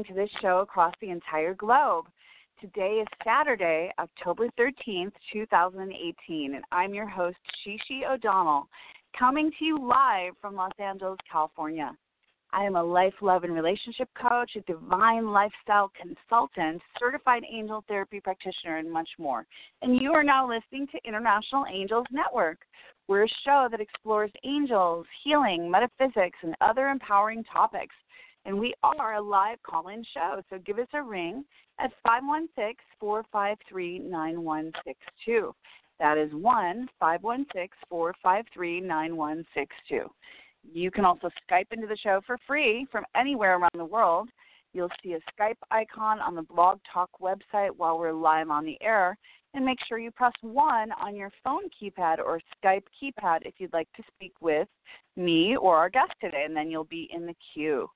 listening 0.00 0.16
to 0.16 0.22
this 0.22 0.40
show 0.40 0.60
across 0.60 0.94
the 1.00 1.10
entire 1.10 1.54
globe. 1.54 2.06
Today 2.60 3.02
is 3.02 3.06
Saturday, 3.24 3.90
October 3.98 4.48
13th, 4.58 5.12
2018, 5.32 6.54
and 6.54 6.64
I'm 6.72 6.94
your 6.94 7.08
host, 7.08 7.36
She-She 7.64 8.04
O'Donnell, 8.08 8.68
coming 9.18 9.50
to 9.58 9.64
you 9.64 9.78
live 9.78 10.34
from 10.40 10.54
Los 10.54 10.72
Angeles, 10.78 11.18
California. 11.30 11.92
I 12.52 12.64
am 12.64 12.76
a 12.76 12.82
life, 12.82 13.14
love, 13.20 13.44
and 13.44 13.54
relationship 13.54 14.08
coach, 14.20 14.52
a 14.56 14.60
divine 14.60 15.28
lifestyle 15.32 15.90
consultant, 16.00 16.80
certified 16.98 17.42
angel 17.50 17.84
therapy 17.86 18.20
practitioner, 18.20 18.78
and 18.78 18.90
much 18.90 19.08
more. 19.18 19.44
And 19.82 20.00
you 20.00 20.12
are 20.12 20.24
now 20.24 20.48
listening 20.48 20.86
to 20.88 21.08
International 21.08 21.64
Angels 21.70 22.06
Network. 22.10 22.58
We're 23.06 23.24
a 23.24 23.28
show 23.44 23.68
that 23.70 23.80
explores 23.80 24.30
angels, 24.44 25.06
healing, 25.24 25.70
metaphysics, 25.70 26.38
and 26.42 26.54
other 26.60 26.88
empowering 26.88 27.44
topics. 27.44 27.94
And 28.46 28.58
we 28.58 28.74
are 28.82 29.14
a 29.14 29.20
live 29.20 29.58
call 29.62 29.88
in 29.88 30.04
show, 30.14 30.40
so 30.48 30.58
give 30.58 30.78
us 30.78 30.88
a 30.94 31.02
ring 31.02 31.44
at 31.78 31.90
516 32.04 32.74
453 32.98 33.98
9162. 33.98 35.54
That 35.98 36.16
is 36.16 36.32
1 36.32 36.88
516 36.98 37.68
453 37.88 38.80
9162. 38.80 40.10
You 40.72 40.90
can 40.90 41.04
also 41.04 41.30
Skype 41.50 41.66
into 41.72 41.86
the 41.86 41.96
show 41.96 42.20
for 42.26 42.38
free 42.46 42.86
from 42.90 43.04
anywhere 43.14 43.56
around 43.56 43.70
the 43.76 43.84
world. 43.84 44.28
You'll 44.72 44.90
see 45.02 45.14
a 45.14 45.20
Skype 45.32 45.56
icon 45.70 46.20
on 46.20 46.34
the 46.34 46.42
Blog 46.42 46.78
Talk 46.92 47.10
website 47.20 47.70
while 47.76 47.98
we're 47.98 48.12
live 48.12 48.50
on 48.50 48.64
the 48.64 48.78
air. 48.80 49.16
And 49.52 49.64
make 49.64 49.78
sure 49.88 49.98
you 49.98 50.12
press 50.12 50.32
1 50.42 50.92
on 50.92 51.16
your 51.16 51.32
phone 51.42 51.64
keypad 51.70 52.18
or 52.18 52.40
Skype 52.62 52.84
keypad 53.02 53.40
if 53.42 53.54
you'd 53.58 53.72
like 53.72 53.88
to 53.96 54.02
speak 54.14 54.32
with 54.40 54.68
me 55.16 55.56
or 55.56 55.76
our 55.76 55.90
guest 55.90 56.12
today, 56.20 56.44
and 56.46 56.56
then 56.56 56.70
you'll 56.70 56.84
be 56.84 57.10
in 57.12 57.26
the 57.26 57.34
queue. 57.52 57.88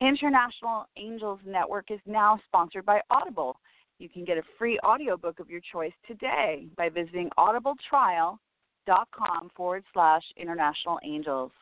International 0.00 0.86
Angels 0.96 1.40
Network 1.46 1.90
is 1.90 2.00
now 2.06 2.38
sponsored 2.46 2.84
by 2.84 3.00
Audible. 3.10 3.56
You 3.98 4.08
can 4.08 4.24
get 4.24 4.38
a 4.38 4.42
free 4.58 4.78
audiobook 4.84 5.40
of 5.40 5.48
your 5.48 5.60
choice 5.72 5.92
today 6.06 6.66
by 6.76 6.88
visiting 6.88 7.30
audibletrial.com 7.38 9.50
forward 9.56 9.84
slash 9.92 10.22
international 10.36 10.98
angels. 11.04 11.52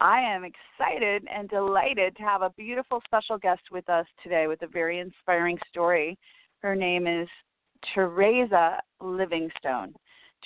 I 0.00 0.20
am 0.20 0.44
excited 0.44 1.26
and 1.32 1.48
delighted 1.48 2.16
to 2.16 2.22
have 2.22 2.42
a 2.42 2.50
beautiful 2.50 3.00
special 3.04 3.38
guest 3.38 3.62
with 3.70 3.88
us 3.88 4.06
today 4.22 4.46
with 4.46 4.60
a 4.62 4.66
very 4.66 4.98
inspiring 4.98 5.58
story. 5.68 6.18
Her 6.60 6.74
name 6.74 7.06
is 7.06 7.28
Terasa 7.94 8.78
Livingstone. 9.00 9.94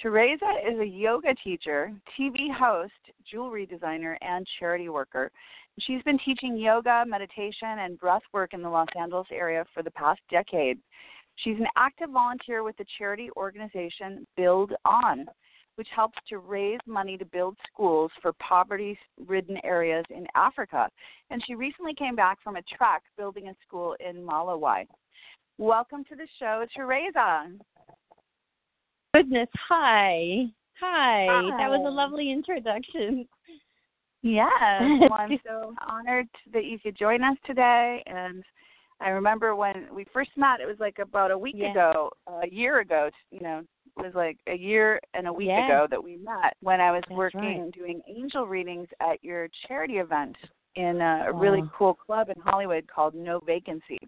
Terasa 0.03 0.73
is 0.73 0.79
a 0.79 0.87
yoga 0.87 1.35
teacher, 1.43 1.93
TV 2.19 2.53
host, 2.53 2.93
jewelry 3.31 3.67
designer, 3.67 4.17
and 4.23 4.47
charity 4.59 4.89
worker. 4.89 5.31
She's 5.79 6.03
been 6.03 6.19
teaching 6.19 6.57
yoga, 6.57 7.05
meditation, 7.07 7.79
and 7.79 7.99
breath 7.99 8.23
work 8.33 8.53
in 8.53 8.63
the 8.63 8.69
Los 8.69 8.89
Angeles 8.99 9.29
area 9.33 9.65
for 9.73 9.83
the 9.83 9.91
past 9.93 10.21
decade. 10.31 10.79
She's 11.37 11.57
an 11.57 11.69
active 11.77 12.11
volunteer 12.11 12.63
with 12.63 12.77
the 12.77 12.85
charity 12.99 13.31
organization 13.37 14.27
Build 14.37 14.73
On, 14.85 15.27
which 15.77 15.89
helps 15.95 16.19
to 16.29 16.39
raise 16.39 16.81
money 16.87 17.17
to 17.17 17.25
build 17.25 17.57
schools 17.73 18.11
for 18.21 18.35
poverty 18.35 18.99
ridden 19.27 19.57
areas 19.65 20.05
in 20.11 20.27
Africa. 20.35 20.89
And 21.31 21.43
she 21.47 21.55
recently 21.55 21.95
came 21.95 22.15
back 22.15 22.43
from 22.43 22.57
a 22.57 22.63
trek 22.77 23.03
building 23.17 23.49
a 23.49 23.55
school 23.67 23.97
in 24.01 24.17
Malawi. 24.17 24.87
Welcome 25.57 26.05
to 26.05 26.17
the 26.17 26.27
show, 26.39 26.67
Terasa. 26.77 27.59
Goodness, 29.15 29.49
hi. 29.69 30.45
Hi. 30.81 31.27
That 31.59 31.71
was 31.71 31.85
a 31.87 31.91
lovely 31.91 32.31
introduction. 32.31 33.27
Yes, 34.23 34.51
well, 35.11 35.19
I'm 35.19 35.39
so 35.47 35.75
honored 35.89 36.29
that 36.53 36.65
you 36.65 36.79
could 36.79 36.97
join 36.97 37.23
us 37.23 37.37
today. 37.47 38.03
And 38.07 38.45
I 39.01 39.11
remember 39.11 39.57
when 39.57 39.87
we 39.93 40.05
first 40.13 40.31
met, 40.37 40.61
it 40.61 40.67
was 40.67 40.79
like 40.79 40.99
about 40.99 41.31
a 41.31 41.39
week 41.39 41.57
Yeah. 41.59 41.71
ago, 41.71 42.11
a 42.43 42.49
year 42.49 42.81
ago, 42.81 43.11
you 43.31 43.41
know, 43.41 43.63
it 43.99 44.03
was 44.03 44.15
like 44.15 44.39
a 44.47 44.55
year 44.57 45.01
and 45.15 45.27
a 45.27 45.33
week 45.33 45.49
Yeah. 45.49 45.65
ago 45.65 45.87
that 45.91 46.03
we 46.03 46.17
met 46.17 46.57
when 46.61 46.81
I 46.81 46.93
was 46.93 47.03
That's 47.09 47.17
working 47.17 47.63
right. 47.63 47.73
doing 47.73 48.03
angel 48.07 48.47
readings 48.47 48.89
at 49.01 49.23
your 49.25 49.49
charity 49.67 49.99
event 49.99 50.37
in 50.77 51.01
a, 51.01 51.25
a 51.29 51.33
really 51.33 51.65
cool 51.77 51.95
club 51.95 52.29
in 52.29 52.41
Hollywood 52.41 52.87
called 52.87 53.15
No 53.15 53.41
Vacancy. 53.41 53.99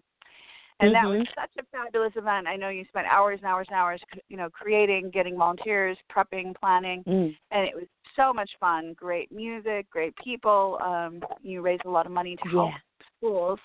And 0.79 0.93
that 0.95 1.07
was 1.07 1.21
Mhm. 1.21 1.35
such 1.35 1.51
a 1.57 1.63
fabulous 1.71 2.15
event. 2.15 2.47
I 2.47 2.55
know 2.55 2.69
you 2.69 2.83
spent 2.85 3.07
hours 3.07 3.39
and 3.39 3.47
hours 3.47 3.67
and 3.69 3.77
hours, 3.77 4.01
you 4.27 4.37
know, 4.37 4.49
creating, 4.49 5.11
getting 5.11 5.37
volunteers, 5.37 5.97
prepping, 6.09 6.55
planning 6.59 7.03
Mm. 7.03 7.37
and 7.51 7.67
it 7.67 7.75
was 7.75 7.87
so 8.15 8.33
much 8.33 8.51
fun. 8.59 8.93
Great 8.93 9.31
music, 9.31 9.89
great 9.89 10.15
people. 10.17 10.79
Um, 10.81 11.23
you 11.41 11.61
raised 11.61 11.85
a 11.85 11.89
lot 11.89 12.05
of 12.05 12.11
money 12.11 12.35
to 12.35 12.49
help 12.49 12.71
Yeah. 12.71 12.79
schools, 13.17 13.59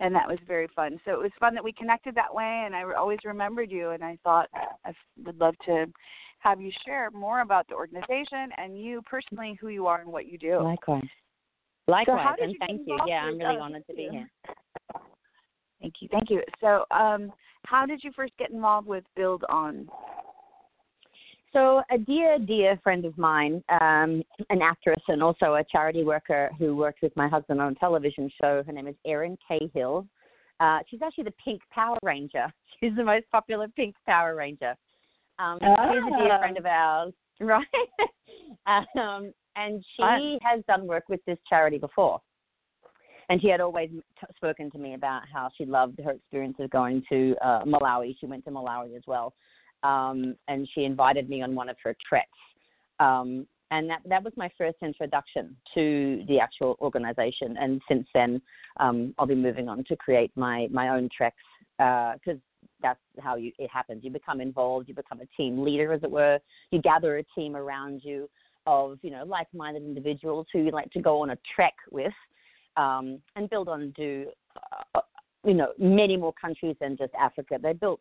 and 0.00 0.14
that 0.14 0.26
was 0.26 0.38
very 0.40 0.66
fun. 0.68 0.98
So 1.04 1.12
it 1.12 1.18
was 1.18 1.32
fun 1.34 1.54
that 1.54 1.62
we 1.62 1.72
connected 1.72 2.14
that 2.14 2.32
way, 2.32 2.64
and 2.64 2.74
I 2.74 2.82
always 2.94 3.24
remembered 3.24 3.70
you. 3.70 3.90
And 3.90 4.04
I 4.04 4.16
thought 4.24 4.48
I 4.54 4.94
would 5.24 5.38
love 5.38 5.56
to 5.66 5.92
have 6.40 6.60
you 6.60 6.70
share 6.84 7.10
more 7.10 7.40
about 7.40 7.66
the 7.68 7.74
organization 7.74 8.52
and 8.56 8.78
you 8.78 9.02
personally, 9.02 9.54
who 9.54 9.68
you 9.68 9.86
are 9.86 10.00
and 10.00 10.10
what 10.10 10.26
you 10.26 10.38
do. 10.38 10.58
Likewise. 10.60 11.08
Likewise, 11.88 12.36
did 12.38 12.50
and 12.50 12.58
thank 12.58 12.86
you. 12.86 12.98
Yeah, 13.06 13.24
I'm 13.24 13.38
really 13.38 13.56
oh, 13.58 13.62
honored 13.62 13.86
to 13.86 13.94
be 13.94 14.08
here. 14.08 14.30
Thank 15.80 15.94
you, 16.00 16.08
thank 16.10 16.30
you. 16.30 16.42
So, 16.60 16.84
um, 16.90 17.32
how 17.64 17.86
did 17.86 18.02
you 18.02 18.12
first 18.14 18.32
get 18.38 18.50
involved 18.50 18.86
with 18.86 19.04
Build 19.14 19.44
On? 19.48 19.88
So, 21.52 21.82
a 21.90 21.98
dear, 21.98 22.38
dear 22.38 22.78
friend 22.82 23.04
of 23.04 23.16
mine, 23.16 23.62
um, 23.68 24.22
an 24.50 24.62
actress 24.62 25.00
and 25.08 25.22
also 25.22 25.54
a 25.54 25.64
charity 25.70 26.04
worker 26.04 26.50
who 26.58 26.76
worked 26.76 27.02
with 27.02 27.16
my 27.16 27.28
husband 27.28 27.60
on 27.60 27.72
a 27.72 27.74
television 27.76 28.30
show, 28.40 28.62
her 28.66 28.72
name 28.72 28.86
is 28.86 28.94
Erin 29.06 29.38
Cahill. 29.48 30.06
Uh, 30.60 30.80
she's 30.88 31.00
actually 31.02 31.24
the 31.24 31.34
Pink 31.42 31.60
Power 31.70 31.98
Ranger. 32.02 32.52
She's 32.80 32.94
the 32.94 33.04
most 33.04 33.24
popular 33.32 33.68
Pink 33.68 33.94
Power 34.04 34.34
Ranger. 34.34 34.74
Um, 35.38 35.58
She's 35.60 35.68
a 35.68 36.22
dear 36.22 36.38
friend 36.38 36.58
of 36.58 36.66
ours, 36.66 37.14
right? 37.40 37.66
um, 38.66 39.32
and 39.56 39.82
she 39.96 40.02
Fun. 40.02 40.38
has 40.42 40.62
done 40.66 40.86
work 40.86 41.04
with 41.08 41.20
this 41.26 41.38
charity 41.48 41.78
before. 41.78 42.20
And 43.28 43.40
she 43.40 43.48
had 43.48 43.60
always 43.60 43.90
t- 43.90 44.26
spoken 44.36 44.70
to 44.70 44.78
me 44.78 44.94
about 44.94 45.22
how 45.32 45.48
she 45.56 45.64
loved 45.64 45.98
her 46.04 46.12
experience 46.12 46.56
of 46.60 46.70
going 46.70 47.02
to 47.08 47.34
uh, 47.42 47.62
Malawi. 47.64 48.14
She 48.20 48.26
went 48.26 48.44
to 48.44 48.50
Malawi 48.50 48.96
as 48.96 49.02
well 49.06 49.34
um, 49.82 50.36
and 50.48 50.68
she 50.74 50.84
invited 50.84 51.28
me 51.28 51.42
on 51.42 51.54
one 51.54 51.68
of 51.68 51.76
her 51.82 51.94
treks. 52.08 52.28
Um, 53.00 53.46
and 53.72 53.90
that 53.90 54.00
that 54.06 54.22
was 54.22 54.32
my 54.36 54.48
first 54.56 54.76
introduction 54.80 55.56
to 55.74 56.24
the 56.28 56.38
actual 56.38 56.76
organization. 56.80 57.56
And 57.58 57.82
since 57.88 58.06
then, 58.14 58.40
um, 58.78 59.12
I'll 59.18 59.26
be 59.26 59.34
moving 59.34 59.68
on 59.68 59.84
to 59.84 59.96
create 59.96 60.30
my 60.36 60.68
my 60.70 60.90
own 60.90 61.08
treks 61.14 61.36
because 61.78 62.40
that's 62.80 63.00
how 63.20 63.34
you 63.34 63.50
it 63.58 63.68
happens. 63.70 64.04
You 64.04 64.10
become 64.10 64.40
involved, 64.40 64.88
you 64.88 64.94
become 64.94 65.20
a 65.20 65.26
team 65.36 65.64
leader, 65.64 65.92
as 65.92 66.02
it 66.04 66.10
were. 66.10 66.38
You 66.70 66.80
gather 66.80 67.18
a 67.18 67.24
team 67.34 67.56
around 67.56 68.02
you 68.04 68.30
of 68.68 68.98
you 69.02 69.10
know 69.10 69.24
like-minded 69.24 69.82
individuals 69.82 70.46
who 70.52 70.60
you 70.60 70.70
like 70.70 70.90
to 70.92 71.00
go 71.00 71.22
on 71.22 71.30
a 71.30 71.38
trek 71.54 71.74
with, 71.90 72.14
um, 72.76 73.20
and 73.36 73.48
build 73.50 73.68
on 73.68 73.92
do 73.96 74.26
uh, 74.94 75.00
you 75.44 75.54
know 75.54 75.72
many 75.78 76.16
more 76.16 76.32
countries 76.40 76.76
than 76.80 76.96
just 76.96 77.12
Africa. 77.18 77.58
They 77.60 77.72
built 77.72 78.00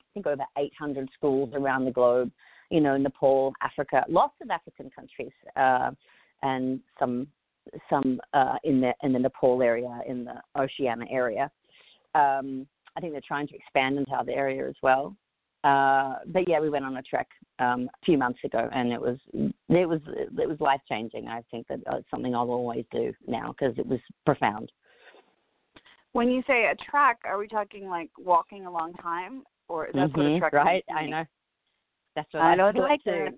I 0.00 0.06
think 0.14 0.26
over 0.26 0.44
800 0.56 1.08
schools 1.14 1.50
around 1.54 1.84
the 1.84 1.90
globe, 1.90 2.30
you 2.70 2.80
know, 2.80 2.96
Nepal, 2.96 3.52
Africa, 3.62 4.04
lots 4.08 4.34
of 4.42 4.50
African 4.50 4.90
countries, 4.90 5.32
uh, 5.56 5.90
and 6.42 6.80
some 6.98 7.28
some 7.90 8.20
uh, 8.32 8.56
in 8.64 8.80
the 8.80 8.92
in 9.02 9.12
the 9.12 9.18
Nepal 9.18 9.62
area, 9.62 10.00
in 10.06 10.24
the 10.24 10.34
Oceania 10.58 11.06
area. 11.10 11.50
Um, 12.14 12.66
I 12.96 13.00
think 13.00 13.12
they're 13.12 13.20
trying 13.26 13.46
to 13.48 13.54
expand 13.54 13.98
into 13.98 14.10
other 14.12 14.32
area 14.32 14.68
as 14.68 14.74
well. 14.82 15.14
Uh, 15.64 16.16
but 16.26 16.48
yeah, 16.48 16.60
we 16.60 16.70
went 16.70 16.84
on 16.84 16.96
a 16.96 17.02
trek 17.02 17.26
um, 17.58 17.90
a 17.92 18.04
few 18.04 18.16
months 18.16 18.38
ago, 18.44 18.68
and 18.72 18.92
it 18.92 19.00
was 19.00 19.18
it 19.34 19.88
was 19.88 20.00
it 20.06 20.48
was 20.48 20.60
life 20.60 20.80
changing. 20.88 21.26
I 21.26 21.42
think 21.50 21.66
that 21.68 21.80
it's 21.92 22.10
something 22.10 22.34
I'll 22.34 22.50
always 22.50 22.84
do 22.92 23.12
now 23.26 23.52
because 23.52 23.76
it 23.76 23.86
was 23.86 23.98
profound. 24.24 24.70
When 26.12 26.30
you 26.30 26.42
say 26.46 26.66
a 26.66 26.90
trek, 26.90 27.18
are 27.24 27.38
we 27.38 27.48
talking 27.48 27.88
like 27.88 28.10
walking 28.18 28.66
a 28.66 28.70
long 28.70 28.94
time, 28.94 29.42
or 29.68 29.88
that's 29.92 30.12
what 30.14 30.26
a 30.26 30.38
trek 30.38 30.52
right? 30.52 30.84
to 30.88 30.94
I 30.94 31.06
know. 31.06 31.24
That's 32.14 32.32
what 32.32 32.42
I 32.42 32.52
I 32.52 32.56
don't 32.56 32.76
like 32.76 33.00
that. 33.04 33.28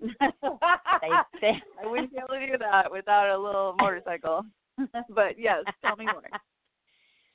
They, 1.41 1.47
I 1.83 1.87
wouldn't 1.87 2.11
be 2.11 2.17
able 2.17 2.39
to 2.39 2.51
do 2.51 2.57
that 2.59 2.91
without 2.91 3.29
a 3.29 3.37
little 3.37 3.75
motorcycle. 3.81 4.43
but 5.09 5.39
yes, 5.39 5.63
tell 5.83 5.95
me 5.95 6.05
more. 6.05 6.21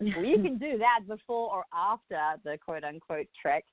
well, 0.01 0.25
you 0.25 0.43
can 0.43 0.59
do 0.59 0.79
that 0.79 1.07
before 1.09 1.53
or 1.53 1.65
after 1.73 2.41
the 2.45 2.57
quote 2.65 2.85
unquote 2.85 3.27
trek. 3.41 3.65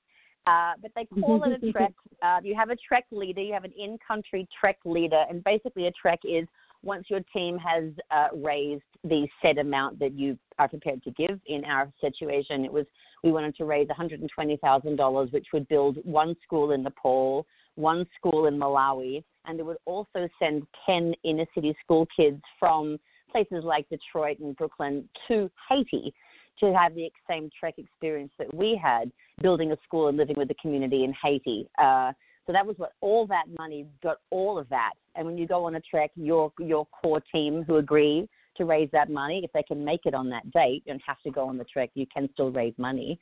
Uh, 0.46 0.72
but 0.82 0.90
they 0.94 1.06
call 1.20 1.42
it 1.44 1.62
a 1.62 1.72
trek. 1.72 1.92
Uh, 2.22 2.38
you 2.42 2.54
have 2.54 2.70
a 2.70 2.76
trek 2.76 3.04
leader, 3.10 3.40
you 3.40 3.52
have 3.52 3.64
an 3.64 3.72
in 3.78 3.98
country 4.06 4.46
trek 4.58 4.78
leader, 4.84 5.24
and 5.28 5.42
basically 5.44 5.86
a 5.86 5.92
trek 5.92 6.20
is 6.24 6.46
once 6.82 7.06
your 7.08 7.20
team 7.32 7.58
has 7.58 7.84
uh, 8.10 8.28
raised 8.34 8.82
the 9.04 9.26
set 9.40 9.58
amount 9.58 9.98
that 9.98 10.12
you 10.12 10.38
are 10.58 10.68
prepared 10.68 11.02
to 11.02 11.10
give. 11.12 11.40
In 11.46 11.64
our 11.64 11.90
situation, 12.00 12.64
it 12.64 12.72
was 12.72 12.86
we 13.22 13.32
wanted 13.32 13.56
to 13.56 13.64
raise 13.64 13.88
$120,000, 13.88 15.32
which 15.32 15.46
would 15.54 15.66
build 15.68 15.96
one 16.04 16.36
school 16.44 16.72
in 16.72 16.82
Nepal, 16.82 17.46
one 17.74 18.06
school 18.18 18.46
in 18.46 18.58
Malawi, 18.58 19.24
and 19.46 19.58
it 19.58 19.64
would 19.64 19.78
also 19.86 20.28
send 20.38 20.66
10 20.84 21.14
inner 21.24 21.46
city 21.54 21.74
school 21.82 22.06
kids 22.14 22.42
from 22.60 22.98
places 23.30 23.64
like 23.64 23.88
Detroit 23.88 24.38
and 24.40 24.54
Brooklyn 24.56 25.08
to 25.28 25.50
Haiti 25.68 26.14
to 26.60 26.72
have 26.72 26.94
the 26.94 27.10
same 27.28 27.50
trek 27.58 27.74
experience 27.78 28.32
that 28.38 28.52
we 28.54 28.80
had 28.80 29.10
building 29.42 29.72
a 29.72 29.76
school 29.84 30.08
and 30.08 30.16
living 30.16 30.36
with 30.36 30.48
the 30.48 30.54
community 30.54 31.04
in 31.04 31.12
Haiti. 31.22 31.68
Uh, 31.78 32.12
so 32.46 32.52
that 32.52 32.66
was 32.66 32.76
what 32.78 32.92
all 33.00 33.26
that 33.26 33.44
money 33.58 33.86
got 34.02 34.18
all 34.30 34.58
of 34.58 34.68
that. 34.68 34.92
And 35.14 35.26
when 35.26 35.38
you 35.38 35.46
go 35.46 35.64
on 35.64 35.76
a 35.76 35.80
trek, 35.80 36.10
your 36.14 36.52
your 36.58 36.86
core 36.86 37.22
team 37.32 37.64
who 37.66 37.76
agree 37.76 38.28
to 38.56 38.64
raise 38.64 38.88
that 38.92 39.10
money, 39.10 39.40
if 39.44 39.52
they 39.52 39.62
can 39.62 39.84
make 39.84 40.02
it 40.04 40.14
on 40.14 40.28
that 40.30 40.48
date 40.52 40.82
and 40.86 41.00
have 41.06 41.20
to 41.22 41.30
go 41.30 41.48
on 41.48 41.58
the 41.58 41.64
trek, 41.64 41.90
you 41.94 42.06
can 42.12 42.28
still 42.32 42.50
raise 42.50 42.74
money. 42.78 43.18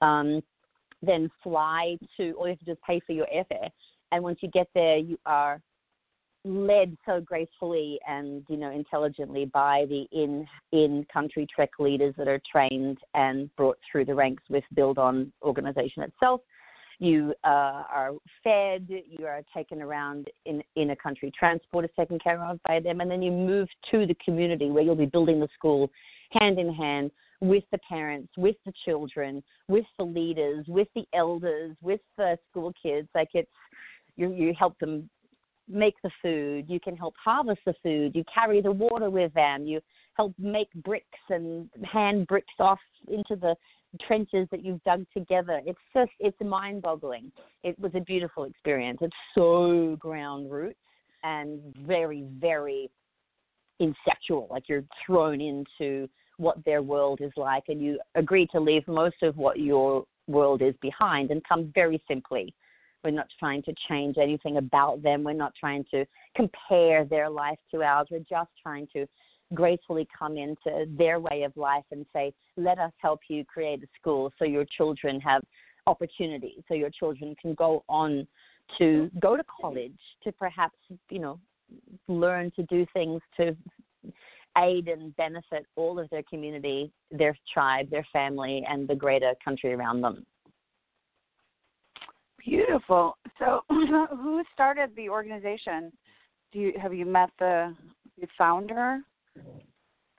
Um, 0.00 0.42
then 1.02 1.30
fly 1.42 1.96
to, 2.16 2.30
or 2.32 2.46
you 2.46 2.52
have 2.52 2.58
to 2.60 2.64
just 2.64 2.82
pay 2.82 3.00
for 3.06 3.12
your 3.12 3.26
airfare. 3.26 3.68
And 4.12 4.22
once 4.22 4.38
you 4.40 4.48
get 4.50 4.68
there, 4.74 4.96
you 4.96 5.18
are 5.26 5.60
led 6.44 6.96
so 7.06 7.20
gracefully 7.20 8.00
and 8.08 8.44
you 8.48 8.56
know 8.56 8.70
intelligently 8.70 9.44
by 9.44 9.84
the 9.88 10.06
in 10.12 10.46
in 10.72 11.06
country 11.12 11.46
trek 11.54 11.70
leaders 11.78 12.14
that 12.18 12.26
are 12.26 12.40
trained 12.50 12.98
and 13.14 13.54
brought 13.56 13.78
through 13.90 14.04
the 14.04 14.14
ranks 14.14 14.42
with 14.48 14.64
build 14.74 14.98
on 14.98 15.32
organization 15.42 16.02
itself. 16.02 16.40
You 16.98 17.34
uh, 17.44 17.84
are 17.90 18.12
fed 18.42 18.88
you 18.88 19.26
are 19.26 19.42
taken 19.54 19.80
around 19.80 20.28
in 20.44 20.62
in 20.74 20.90
a 20.90 20.96
country 20.96 21.32
transport 21.36 21.84
is 21.84 21.90
taken 21.96 22.18
care 22.18 22.42
of 22.42 22.58
by 22.66 22.80
them 22.80 23.00
and 23.00 23.10
then 23.10 23.22
you 23.22 23.30
move 23.30 23.68
to 23.92 24.06
the 24.06 24.16
community 24.24 24.70
where 24.70 24.82
you'll 24.82 24.96
be 24.96 25.06
building 25.06 25.38
the 25.38 25.48
school 25.54 25.90
hand 26.32 26.58
in 26.58 26.72
hand 26.72 27.10
with 27.40 27.64
the 27.70 27.78
parents 27.88 28.32
with 28.36 28.56
the 28.66 28.72
children 28.84 29.42
with 29.68 29.84
the 29.98 30.04
leaders 30.04 30.64
with 30.66 30.88
the 30.96 31.04
elders 31.14 31.76
with 31.80 32.00
the 32.16 32.36
school 32.50 32.72
kids. 32.82 33.08
Like 33.14 33.28
it's 33.32 33.50
you 34.16 34.32
you 34.32 34.54
help 34.58 34.78
them 34.80 35.08
make 35.68 35.94
the 36.02 36.10
food, 36.20 36.66
you 36.68 36.80
can 36.80 36.96
help 36.96 37.14
harvest 37.22 37.60
the 37.64 37.74
food, 37.82 38.14
you 38.14 38.24
carry 38.32 38.60
the 38.60 38.72
water 38.72 39.10
with 39.10 39.32
them, 39.34 39.66
you 39.66 39.80
help 40.14 40.34
make 40.38 40.72
bricks 40.74 41.06
and 41.30 41.68
hand 41.90 42.26
bricks 42.26 42.54
off 42.58 42.80
into 43.08 43.36
the 43.36 43.54
trenches 44.06 44.48
that 44.50 44.64
you've 44.64 44.82
dug 44.84 45.04
together. 45.12 45.60
It's 45.66 45.78
just 45.94 46.10
it's 46.18 46.36
mind 46.40 46.82
boggling. 46.82 47.30
It 47.62 47.78
was 47.78 47.92
a 47.94 48.00
beautiful 48.00 48.44
experience. 48.44 48.98
It's 49.02 49.16
so 49.34 49.96
ground 49.98 50.50
roots 50.50 50.78
and 51.22 51.60
very, 51.86 52.24
very 52.38 52.90
inceptual, 53.80 54.50
like 54.50 54.68
you're 54.68 54.84
thrown 55.06 55.40
into 55.40 56.08
what 56.38 56.64
their 56.64 56.82
world 56.82 57.20
is 57.20 57.32
like 57.36 57.64
and 57.68 57.80
you 57.80 58.00
agree 58.14 58.46
to 58.52 58.60
leave 58.60 58.86
most 58.88 59.22
of 59.22 59.36
what 59.36 59.58
your 59.58 60.04
world 60.26 60.62
is 60.62 60.74
behind 60.80 61.30
and 61.30 61.42
come 61.48 61.70
very 61.74 62.02
simply 62.08 62.54
we're 63.04 63.10
not 63.10 63.28
trying 63.38 63.62
to 63.64 63.74
change 63.88 64.16
anything 64.18 64.56
about 64.56 65.02
them. 65.02 65.24
We're 65.24 65.32
not 65.32 65.54
trying 65.58 65.84
to 65.90 66.04
compare 66.36 67.04
their 67.04 67.28
life 67.28 67.58
to 67.72 67.82
ours. 67.82 68.08
We're 68.10 68.20
just 68.20 68.50
trying 68.62 68.88
to 68.94 69.06
gracefully 69.54 70.08
come 70.16 70.36
into 70.36 70.86
their 70.96 71.20
way 71.20 71.42
of 71.42 71.56
life 71.56 71.84
and 71.90 72.06
say, 72.12 72.32
let 72.56 72.78
us 72.78 72.92
help 72.98 73.20
you 73.28 73.44
create 73.44 73.82
a 73.82 73.86
school 74.00 74.32
so 74.38 74.44
your 74.44 74.64
children 74.76 75.20
have 75.20 75.42
opportunities, 75.86 76.62
so 76.68 76.74
your 76.74 76.90
children 76.90 77.34
can 77.40 77.54
go 77.54 77.84
on 77.88 78.26
to 78.78 79.10
go 79.20 79.36
to 79.36 79.44
college, 79.60 79.98
to 80.24 80.32
perhaps, 80.32 80.76
you 81.10 81.18
know, 81.18 81.38
learn 82.08 82.50
to 82.56 82.62
do 82.64 82.86
things 82.92 83.20
to 83.36 83.56
aid 84.58 84.88
and 84.88 85.14
benefit 85.16 85.66
all 85.76 85.98
of 85.98 86.08
their 86.10 86.22
community, 86.24 86.92
their 87.10 87.36
tribe, 87.52 87.90
their 87.90 88.06
family, 88.12 88.64
and 88.68 88.86
the 88.86 88.94
greater 88.94 89.34
country 89.44 89.72
around 89.72 90.00
them. 90.00 90.24
Beautiful. 92.44 93.16
So, 93.38 93.60
who 93.68 94.42
started 94.54 94.90
the 94.96 95.08
organization? 95.08 95.92
Do 96.52 96.58
you 96.58 96.72
have 96.80 96.92
you 96.92 97.06
met 97.06 97.30
the 97.38 97.74
the 98.20 98.26
founder? 98.36 99.00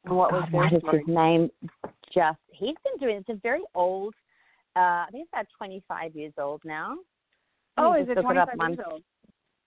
And 0.06 0.16
what 0.16 0.32
was 0.32 0.48
their 0.52 0.62
what 0.62 0.74
is 0.74 0.82
his 0.92 1.08
name? 1.08 1.50
Just 2.14 2.38
he's 2.52 2.76
been 2.84 3.00
doing. 3.00 3.18
It's 3.18 3.30
a 3.30 3.40
very 3.42 3.62
old. 3.76 4.14
Uh, 4.76 5.06
I 5.06 5.08
think 5.12 5.24
it's 5.24 5.30
about 5.34 5.46
25 5.58 6.16
years 6.16 6.34
old 6.40 6.62
now. 6.66 6.96
Oh, 7.78 7.94
is 7.94 8.08
it 8.10 8.16
25 8.20 8.48
it 8.48 8.70
years 8.70 8.80
old? 8.90 9.04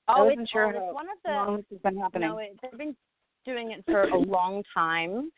Oh, 0.08 0.28
it's, 0.28 0.50
sure 0.50 0.70
it's 0.70 0.94
one 0.94 1.06
of 1.06 1.18
the. 1.24 1.30
Long 1.30 1.64
has 1.70 1.80
been 1.80 1.96
happening? 1.96 2.28
No, 2.28 2.38
it, 2.38 2.58
they've 2.62 2.78
been 2.78 2.96
doing 3.44 3.72
it 3.72 3.84
for 3.84 4.04
a 4.04 4.18
long 4.18 4.62
time. 4.74 5.30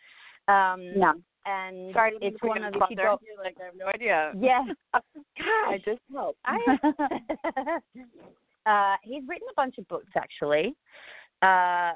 Um, 0.48 0.92
yeah. 0.96 1.12
And 1.48 1.94
Sorry, 1.94 2.12
it's 2.20 2.36
one 2.42 2.62
of 2.62 2.74
if 2.74 2.82
you 2.90 2.96
there. 2.96 3.06
go. 3.06 3.18
You're 3.22 3.42
like 3.42 3.56
I 3.60 3.66
have 3.66 3.74
no 3.76 3.86
idea. 3.86 4.32
Yeah. 4.38 4.64
I 5.68 5.78
just. 5.84 6.00
I, 6.44 6.58
uh, 8.66 8.96
he's 9.02 9.22
written 9.26 9.48
a 9.50 9.54
bunch 9.56 9.78
of 9.78 9.88
books 9.88 10.12
actually. 10.16 10.74
Uh, 11.40 11.92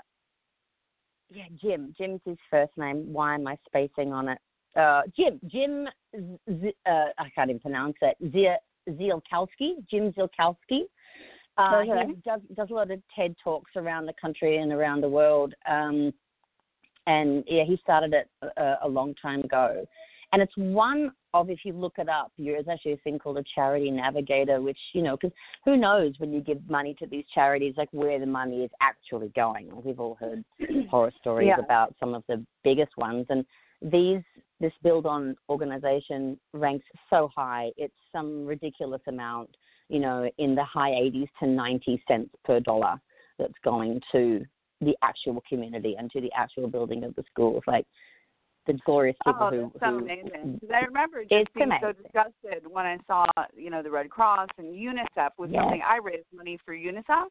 yeah, 1.31 1.49
Jim. 1.61 1.95
Jim's 1.99 2.21
his 2.25 2.39
first 2.51 2.73
name. 2.79 3.13
Why 3.13 3.35
am 3.35 3.47
I 3.47 3.57
spacing 3.67 4.13
on 4.13 4.29
it? 4.31 4.39
Uh, 4.75 5.03
Jim. 5.15 5.39
Jim. 5.47 5.89
Z- 6.17 6.39
Z- 6.63 6.77
uh, 6.87 7.07
I 7.19 7.29
can't 7.35 7.51
even 7.51 7.61
pronounce 7.61 7.97
it. 8.01 8.17
Z- 8.33 8.93
Ziolkowski. 8.95 9.87
Jim 9.91 10.13
Ziolkowski. 10.13 10.83
Uh, 11.59 11.83
Okay. 11.83 12.07
He 12.09 12.15
does 12.25 12.41
does 12.57 12.71
a 12.71 12.75
lot 12.75 12.91
of 12.91 13.01
TED 13.15 13.35
talks 13.43 13.73
around 13.77 14.07
the 14.07 14.15
country 14.19 14.57
and 14.59 14.73
around 14.73 15.03
the 15.03 15.09
world. 15.09 15.55
Um, 15.69 16.13
and 17.07 17.45
yeah, 17.47 17.65
he 17.65 17.77
started 17.83 18.13
it 18.15 18.29
a, 18.57 18.75
a 18.83 18.89
long 18.89 19.15
time 19.21 19.41
ago. 19.41 19.85
And 20.33 20.41
it's 20.41 20.57
one 20.57 21.13
of, 21.35 21.51
if 21.51 21.59
you 21.65 21.75
look 21.75 21.95
it 21.99 22.09
up, 22.09 22.33
there's 22.39 22.67
actually 22.67 22.93
a 22.93 22.97
thing 22.99 23.19
called 23.19 23.37
a 23.37 23.45
charity 23.55 23.91
navigator, 23.91 24.63
which, 24.63 24.79
you 24.95 25.03
know, 25.03 25.17
because 25.17 25.37
who 25.65 25.77
knows 25.77 26.15
when 26.19 26.33
you 26.33 26.41
give 26.41 26.59
money 26.71 26.95
to 27.01 27.07
these 27.07 27.25
charities, 27.35 27.75
like 27.77 27.91
where 27.93 28.19
the 28.19 28.25
money 28.27 28.63
is 28.65 28.71
actually 28.81 29.31
going. 29.37 29.71
We've 29.85 30.01
all 30.01 30.15
heard 30.15 30.43
horror 30.91 31.13
stories 31.21 31.49
Yeah. 31.49 31.63
about 31.63 31.95
some 32.01 32.15
of 32.15 32.25
the 32.29 32.43
biggest 32.65 32.97
ones. 32.97 33.27
And 33.29 33.45
these, 33.83 34.23
this 34.59 34.73
Build 34.83 35.05
On 35.05 35.37
organization 35.51 36.39
ranks 36.55 36.87
so 37.11 37.29
high, 37.35 37.71
it's 37.77 37.93
some 38.11 38.47
ridiculous 38.47 39.03
amount, 39.09 39.51
you 39.91 40.01
know, 40.01 40.31
in 40.39 40.55
the 40.55 40.65
high 40.65 40.93
80s 40.93 41.29
to 41.41 41.47
90 41.47 42.03
cents 42.09 42.31
per 42.45 42.59
dollar 42.61 42.95
that's 43.39 43.53
going 43.65 44.01
to 44.13 44.47
the 44.83 44.97
actual 45.03 45.43
community 45.49 45.97
and 45.99 46.11
to 46.11 46.21
the 46.21 46.31
actual 46.37 46.69
building 46.69 47.05
of 47.05 47.15
the 47.15 47.25
schools. 47.31 47.63
Like 47.67 47.87
the 48.67 48.75
glorious 48.85 49.17
people 49.25 49.49
oh, 49.49 49.51
who, 49.51 49.73
so 49.81 49.87
amazing. 49.87 50.61
I 50.73 50.85
remember 50.85 51.23
just 51.23 51.53
being 51.55 51.71
so 51.81 51.93
disgusted 51.93 52.71
when 52.71 52.87
I 52.87 52.99
saw, 53.07 53.27
you 53.57 53.71
know, 53.71 53.83
the 53.83 53.91
Red 53.91 54.11
Cross 54.11 54.49
and 54.59 54.75
UNICEF 54.75 55.31
was 55.39 55.51
Yes. 55.51 55.63
something 55.63 55.83
I 55.87 55.97
raised 55.97 56.27
money 56.35 56.59
for 56.65 56.75
UNICEF. 56.75 57.27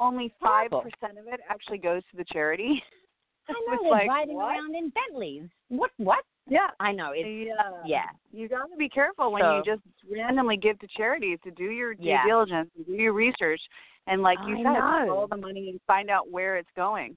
Only 0.00 0.34
five 0.42 0.70
percent 0.70 1.18
of 1.18 1.32
it 1.32 1.40
actually 1.48 1.78
goes 1.78 2.02
to 2.10 2.16
the 2.16 2.24
charity. 2.32 2.82
I 3.48 3.52
know 3.52 3.82
they're 3.82 3.90
like, 3.90 4.08
riding 4.08 4.36
what? 4.36 4.46
around 4.46 4.74
in 4.74 4.90
Bentleys. 4.90 5.48
What? 5.68 5.90
What? 5.98 6.24
Yeah. 6.48 6.68
I 6.80 6.92
know. 6.92 7.12
It's 7.14 7.48
yeah. 7.48 7.70
yeah. 7.86 8.04
You 8.32 8.48
got 8.48 8.66
to 8.66 8.76
be 8.76 8.88
careful 8.88 9.32
when 9.32 9.42
So- 9.42 9.56
you 9.58 9.62
just 9.64 9.82
randomly 10.10 10.56
give 10.56 10.78
to 10.80 10.88
charities 10.96 11.38
to 11.44 11.50
do 11.50 11.64
your 11.64 11.94
due 11.94 12.08
Yeah. 12.08 12.24
diligence, 12.26 12.70
and 12.76 12.86
do 12.86 12.92
your 12.92 13.12
research, 13.12 13.60
and 14.06 14.22
like 14.22 14.38
you 14.46 14.56
I 14.58 14.62
said, 14.62 15.08
follow 15.08 15.26
the 15.28 15.36
money 15.36 15.70
and 15.70 15.80
find 15.86 16.10
out 16.10 16.30
where 16.30 16.56
it's 16.56 16.68
going. 16.76 17.16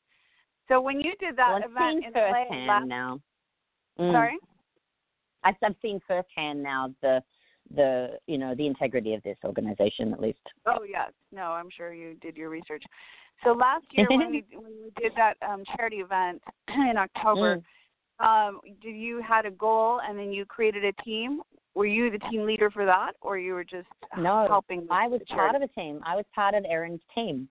So 0.67 0.81
when 0.81 0.99
you 0.99 1.13
did 1.19 1.37
that 1.37 1.61
well, 1.61 1.69
event 1.69 2.05
in 2.05 2.13
firsthand 2.13 2.67
last, 2.67 2.87
now. 2.87 3.19
Mm. 3.99 4.13
sorry, 4.13 4.37
I've, 5.43 5.55
I've 5.63 5.75
seen 5.81 5.99
firsthand 6.07 6.61
now 6.61 6.93
the 7.01 7.21
the 7.75 8.17
you 8.27 8.37
know 8.37 8.55
the 8.55 8.67
integrity 8.67 9.13
of 9.13 9.23
this 9.23 9.37
organization 9.43 10.13
at 10.13 10.19
least. 10.19 10.39
Oh 10.65 10.83
yes, 10.87 11.11
no, 11.31 11.43
I'm 11.43 11.69
sure 11.75 11.93
you 11.93 12.15
did 12.15 12.37
your 12.37 12.49
research. 12.49 12.83
So 13.43 13.51
last 13.51 13.85
year 13.91 14.07
when 14.09 14.19
we 14.31 14.45
when 14.53 14.71
we 14.83 14.91
did 15.01 15.13
that 15.15 15.35
um, 15.47 15.63
charity 15.75 15.97
event 15.97 16.41
in 16.67 16.97
October, 16.97 17.57
Mm. 17.57 17.63
Um, 18.19 18.61
did 18.81 18.95
you 18.95 19.21
had 19.21 19.45
a 19.45 19.51
goal 19.51 19.99
and 20.07 20.17
then 20.17 20.31
you 20.31 20.45
created 20.45 20.83
a 20.85 20.93
team? 21.03 21.41
Were 21.75 21.85
you 21.85 22.09
the 22.09 22.19
team 22.31 22.45
leader 22.45 22.71
for 22.71 22.85
that, 22.85 23.11
or 23.21 23.37
you 23.37 23.53
were 23.53 23.63
just 23.63 23.87
No, 24.17 24.45
helping? 24.47 24.87
I 24.89 25.07
was 25.07 25.21
part 25.29 25.55
of 25.55 25.61
a 25.61 25.67
team. 25.67 26.01
I 26.05 26.15
was 26.15 26.25
part 26.33 26.55
of 26.55 26.65
Erin's 26.67 27.01
team. 27.13 27.47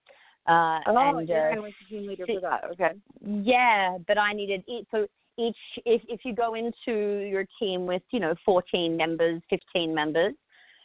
Uh, 0.48 0.80
Oh, 0.86 0.96
and 1.18 1.30
uh, 1.30 1.60
was 1.62 1.72
the 1.88 1.96
team 1.96 2.08
leader 2.08 2.24
see- 2.26 2.34
for 2.34 2.40
that. 2.40 2.64
Okay. 2.72 2.90
Yeah, 3.24 3.98
but 4.06 4.18
I 4.18 4.32
needed 4.32 4.64
each. 4.68 4.86
So 4.90 5.06
each, 5.38 5.56
if 5.84 6.02
if 6.08 6.20
you 6.24 6.34
go 6.34 6.54
into 6.54 7.20
your 7.28 7.44
team 7.60 7.86
with 7.86 8.02
you 8.10 8.20
know 8.20 8.34
14 8.44 8.96
members, 8.96 9.42
15 9.50 9.94
members, 9.94 10.34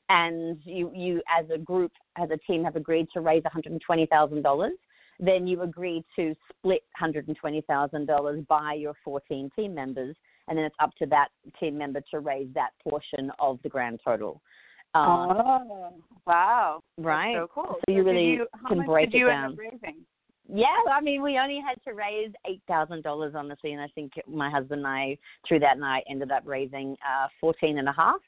and 0.09 0.59
you 0.63 0.91
you 0.93 1.21
as 1.39 1.45
a 1.49 1.57
group 1.57 1.91
as 2.17 2.29
a 2.31 2.37
team 2.37 2.63
have 2.63 2.75
agreed 2.75 3.07
to 3.13 3.21
raise 3.21 3.43
one 3.43 3.51
hundred 3.53 3.71
and 3.71 3.81
twenty 3.81 4.05
thousand 4.07 4.41
dollars, 4.43 4.73
then 5.21 5.45
you 5.47 5.61
agree 5.61 6.03
to 6.15 6.35
split 6.49 6.81
one 6.81 6.99
hundred 6.99 7.27
and 7.27 7.37
twenty 7.37 7.61
thousand 7.61 8.07
dollars 8.07 8.43
by 8.49 8.73
your 8.73 8.93
fourteen 9.03 9.49
team 9.55 9.73
members, 9.73 10.15
and 10.47 10.57
then 10.57 10.65
it's 10.65 10.75
up 10.79 10.93
to 10.97 11.05
that 11.05 11.29
team 11.59 11.77
member 11.77 12.01
to 12.11 12.19
raise 12.19 12.47
that 12.55 12.71
portion 12.83 13.31
of 13.39 13.59
the 13.63 13.69
grand 13.69 13.99
total. 14.03 14.41
Um, 14.93 15.05
oh, 15.05 15.93
wow! 16.27 16.83
right. 16.97 17.35
That's 17.35 17.43
so 17.43 17.51
cool. 17.53 17.75
So 17.85 17.91
you 17.93 18.03
did 18.03 18.09
really 18.09 18.25
you, 18.25 18.47
can 18.67 18.83
break 18.85 19.11
did 19.11 19.19
you 19.19 19.27
it 19.27 19.31
down. 19.31 19.55
raising? 19.55 20.01
Yeah, 20.53 20.65
I 20.91 20.99
mean, 20.99 21.21
we 21.21 21.39
only 21.39 21.61
had 21.65 21.81
to 21.89 21.95
raise 21.95 22.31
eight 22.49 22.61
thousand 22.67 23.03
dollars, 23.03 23.33
honestly, 23.37 23.71
and 23.71 23.81
I 23.81 23.87
think 23.95 24.13
my 24.27 24.49
husband 24.49 24.79
and 24.79 24.87
I, 24.87 25.17
through 25.47 25.59
that 25.59 25.79
night, 25.79 26.03
ended 26.09 26.31
up 26.31 26.43
raising 26.45 26.97
uh, 27.07 27.27
fourteen 27.39 27.77
and 27.77 27.87
a 27.87 27.93
half. 27.93 28.19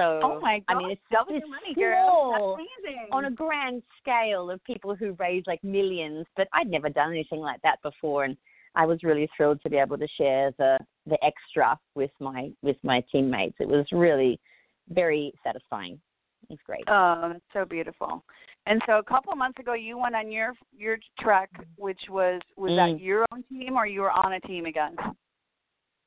So, 0.00 0.20
Oh 0.22 0.40
my 0.40 0.60
god! 0.66 0.74
I 0.74 0.78
mean, 0.78 0.90
it's 0.92 1.00
double 1.12 1.32
your 1.32 1.46
money, 1.48 1.74
girl. 1.74 2.56
That's 2.56 2.66
amazing. 2.86 3.08
on 3.12 3.26
a 3.26 3.30
grand 3.30 3.82
scale 4.00 4.50
of 4.50 4.62
people 4.64 4.94
who 4.94 5.12
raise 5.18 5.42
like 5.46 5.62
millions, 5.62 6.26
but 6.36 6.48
I'd 6.54 6.70
never 6.70 6.88
done 6.88 7.10
anything 7.10 7.40
like 7.40 7.60
that 7.62 7.82
before, 7.82 8.24
and 8.24 8.34
I 8.74 8.86
was 8.86 9.02
really 9.02 9.28
thrilled 9.36 9.60
to 9.62 9.68
be 9.70 9.76
able 9.76 9.98
to 9.98 10.08
share 10.16 10.52
the 10.58 10.78
the 11.06 11.18
extra 11.22 11.78
with 11.94 12.12
my 12.18 12.50
with 12.62 12.76
my 12.82 13.02
teammates. 13.12 13.56
It 13.60 13.68
was 13.68 13.84
really 13.92 14.40
very 14.88 15.32
satisfying. 15.44 16.00
It's 16.48 16.62
great. 16.64 16.84
Oh, 16.88 17.28
that's 17.32 17.44
so 17.52 17.66
beautiful. 17.66 18.24
And 18.66 18.80
so 18.86 18.98
a 18.98 19.02
couple 19.02 19.32
of 19.32 19.38
months 19.38 19.58
ago, 19.58 19.74
you 19.74 19.98
went 19.98 20.14
on 20.14 20.32
your 20.32 20.54
your 20.74 20.96
trek, 21.20 21.50
which 21.76 22.00
was 22.08 22.40
was 22.56 22.70
that 22.70 22.96
Mm. 22.96 23.02
your 23.04 23.26
own 23.32 23.42
team 23.50 23.76
or 23.76 23.86
you 23.86 24.00
were 24.00 24.10
on 24.10 24.32
a 24.32 24.40
team 24.40 24.64
again? 24.64 24.96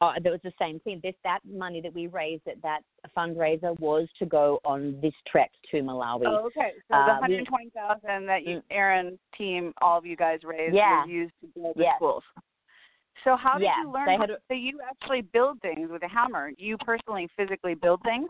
Oh, 0.01 0.13
that 0.19 0.31
was 0.31 0.41
the 0.43 0.51
same 0.59 0.79
thing. 0.79 0.99
This 1.03 1.15
that 1.23 1.39
money 1.45 1.79
that 1.81 1.93
we 1.93 2.07
raised 2.07 2.47
at 2.47 2.61
that 2.63 2.81
fundraiser 3.15 3.77
was 3.79 4.07
to 4.19 4.25
go 4.25 4.59
on 4.65 4.99
this 5.01 5.13
trek 5.27 5.51
to 5.71 5.77
Malawi. 5.77 6.23
Oh, 6.25 6.45
okay. 6.47 6.73
So 6.89 6.97
Uh, 6.97 7.05
the 7.05 7.13
hundred 7.15 7.45
twenty 7.47 7.69
thousand 7.69 8.25
that 8.27 8.43
you, 8.43 8.57
Mm. 8.57 8.63
Erin 8.69 9.19
team, 9.37 9.73
all 9.81 9.97
of 9.97 10.05
you 10.05 10.15
guys 10.15 10.43
raised, 10.43 10.75
Yeah. 10.75 11.01
was 11.01 11.09
used 11.09 11.33
to 11.41 11.47
build 11.47 11.75
the 11.75 11.83
Yes. 11.83 11.95
schools. 11.97 12.23
So 13.23 13.35
how 13.35 13.57
did 13.57 13.65
Yeah, 13.65 13.81
you 13.81 13.91
learn? 13.91 14.05
they 14.05 14.15
How, 14.17 14.27
had 14.27 14.37
so 14.47 14.53
you 14.53 14.81
actually 14.81 15.21
build 15.21 15.61
things 15.61 15.89
with 15.89 16.03
a 16.03 16.07
hammer. 16.07 16.51
You 16.57 16.77
personally, 16.79 17.27
physically 17.37 17.75
build 17.75 18.01
things. 18.03 18.29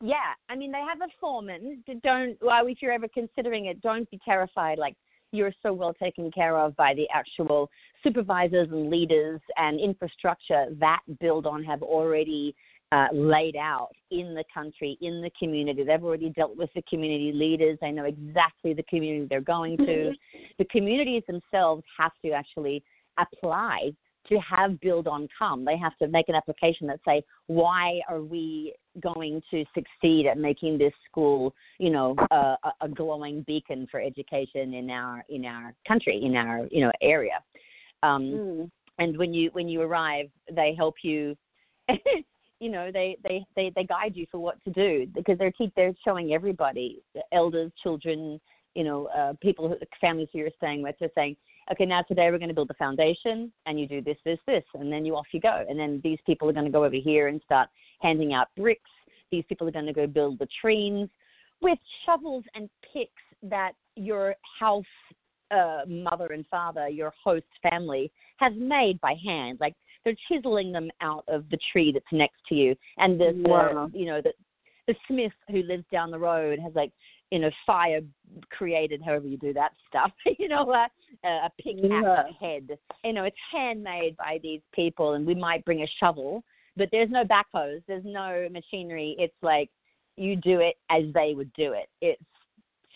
Yeah, 0.00 0.34
I 0.48 0.54
mean 0.54 0.70
they 0.70 0.80
have 0.80 1.00
a 1.00 1.08
foreman. 1.20 1.82
Don't 2.02 2.40
well, 2.40 2.66
if 2.66 2.80
you're 2.80 2.92
ever 2.92 3.08
considering 3.08 3.66
it, 3.66 3.80
don't 3.80 4.08
be 4.10 4.18
terrified. 4.24 4.78
Like 4.78 4.96
you're 5.32 5.52
so 5.62 5.72
well 5.72 5.92
taken 5.92 6.30
care 6.30 6.56
of 6.56 6.76
by 6.76 6.94
the 6.94 7.08
actual 7.12 7.70
supervisors 8.02 8.68
and 8.70 8.90
leaders 8.90 9.40
and 9.56 9.80
infrastructure 9.80 10.66
that 10.78 11.00
Build 11.20 11.46
On 11.46 11.62
have 11.64 11.82
already 11.82 12.54
uh, 12.92 13.08
laid 13.12 13.54
out 13.56 13.90
in 14.10 14.34
the 14.34 14.44
country, 14.52 14.96
in 15.02 15.20
the 15.20 15.30
community. 15.38 15.84
They've 15.84 16.02
already 16.02 16.30
dealt 16.30 16.56
with 16.56 16.70
the 16.74 16.82
community 16.88 17.32
leaders. 17.32 17.78
They 17.80 17.90
know 17.90 18.04
exactly 18.04 18.72
the 18.72 18.82
community 18.84 19.26
they're 19.28 19.40
going 19.40 19.76
to. 19.78 20.12
the 20.58 20.64
communities 20.66 21.22
themselves 21.26 21.82
have 21.98 22.12
to 22.24 22.30
actually 22.32 22.82
apply 23.18 23.90
to 24.28 24.36
have 24.38 24.78
build 24.80 25.06
on 25.08 25.26
come 25.38 25.64
they 25.64 25.76
have 25.76 25.96
to 25.96 26.06
make 26.08 26.28
an 26.28 26.34
application 26.34 26.86
that 26.86 27.00
say 27.06 27.22
why 27.46 27.98
are 28.08 28.20
we 28.20 28.74
going 29.00 29.40
to 29.50 29.64
succeed 29.74 30.26
at 30.26 30.36
making 30.36 30.76
this 30.76 30.92
school 31.10 31.54
you 31.78 31.88
know 31.88 32.14
a, 32.30 32.34
a- 32.62 32.74
a 32.82 32.88
glowing 32.88 33.42
beacon 33.46 33.86
for 33.90 34.00
education 34.00 34.74
in 34.74 34.90
our 34.90 35.24
in 35.30 35.44
our 35.46 35.72
country 35.86 36.20
in 36.22 36.36
our 36.36 36.68
you 36.70 36.80
know 36.82 36.92
area 37.00 37.38
um 38.02 38.22
Mm. 38.22 38.70
and 38.98 39.16
when 39.16 39.32
you 39.32 39.48
when 39.54 39.66
you 39.68 39.80
arrive 39.80 40.26
they 40.54 40.74
help 40.76 40.96
you 41.02 41.34
you 42.60 42.70
know 42.70 42.90
they 42.92 43.16
they 43.22 43.44
they 43.56 43.72
they 43.74 43.84
guide 43.84 44.12
you 44.14 44.26
for 44.30 44.38
what 44.38 44.62
to 44.64 44.70
do 44.70 45.06
because 45.14 45.38
they're 45.38 45.52
te- 45.52 45.72
they're 45.76 45.94
showing 46.04 46.32
everybody 46.32 47.02
elders 47.32 47.70
children 47.82 48.40
you 48.74 48.84
know 48.84 49.06
uh 49.06 49.32
people 49.40 49.76
families 50.00 50.28
who 50.32 50.38
you're 50.38 50.50
staying 50.56 50.82
with 50.82 50.94
they're 50.98 51.10
saying 51.14 51.36
okay 51.70 51.86
now 51.86 52.02
today 52.02 52.30
we're 52.30 52.38
going 52.38 52.48
to 52.48 52.54
build 52.54 52.68
the 52.68 52.74
foundation 52.74 53.52
and 53.66 53.78
you 53.78 53.86
do 53.86 54.02
this 54.02 54.16
this 54.24 54.38
this 54.46 54.64
and 54.74 54.92
then 54.92 55.04
you 55.04 55.16
off 55.16 55.26
you 55.32 55.40
go 55.40 55.64
and 55.68 55.78
then 55.78 56.00
these 56.02 56.18
people 56.26 56.48
are 56.48 56.52
going 56.52 56.64
to 56.64 56.72
go 56.72 56.84
over 56.84 56.96
here 56.96 57.28
and 57.28 57.40
start 57.44 57.68
handing 58.00 58.32
out 58.32 58.48
bricks 58.56 58.90
these 59.30 59.44
people 59.48 59.68
are 59.68 59.72
going 59.72 59.86
to 59.86 59.92
go 59.92 60.06
build 60.06 60.40
latrines 60.40 61.08
with 61.60 61.78
shovels 62.04 62.44
and 62.54 62.68
picks 62.92 63.22
that 63.42 63.72
your 63.96 64.34
house 64.58 64.84
uh, 65.50 65.80
mother 65.88 66.26
and 66.26 66.46
father, 66.48 66.88
your 66.88 67.12
host 67.24 67.46
family, 67.62 68.12
has 68.36 68.52
made 68.56 69.00
by 69.00 69.14
hand. 69.24 69.58
Like 69.60 69.74
they're 70.04 70.14
chiseling 70.28 70.72
them 70.72 70.90
out 71.00 71.24
of 71.28 71.48
the 71.50 71.58
tree 71.72 71.92
that's 71.92 72.04
next 72.12 72.40
to 72.48 72.54
you, 72.54 72.76
and 72.98 73.20
the, 73.20 73.32
Wow. 73.48 73.90
the 73.92 73.98
you 73.98 74.06
know 74.06 74.20
the 74.20 74.32
the 74.86 74.94
smith 75.06 75.32
who 75.50 75.62
lives 75.62 75.84
down 75.92 76.10
the 76.10 76.18
road 76.18 76.58
has 76.58 76.74
like 76.74 76.92
you 77.30 77.38
know 77.38 77.50
fire 77.66 78.00
created, 78.50 79.02
however 79.04 79.26
you 79.26 79.36
do 79.36 79.52
that 79.52 79.72
stuff. 79.88 80.12
you 80.38 80.48
know, 80.48 80.70
uh, 80.70 81.28
a 81.28 81.50
pickaxe 81.60 81.82
Yeah. 81.82 82.24
head. 82.40 82.78
You 83.04 83.12
know, 83.12 83.24
it's 83.24 83.36
handmade 83.52 84.16
by 84.16 84.38
these 84.42 84.60
people, 84.72 85.14
and 85.14 85.26
we 85.26 85.34
might 85.34 85.64
bring 85.64 85.82
a 85.82 85.86
shovel, 86.00 86.42
but 86.76 86.88
there's 86.92 87.10
no 87.10 87.24
backhoes, 87.24 87.82
there's 87.86 88.04
no 88.04 88.48
machinery. 88.50 89.14
It's 89.18 89.34
like 89.42 89.70
you 90.16 90.36
do 90.36 90.60
it 90.60 90.76
as 90.90 91.04
they 91.14 91.34
would 91.34 91.52
do 91.52 91.72
it. 91.72 91.88
It's 92.00 92.22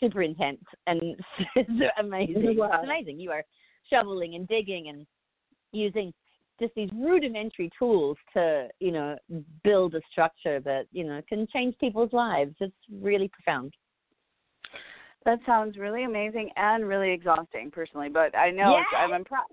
super 0.00 0.22
intense 0.22 0.62
and 0.86 1.00
it's 1.56 1.70
amazing. 1.98 2.56
Wow. 2.56 2.70
It's 2.74 2.84
amazing. 2.84 3.20
You 3.20 3.30
are 3.30 3.44
shoveling 3.90 4.34
and 4.34 4.48
digging 4.48 4.88
and 4.88 5.06
using 5.72 6.12
just 6.62 6.74
these 6.74 6.90
rudimentary 6.94 7.70
tools 7.78 8.16
to, 8.34 8.68
you 8.78 8.92
know, 8.92 9.16
build 9.64 9.94
a 9.94 10.00
structure 10.10 10.60
that, 10.60 10.84
you 10.92 11.04
know, 11.04 11.20
can 11.28 11.46
change 11.52 11.74
people's 11.78 12.12
lives. 12.12 12.54
It's 12.60 12.72
really 13.00 13.28
profound. 13.28 13.74
That 15.24 15.38
sounds 15.44 15.76
really 15.76 16.04
amazing 16.04 16.50
and 16.56 16.86
really 16.86 17.12
exhausting, 17.12 17.70
personally. 17.70 18.08
But 18.08 18.36
I 18.36 18.50
know 18.50 18.76
it's, 18.78 18.88
I'm 18.96 19.12
impressed. 19.12 19.52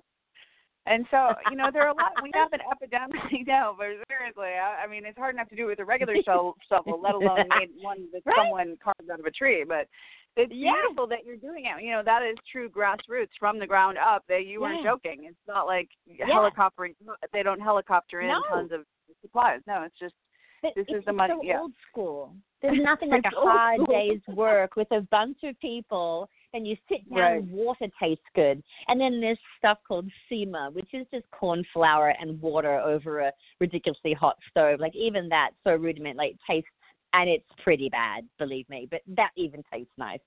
And 0.86 1.06
so, 1.12 1.34
you 1.52 1.58
know, 1.58 1.70
there 1.72 1.84
are 1.84 1.90
a 1.90 1.94
lot. 1.94 2.12
We 2.24 2.32
have 2.34 2.54
an 2.54 2.62
epidemic, 2.72 3.20
now, 3.48 3.76
but 3.78 3.88
seriously, 4.10 4.58
I, 4.58 4.86
I 4.86 4.88
mean, 4.88 5.06
it's 5.06 5.18
hard 5.18 5.36
enough 5.36 5.50
to 5.50 5.56
do 5.56 5.66
it 5.66 5.68
with 5.68 5.80
a 5.80 5.86
regular 5.86 6.16
shovel, 6.26 6.56
shovel 6.68 7.00
let 7.02 7.16
alone 7.16 7.48
made 7.58 7.70
one 7.82 8.08
that 8.14 8.22
Right? 8.26 8.36
someone 8.38 8.78
carved 8.84 9.10
out 9.12 9.20
of 9.20 9.26
a 9.26 9.32
tree. 9.32 9.64
But 9.68 9.88
it's 10.36 10.52
Yeah. 10.54 10.74
beautiful 10.74 11.08
that 11.08 11.26
you're 11.26 11.38
doing 11.38 11.66
it. 11.66 11.82
You 11.84 11.92
know, 11.92 12.04
that 12.04 12.22
is 12.24 12.38
true 12.52 12.70
grassroots 12.70 13.30
from 13.40 13.60
the 13.60 13.68
ground 13.68 13.98
up. 13.98 14.24
That 14.28 14.46
you 14.46 14.62
weren't 14.62 14.84
joking. 14.84 15.26
It's 15.26 15.48
not 15.48 15.66
like 15.68 15.90
helicoptering. 16.10 16.96
They 17.34 17.44
don't 17.44 17.60
helicopter 17.60 18.22
in 18.22 18.28
No. 18.28 18.42
tons 18.50 18.72
of 18.72 18.86
supplies. 19.22 19.62
No, 19.68 19.84
it's 19.84 19.98
just 20.00 20.16
But 20.62 20.76
This 20.76 20.88
is 20.90 21.06
the 21.06 21.14
money- 21.14 21.34
So 21.34 21.42
yeah. 21.42 21.62
old 21.62 21.72
school. 21.90 22.36
There's 22.62 22.82
nothing 22.84 23.10
like 23.10 23.24
a 23.24 23.30
hard 23.30 23.88
day's 23.88 24.20
work 24.28 24.76
with 24.76 24.92
a 24.92 25.00
bunch 25.04 25.42
of 25.46 25.58
people, 25.62 26.30
and 26.54 26.68
you 26.68 26.76
sit 26.90 27.10
down. 27.10 27.18
Right. 27.18 27.38
and 27.42 27.50
Water 27.54 27.88
tastes 27.98 28.26
good, 28.36 28.62
and 28.90 29.00
then 29.00 29.22
there's 29.22 29.40
stuff 29.58 29.78
called 29.88 30.12
sema, 30.28 30.70
which 30.72 30.94
is 30.94 31.08
just 31.14 31.32
corn 31.32 31.64
flour 31.72 32.10
and 32.20 32.42
water 32.42 32.78
over 32.78 33.20
a 33.22 33.32
ridiculously 33.62 34.12
hot 34.14 34.38
stove. 34.50 34.82
Like 34.82 34.94
even 34.98 35.30
that, 35.30 35.52
so 35.64 35.76
rudiment, 35.78 36.18
like 36.18 36.36
tastes, 36.46 36.70
and 37.14 37.30
it's 37.30 37.46
pretty 37.64 37.90
bad, 37.90 38.28
believe 38.38 38.68
me. 38.70 38.88
But 38.90 39.02
that 39.16 39.32
even 39.36 39.64
tastes 39.72 39.92
nice 39.98 40.20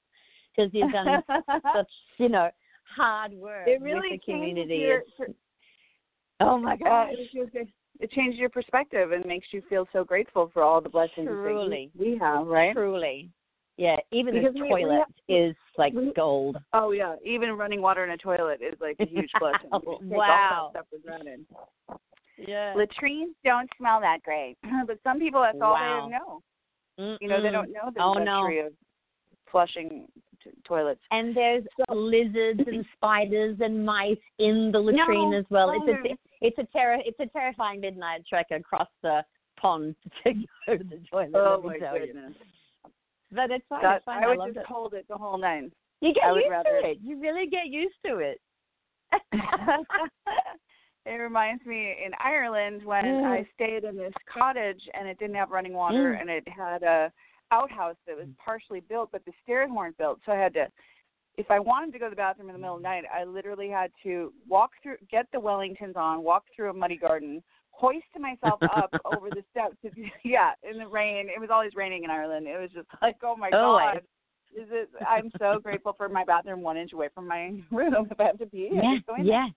because 0.56 0.70
you've 0.74 0.92
done 0.92 1.22
such, 1.74 1.90
you 2.18 2.28
know, 2.28 2.50
hard 2.96 3.32
work 3.32 3.66
it 3.68 3.80
really 3.80 4.10
with 4.12 4.20
the 4.26 4.32
community. 4.32 4.76
Your, 4.76 4.98
It's- 4.98 5.34
oh 6.40 6.58
my 6.58 6.74
Uh, 6.74 6.76
gosh. 6.76 7.12
it, 7.12 7.52
just- 7.54 7.70
it 8.00 8.10
changes 8.10 8.38
your 8.40 8.48
perspective 8.48 9.12
and 9.12 9.24
makes 9.26 9.46
you 9.52 9.62
feel 9.68 9.86
so 9.92 10.02
grateful 10.02 10.50
for 10.52 10.62
all 10.62 10.80
the 10.80 10.88
blessings 10.88 11.28
that 11.28 11.32
Truly. 11.32 11.90
we 11.96 12.18
have, 12.18 12.46
right? 12.46 12.72
Truly. 12.74 13.30
Yeah, 13.78 13.96
even 14.10 14.34
Because 14.34 14.52
the 14.54 14.60
we- 14.60 14.62
we 14.64 14.68
toilet 14.68 14.98
have- 14.98 15.12
is 15.28 15.56
like 15.78 15.92
we- 15.94 16.12
gold. 16.14 16.56
Oh 16.72 16.90
yeah, 16.90 17.16
even 17.24 17.52
running 17.56 17.80
water 17.80 18.04
in 18.04 18.10
a 18.10 18.16
toilet 18.18 18.60
is 18.60 18.78
like 18.80 18.96
a 19.00 19.06
huge 19.06 19.30
blessing. 19.40 19.70
We 20.02 20.16
Wow. 20.16 20.72
that 20.74 20.84
for. 20.90 20.98
Yeah. 22.38 22.74
Latrines 22.74 23.34
don't 23.44 23.68
smell 23.78 24.00
that 24.00 24.22
great, 24.24 24.56
but 24.86 24.98
some 25.04 25.18
people 25.18 25.40
that's 25.40 25.58
all 25.62 25.72
Wow. 25.74 26.06
they 26.06 26.12
know. 26.16 26.42
You 26.98 27.28
know, 27.28 27.42
they 27.42 27.50
don't 27.50 27.72
know 27.72 27.90
the 27.94 28.02
Oh, 28.02 28.14
no. 28.14 28.46
of 28.66 28.72
flushing 29.50 30.06
t- 30.42 30.50
toilets. 30.64 31.00
And 31.10 31.36
there's 31.36 31.64
lizards 31.88 32.60
and 32.66 32.84
spiders 32.96 33.58
and 33.60 33.84
mice 33.84 34.16
in 34.38 34.70
the 34.72 34.78
latrine 34.80 35.30
No. 35.30 35.38
as 35.38 35.44
well. 35.50 35.72
It's 35.74 35.88
a 35.88 36.16
it's 36.40 36.58
a 36.58 36.64
terror 36.72 36.98
it's 37.04 37.20
a 37.20 37.26
terrifying 37.26 37.80
midnight 37.80 38.26
trek 38.26 38.46
across 38.50 38.88
the 39.02 39.24
pond 39.56 39.94
to 40.24 40.34
go 40.66 40.76
to 40.76 40.84
the 40.84 41.00
toilet. 41.10 41.30
Oh 41.34 41.62
my 41.62 41.78
tell 41.78 41.98
you. 41.98 42.34
But 43.30 43.50
it's 43.50 43.64
fine. 43.68 43.82
That, 43.82 43.96
it's 43.96 44.04
fine. 44.04 44.24
I 44.24 44.26
I, 44.26 44.36
would 44.36 44.54
just 44.54 44.58
it. 44.58 44.66
hold 44.66 44.94
it 44.94 45.06
the 45.08 45.16
whole 45.16 45.38
night. 45.38 45.72
You 46.00 46.12
get 46.12 46.24
I 46.24 46.34
used 46.34 46.46
to 46.48 46.90
it. 46.90 46.98
You 47.02 47.20
really 47.20 47.46
get 47.46 47.68
used 47.68 47.94
to 48.06 48.18
it. 48.18 48.40
it 51.04 51.14
reminds 51.14 51.64
me 51.66 51.96
in 52.04 52.12
Ireland 52.18 52.84
when 52.84 53.04
Mm. 53.04 53.24
I 53.24 53.44
stayed 53.54 53.84
in 53.84 53.96
this 53.96 54.14
cottage 54.26 54.88
and 54.94 55.08
it 55.08 55.18
didn't 55.18 55.36
have 55.36 55.50
running 55.50 55.72
water 55.72 56.14
Mm. 56.14 56.20
and 56.20 56.30
it 56.30 56.46
had 56.48 56.82
a 56.82 57.12
outhouse 57.50 57.96
that 58.06 58.16
was 58.16 58.28
partially 58.38 58.80
built 58.80 59.10
but 59.12 59.24
the 59.26 59.32
stairs 59.42 59.70
weren't 59.70 59.96
built 59.98 60.20
so 60.24 60.32
I 60.32 60.36
had 60.36 60.54
to 60.54 60.68
if 61.36 61.50
I 61.50 61.58
wanted 61.58 61.92
to 61.92 61.98
go 61.98 62.06
to 62.06 62.10
the 62.10 62.16
bathroom 62.16 62.48
in 62.48 62.54
the 62.54 62.58
middle 62.58 62.76
of 62.76 62.82
the 62.82 62.88
night 62.88 63.04
I 63.12 63.24
literally 63.24 63.68
had 63.68 63.90
to 64.04 64.32
walk 64.48 64.72
through 64.82 64.96
get 65.10 65.26
the 65.32 65.38
Wellingtons 65.38 65.96
on 65.96 66.22
walk 66.22 66.44
through 66.54 66.70
a 66.70 66.72
muddy 66.72 66.96
garden 66.96 67.42
hoist 67.72 68.04
myself 68.18 68.60
up 68.62 68.94
over 69.04 69.30
the 69.30 69.42
steps. 69.50 69.76
To, 69.82 69.90
yeah, 70.24 70.52
in 70.62 70.78
the 70.78 70.86
rain. 70.86 71.28
It 71.28 71.40
was 71.40 71.50
always 71.50 71.74
raining 71.74 72.04
in 72.04 72.10
Ireland. 72.10 72.46
It 72.46 72.60
was 72.60 72.70
just 72.70 72.86
like, 73.02 73.16
oh 73.22 73.34
my 73.34 73.48
Oh, 73.48 73.78
god. 73.80 74.02
Is 74.54 74.68
it? 74.70 74.90
I'm 75.08 75.32
so 75.38 75.58
grateful 75.58 75.94
for 75.94 76.08
my 76.08 76.22
bathroom 76.22 76.60
one 76.60 76.76
inch 76.76 76.92
away 76.92 77.08
from 77.14 77.26
my 77.26 77.54
room. 77.70 78.08
If 78.10 78.20
I 78.20 78.24
have 78.24 78.38
to 78.38 78.46
pee, 78.46 78.68
I 78.72 78.74
Yeah, 78.76 78.94
just 78.96 79.06
go 79.06 79.14
in 79.16 79.26
there. 79.26 79.48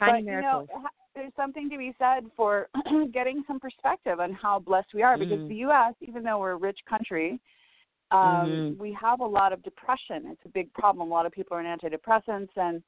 Tiny 0.00 0.22
but 0.22 0.30
miracles. 0.30 0.68
you 0.68 0.82
know, 0.82 0.88
there's 1.14 1.32
something 1.36 1.70
to 1.70 1.78
be 1.78 1.94
said 1.98 2.24
for 2.36 2.68
getting 3.12 3.44
some 3.46 3.60
perspective 3.60 4.18
on 4.20 4.32
how 4.32 4.58
blessed 4.58 4.88
we 4.94 5.02
are. 5.02 5.16
Because 5.18 5.38
Mm. 5.38 5.48
the 5.48 5.54
U.S., 5.56 5.94
even 6.00 6.22
though 6.22 6.38
we're 6.38 6.52
a 6.52 6.56
rich 6.56 6.78
country, 6.88 7.40
um, 8.10 8.18
Mhm. 8.20 8.78
we 8.78 8.92
have 9.00 9.20
a 9.20 9.26
lot 9.26 9.52
of 9.52 9.62
depression. 9.62 10.26
It's 10.26 10.44
a 10.44 10.48
big 10.48 10.72
problem. 10.72 11.08
A 11.08 11.14
lot 11.14 11.26
of 11.26 11.32
people 11.32 11.56
are 11.56 11.60
on 11.60 11.78
antidepressants, 11.78 12.56
and 12.56 12.82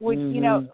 would 0.00 0.18
you 0.18 0.40
know? 0.40 0.60
Mhm. 0.60 0.72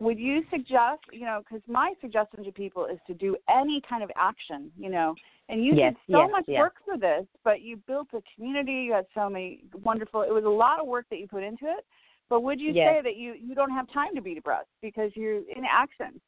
Would 0.00 0.18
you 0.18 0.44
suggest, 0.50 1.02
you 1.12 1.20
know, 1.26 1.42
because 1.44 1.62
my 1.68 1.94
suggestion 2.00 2.42
to 2.42 2.50
people 2.50 2.86
is 2.86 2.98
to 3.06 3.14
do 3.14 3.36
any 3.48 3.80
kind 3.88 4.02
of 4.02 4.10
action, 4.16 4.72
you 4.76 4.90
know, 4.90 5.14
and 5.48 5.64
you 5.64 5.76
Yes, 5.76 5.94
did 5.94 5.96
so 6.10 6.22
yes, 6.22 6.30
much 6.32 6.44
yes. 6.48 6.58
work 6.58 6.74
for 6.84 6.98
this, 6.98 7.24
but 7.44 7.60
you 7.60 7.76
built 7.86 8.08
a 8.12 8.22
community. 8.34 8.72
You 8.72 8.94
had 8.94 9.06
so 9.14 9.30
many 9.30 9.62
wonderful. 9.84 10.22
It 10.22 10.32
was 10.32 10.44
a 10.44 10.48
lot 10.48 10.80
of 10.80 10.88
work 10.88 11.06
that 11.10 11.20
you 11.20 11.28
put 11.28 11.44
into 11.44 11.66
it. 11.66 11.86
But 12.32 12.44
would 12.44 12.62
you 12.62 12.72
Yes. 12.72 12.88
say 12.88 13.02
that 13.02 13.16
you 13.16 13.34
you 13.34 13.54
don't 13.54 13.72
have 13.72 13.86
time 13.92 14.14
to 14.14 14.22
be 14.22 14.34
depressed 14.34 14.70
because 14.80 15.14
you're 15.14 15.42
in 15.50 15.66
action? 15.70 16.18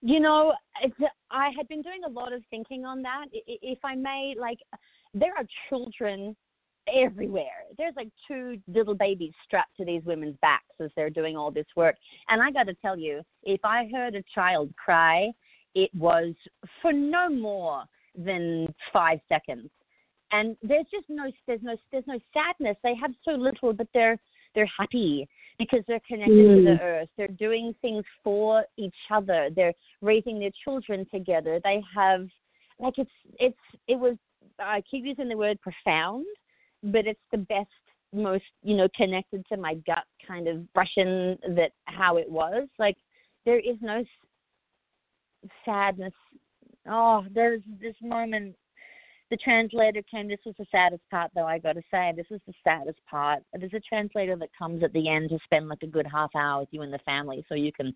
You 0.00 0.20
know, 0.20 0.54
I 1.28 1.50
had 1.56 1.66
been 1.66 1.82
doing 1.82 2.04
a 2.04 2.08
lot 2.08 2.32
of 2.32 2.40
thinking 2.50 2.84
on 2.84 3.02
that. 3.02 3.24
If 3.32 3.84
I 3.84 3.96
may, 3.96 4.36
like, 4.38 4.60
there 5.12 5.32
are 5.36 5.44
children 5.68 6.36
everywhere. 6.86 7.64
There's 7.78 7.96
like 7.96 8.10
two 8.28 8.62
little 8.68 8.94
babies 8.94 9.32
strapped 9.44 9.76
to 9.78 9.84
these 9.84 10.04
women's 10.04 10.36
backs 10.40 10.76
as 10.78 10.90
they're 10.94 11.10
doing 11.10 11.36
all 11.36 11.50
this 11.50 11.66
work. 11.74 11.96
And 12.28 12.40
I 12.40 12.52
got 12.52 12.68
to 12.68 12.74
tell 12.74 12.96
you, 12.96 13.22
if 13.42 13.64
I 13.64 13.88
heard 13.92 14.14
a 14.14 14.22
child 14.36 14.72
cry, 14.76 15.32
it 15.74 15.90
was 15.96 16.32
for 16.80 16.92
no 16.92 17.28
more 17.28 17.82
than 18.14 18.72
five 18.92 19.18
seconds. 19.28 19.68
And 20.30 20.56
there's 20.62 20.86
just 20.92 21.06
no 21.08 21.32
there's 21.48 21.62
no 21.62 21.76
there's 21.90 22.06
no 22.06 22.20
sadness. 22.32 22.76
They 22.84 22.94
have 22.94 23.10
so 23.24 23.32
little, 23.32 23.72
but 23.72 23.88
they're 23.92 24.20
they're 24.54 24.70
happy 24.78 25.28
because 25.58 25.80
they're 25.86 26.00
connected 26.06 26.34
to 26.36 26.60
Mm. 26.60 26.64
the 26.64 26.82
earth. 26.82 27.08
They're 27.16 27.28
doing 27.28 27.74
things 27.80 28.04
for 28.22 28.64
each 28.76 28.96
other. 29.10 29.50
They're 29.50 29.74
raising 30.00 30.38
their 30.38 30.50
children 30.64 31.06
together. 31.10 31.60
They 31.62 31.80
have 31.94 32.28
like 32.78 32.98
it's 32.98 33.10
it's 33.38 33.58
it 33.86 33.98
was 33.98 34.16
I 34.58 34.80
keep 34.82 35.04
using 35.04 35.28
the 35.28 35.36
word 35.36 35.60
profound, 35.60 36.26
but 36.82 37.06
it's 37.06 37.20
the 37.30 37.38
best 37.38 37.70
most 38.12 38.44
you 38.62 38.76
know 38.76 38.88
connected 38.96 39.44
to 39.46 39.56
my 39.56 39.74
gut 39.86 40.04
kind 40.26 40.46
of 40.48 40.72
brushing 40.72 41.36
that 41.48 41.72
how 41.86 42.16
it 42.16 42.30
was 42.30 42.68
like 42.78 42.96
there 43.44 43.58
is 43.58 43.76
no 43.80 43.98
s- 44.00 45.50
sadness 45.64 46.12
oh 46.88 47.24
there's 47.34 47.60
this 47.80 47.96
moment 48.00 48.54
the 49.34 49.38
translator 49.38 50.00
came 50.08 50.28
this 50.28 50.38
was 50.46 50.54
the 50.60 50.66
saddest 50.70 51.02
part 51.10 51.28
though 51.34 51.44
i 51.44 51.58
got 51.58 51.72
to 51.72 51.82
say. 51.90 52.12
This 52.16 52.26
is 52.30 52.40
the 52.46 52.52
saddest 52.62 53.00
part. 53.10 53.42
There's 53.52 53.72
a 53.74 53.80
translator 53.80 54.36
that 54.36 54.50
comes 54.56 54.84
at 54.84 54.92
the 54.92 55.08
end 55.08 55.30
to 55.30 55.38
spend 55.42 55.68
like 55.68 55.82
a 55.82 55.88
good 55.88 56.06
half 56.06 56.30
hour 56.36 56.60
with 56.60 56.68
you 56.70 56.82
and 56.82 56.92
the 56.92 57.00
family 57.00 57.44
so 57.48 57.56
you 57.56 57.72
can 57.72 57.92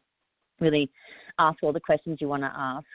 really 0.59 0.91
ask 1.39 1.63
all 1.63 1.73
the 1.73 1.79
questions 1.79 2.19
you 2.21 2.27
want 2.27 2.43
to 2.43 2.51
ask. 2.53 2.87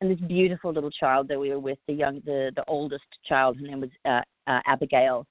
And 0.00 0.10
this 0.10 0.18
beautiful 0.26 0.72
little 0.72 0.90
child 0.90 1.28
that 1.28 1.38
we 1.38 1.50
were 1.50 1.60
with 1.60 1.78
the 1.86 1.92
young 1.92 2.20
the 2.24 2.50
the 2.56 2.64
oldest 2.66 3.04
child 3.24 3.56
her 3.60 3.66
name 3.68 3.82
was 3.82 3.90
uh, 4.04 4.22
uh, 4.50 4.60
abigail. 4.66 5.24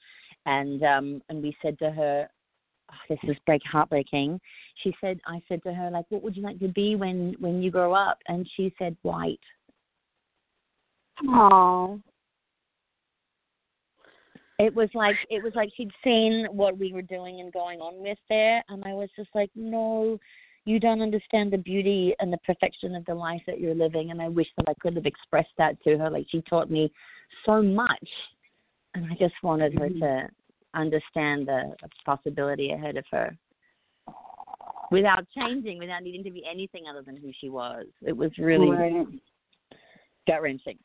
And 0.46 0.82
um 0.84 1.22
and 1.28 1.44
we 1.44 1.54
said 1.62 1.78
to 1.80 1.92
her 1.92 2.30
oh, 2.90 2.96
this 3.10 3.20
is 3.24 3.36
break 3.46 3.64
heartbreaking. 3.70 4.40
She 4.82 4.96
said 5.02 5.20
i 5.28 5.42
said 5.50 5.62
to 5.64 5.74
her 5.74 5.92
like 5.92 6.06
what 6.08 6.24
would 6.24 6.38
you 6.38 6.44
like 6.44 6.60
to 6.60 6.70
be 6.70 6.96
when 6.96 7.36
when 7.40 7.62
you 7.62 7.70
grow 7.70 7.94
up? 7.94 8.20
And 8.30 8.50
she 8.56 8.74
said 8.80 8.96
white. 9.02 9.42
Oh, 11.28 12.00
it 14.62 14.76
was 14.76 14.90
like 14.94 15.16
it 15.30 15.44
was 15.44 15.54
like 15.56 15.70
she'd 15.76 15.92
seen 16.04 16.46
what 16.52 16.78
we 16.78 16.94
were 16.94 17.02
doing 17.02 17.40
and 17.40 17.52
going 17.52 17.80
on 17.80 18.02
with 18.02 18.18
there 18.30 18.64
and 18.70 18.84
i 18.86 18.94
was 18.94 19.10
just 19.16 19.30
like 19.34 19.50
no 19.56 20.18
you 20.66 20.80
don't 20.80 21.02
understand 21.02 21.52
the 21.52 21.58
beauty 21.58 22.14
and 22.20 22.32
the 22.32 22.38
perfection 22.46 22.94
of 22.94 23.04
the 23.06 23.16
life 23.16 23.42
that 23.48 23.60
you're 23.60 23.76
living. 23.76 24.12
And 24.12 24.22
i 24.22 24.28
wish 24.28 24.48
that 24.58 24.70
i 24.70 24.74
could 24.80 24.96
have 24.96 25.08
expressed 25.08 25.50
that 25.58 25.82
to 25.84 25.98
her. 25.98 26.10
Like 26.10 26.28
she 26.30 26.42
taught 26.44 26.70
me 26.70 26.92
so 27.46 27.62
much. 27.62 28.08
And 28.94 29.06
i 29.06 29.16
just 29.16 29.34
wanted 29.42 29.74
her 29.80 29.90
to 29.90 29.96
mm-hmm. 29.96 30.80
understand 30.80 31.48
the 31.48 31.74
possibility 32.06 32.72
ahead 32.72 32.98
of 32.98 33.06
her. 33.12 33.36
Without 34.92 35.26
changing 35.36 35.80
without 35.80 36.04
needing 36.04 36.24
to 36.26 36.32
be 36.32 36.44
anything 36.50 36.84
other 36.88 37.02
than 37.02 37.18
who 37.18 37.32
she 37.40 37.50
was. 37.50 37.86
It 38.06 38.16
was 38.16 38.30
really 38.38 38.70
right. 38.70 39.08
gut 40.28 40.42
wrenching 40.44 40.78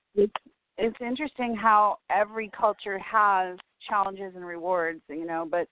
it's 0.78 0.96
interesting 1.00 1.54
how 1.54 1.98
every 2.10 2.50
culture 2.58 2.98
has 2.98 3.58
challenges 3.88 4.32
and 4.34 4.44
rewards, 4.44 5.00
you 5.08 5.26
know, 5.26 5.46
but 5.50 5.68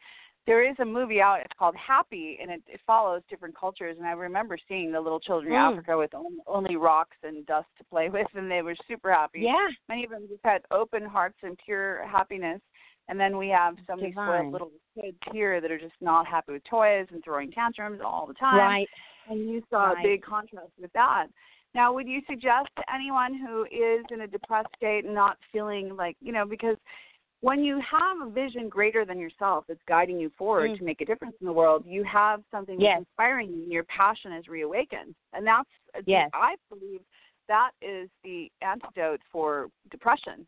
there 0.46 0.68
is 0.68 0.76
a 0.78 0.84
movie 0.84 1.20
out 1.22 1.40
it's 1.40 1.58
called 1.58 1.74
Happy 1.76 2.38
and 2.40 2.50
it, 2.50 2.62
it 2.66 2.80
follows 2.86 3.22
different 3.30 3.56
cultures 3.58 3.96
and 3.98 4.06
I 4.06 4.12
remember 4.12 4.58
seeing 4.68 4.92
the 4.92 5.00
little 5.00 5.20
children 5.20 5.52
in 5.52 5.58
Mm. 5.58 5.72
Africa 5.72 5.96
with 5.96 6.14
only, 6.14 6.38
only 6.46 6.76
rocks 6.76 7.16
and 7.22 7.46
dust 7.46 7.68
to 7.78 7.84
play 7.84 8.08
with 8.12 8.26
and 8.34 8.50
they 8.50 8.62
were 8.62 8.76
super 8.86 9.12
happy. 9.12 9.40
yeah 9.42 9.68
Many 9.88 10.04
of 10.04 10.10
them 10.10 10.26
just 10.28 10.44
had 10.44 10.62
open 10.70 11.04
hearts 11.04 11.38
and 11.42 11.56
pure 11.64 12.06
happiness. 12.06 12.60
And 13.08 13.20
then 13.20 13.36
we 13.36 13.48
have 13.48 13.76
so 13.86 13.96
many 13.96 14.10
Divine. 14.10 14.26
spoiled 14.28 14.52
little 14.52 14.70
kids 14.98 15.18
here 15.32 15.60
that 15.60 15.70
are 15.70 15.78
just 15.78 15.92
not 16.00 16.26
happy 16.26 16.52
with 16.52 16.64
toys 16.64 17.06
and 17.10 17.22
throwing 17.22 17.50
tantrums 17.50 18.00
all 18.04 18.26
the 18.26 18.34
time. 18.34 18.58
right 18.58 18.88
And 19.30 19.48
you 19.48 19.62
saw 19.70 19.92
Right. 19.92 20.04
a 20.04 20.08
big 20.08 20.22
contrast 20.22 20.72
with 20.80 20.92
that. 20.94 21.26
Now, 21.74 21.92
would 21.92 22.06
you 22.06 22.20
suggest 22.28 22.68
to 22.76 22.94
anyone 22.94 23.34
who 23.34 23.64
is 23.64 24.04
in 24.10 24.20
a 24.22 24.26
depressed 24.26 24.68
state 24.76 25.04
and 25.04 25.14
not 25.14 25.38
feeling 25.52 25.96
like, 25.96 26.16
you 26.20 26.32
know, 26.32 26.46
because 26.46 26.76
when 27.44 27.62
you 27.62 27.78
have 27.80 28.26
a 28.26 28.30
vision 28.30 28.70
greater 28.70 29.04
than 29.04 29.18
yourself 29.18 29.64
that's 29.68 29.82
guiding 29.86 30.18
you 30.18 30.30
forward 30.30 30.70
Mm. 30.70 30.78
to 30.78 30.84
make 30.84 31.00
a 31.02 31.04
difference 31.04 31.36
in 31.40 31.46
the 31.46 31.52
world, 31.52 31.84
you 31.84 32.02
have 32.04 32.42
something 32.50 32.80
Yes. 32.80 32.92
that's 32.92 33.00
inspiring 33.10 33.52
you 33.52 33.62
and 33.64 33.72
your 33.72 33.84
passion 33.84 34.32
is 34.32 34.48
reawakened. 34.48 35.14
And 35.34 35.46
that's, 35.46 35.68
Yes. 36.06 36.30
I 36.32 36.56
believe 36.70 37.02
that 37.48 37.72
is 37.82 38.08
the 38.22 38.50
antidote 38.62 39.20
for 39.30 39.70
depression 39.90 40.46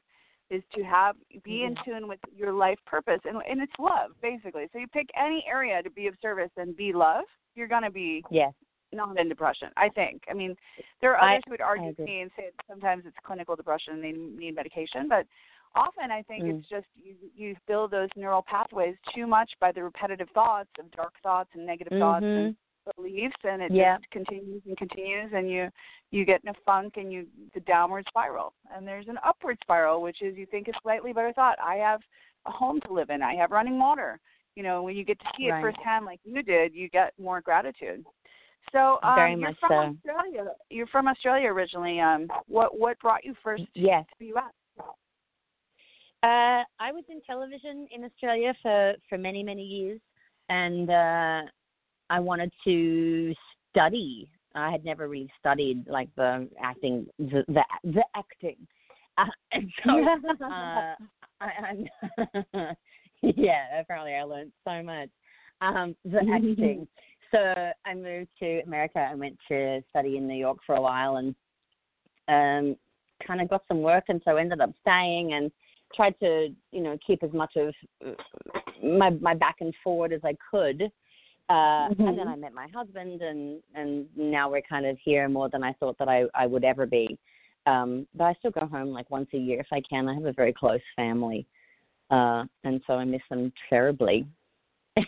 is 0.48 0.62
to 0.72 0.82
have 0.84 1.16
be 1.42 1.64
in 1.64 1.74
tune 1.84 2.08
with 2.08 2.20
your 2.34 2.52
life 2.52 2.78
purpose 2.86 3.20
and 3.24 3.42
and 3.48 3.60
it's 3.60 3.78
love 3.80 4.12
basically 4.22 4.68
so 4.72 4.78
you 4.78 4.86
pick 4.88 5.10
any 5.16 5.44
area 5.46 5.82
to 5.82 5.90
be 5.90 6.06
of 6.06 6.16
service 6.20 6.52
and 6.56 6.76
be 6.76 6.92
love 6.92 7.24
you're 7.56 7.66
going 7.66 7.82
to 7.82 7.90
be 7.90 8.24
yes 8.30 8.54
not 8.92 9.18
in 9.18 9.28
depression. 9.28 9.68
I 9.76 9.88
think. 9.90 10.22
I 10.30 10.32
mean, 10.32 10.56
there 11.00 11.14
are 11.14 11.20
I- 11.22 11.32
others 11.34 11.42
who 11.46 11.50
would 11.50 11.60
argue 11.60 11.88
with 11.88 11.98
me 11.98 12.20
and 12.22 12.30
say 12.36 12.44
that 12.56 12.64
sometimes 12.68 13.04
it's 13.04 13.16
clinical 13.24 13.56
depression 13.56 13.94
and 13.94 14.02
they 14.04 14.12
need 14.12 14.54
medication, 14.54 15.08
but 15.08 15.26
often 15.76 16.10
I 16.10 16.22
think 16.22 16.44
Mm. 16.44 16.58
it's 16.58 16.68
just 16.68 16.86
you 16.94 17.14
you 17.34 17.56
build 17.66 17.90
those 17.90 18.08
neural 18.16 18.42
pathways 18.42 18.96
too 19.14 19.26
much 19.26 19.50
by 19.60 19.72
the 19.72 19.82
repetitive 19.84 20.28
thoughts 20.30 20.70
of 20.78 20.90
dark 20.90 21.14
thoughts 21.22 21.50
and 21.54 21.66
negative 21.66 21.98
thoughts 21.98 22.24
and 22.24 22.56
beliefs, 22.96 23.36
and 23.44 23.62
it 23.62 23.66
Mm-hmm. 23.66 23.76
Yeah. 23.76 23.96
just 23.98 24.10
continues 24.10 24.62
and 24.66 24.76
continues, 24.76 25.32
and 25.34 25.50
you 25.50 25.70
you 26.10 26.24
get 26.24 26.42
in 26.44 26.50
a 26.50 26.54
funk 26.64 26.96
and 26.96 27.12
you 27.12 27.26
the 27.54 27.60
downward 27.60 28.04
spiral, 28.08 28.54
and 28.74 28.86
there's 28.86 29.08
an 29.08 29.18
upward 29.24 29.58
spiral, 29.62 30.02
which 30.02 30.22
is 30.22 30.36
you 30.36 30.46
think 30.46 30.68
a 30.68 30.72
slightly 30.82 31.12
better 31.12 31.32
thought. 31.32 31.58
I 31.60 31.76
have 31.76 32.00
a 32.46 32.50
home 32.50 32.80
to 32.86 32.92
live 32.92 33.10
in. 33.10 33.22
I 33.22 33.34
have 33.34 33.50
running 33.50 33.78
water. 33.78 34.20
You 34.54 34.62
know, 34.62 34.82
when 34.82 34.96
you 34.96 35.04
get 35.04 35.18
to 35.18 35.26
see 35.36 35.44
it 35.44 35.50
Right. 35.50 35.62
firsthand, 35.62 36.06
like 36.06 36.20
you 36.24 36.42
did, 36.42 36.74
you 36.74 36.88
get 36.88 37.12
more 37.18 37.40
gratitude. 37.40 38.06
So 38.72 38.98
um, 39.02 39.14
Very 39.14 39.36
you're 39.36 39.50
much 39.50 39.58
from 39.60 39.70
so. 39.70 40.10
Australia. 40.10 40.52
You're 40.70 40.86
from 40.86 41.08
Australia 41.08 41.48
originally. 41.48 42.00
Um, 42.00 42.28
what 42.46 42.78
what 42.78 42.98
brought 43.00 43.24
you 43.24 43.34
first 43.42 43.64
yes 43.74 44.04
to 44.08 44.14
the 44.18 44.26
U.S.? 44.26 44.52
Uh, 46.22 46.64
I 46.80 46.92
was 46.92 47.04
in 47.08 47.20
television 47.22 47.86
in 47.94 48.04
Australia 48.04 48.54
for, 48.62 48.94
for 49.08 49.18
many, 49.18 49.42
many 49.42 49.62
years, 49.62 50.00
and 50.48 50.88
uh, 50.90 51.42
I 52.10 52.20
wanted 52.20 52.52
to 52.64 53.34
study. 53.70 54.30
I 54.54 54.70
had 54.70 54.84
never 54.84 55.08
really 55.08 55.30
studied 55.38 55.86
like 55.86 56.08
the 56.16 56.48
acting, 56.62 57.06
the 57.18 57.44
the, 57.48 57.62
the 57.84 58.02
acting, 58.14 58.56
uh, 59.18 59.24
and 59.52 59.70
so 59.84 60.44
uh, 60.44 60.94
I, 61.40 61.84
yeah. 63.22 63.80
Apparently, 63.80 64.14
I 64.14 64.22
learned 64.22 64.52
so 64.64 64.82
much. 64.82 65.10
Um, 65.60 65.94
the 66.04 66.20
acting. 66.32 66.88
So 67.32 67.38
I 67.84 67.92
moved 67.92 68.28
to 68.38 68.60
America. 68.60 69.00
I 69.00 69.16
went 69.16 69.36
to 69.48 69.82
study 69.90 70.16
in 70.16 70.28
New 70.28 70.38
York 70.38 70.58
for 70.64 70.76
a 70.76 70.80
while, 70.80 71.16
and 71.16 71.34
um, 72.28 72.76
kind 73.26 73.40
of 73.40 73.48
got 73.50 73.62
some 73.66 73.82
work, 73.82 74.04
and 74.08 74.22
so 74.24 74.36
ended 74.36 74.60
up 74.60 74.70
staying 74.80 75.32
and 75.32 75.50
tried 75.94 76.18
to 76.20 76.48
you 76.72 76.80
know 76.82 76.98
keep 77.06 77.22
as 77.22 77.32
much 77.32 77.56
of 77.56 77.74
uh, 78.06 78.12
my 78.82 79.10
my 79.10 79.34
back 79.34 79.56
and 79.60 79.74
forward 79.82 80.12
as 80.12 80.20
I 80.24 80.36
could. 80.50 80.82
Uh, 81.48 81.88
And 82.00 82.18
then 82.18 82.26
Mhm. 82.26 82.32
I 82.32 82.36
met 82.36 82.52
my 82.52 82.66
husband, 82.68 83.22
and 83.22 83.62
and 83.74 84.08
now 84.16 84.50
we're 84.50 84.62
kind 84.62 84.84
of 84.86 84.98
here 84.98 85.28
more 85.28 85.48
than 85.48 85.62
I 85.62 85.72
thought 85.74 85.96
that 85.98 86.08
I 86.08 86.24
I 86.34 86.46
would 86.46 86.64
ever 86.64 86.86
be. 86.86 87.18
Um, 87.66 88.06
but 88.14 88.24
I 88.24 88.34
still 88.34 88.50
go 88.52 88.66
home 88.66 88.88
like 88.88 89.10
once 89.10 89.28
a 89.32 89.38
year 89.38 89.60
if 89.60 89.72
I 89.72 89.80
can. 89.80 90.08
I 90.08 90.14
have 90.14 90.24
a 90.24 90.32
very 90.32 90.52
close 90.52 90.80
family, 90.96 91.46
uh, 92.10 92.44
and 92.64 92.80
so 92.86 92.94
I 92.94 93.04
miss 93.04 93.22
them 93.30 93.52
terribly. 93.68 94.26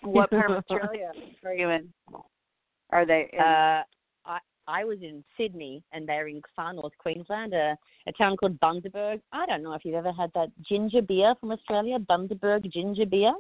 what 0.03 0.31
part 0.31 0.51
of 0.51 0.57
Australia 0.71 1.13
are 1.45 1.55
you 1.55 1.71
in? 1.71 1.93
Are 2.91 3.05
they? 3.07 3.29
In, 3.33 3.41
Uh, 3.41 3.83
I 4.69 4.85
was 4.85 4.99
in 5.01 5.25
Sydney 5.37 5.83
and 5.93 6.07
they're 6.07 6.29
in 6.29 6.43
far 6.55 6.75
north 6.75 6.93
Queensland, 6.99 7.55
a, 7.55 7.77
a 8.07 8.13
town 8.13 8.37
called 8.37 8.61
Bundaberg. 8.61 9.21
I 9.33 9.47
don't 9.47 9.63
know 9.63 9.73
if 9.73 9.85
you've 9.85 9.95
ever 9.95 10.13
had 10.13 10.31
that 10.35 10.49
ginger 10.69 11.03
beer 11.03 11.35
from 11.41 11.51
Australia, 11.51 11.99
Bundaberg 11.99 12.71
ginger 12.71 13.07
beer. 13.07 13.33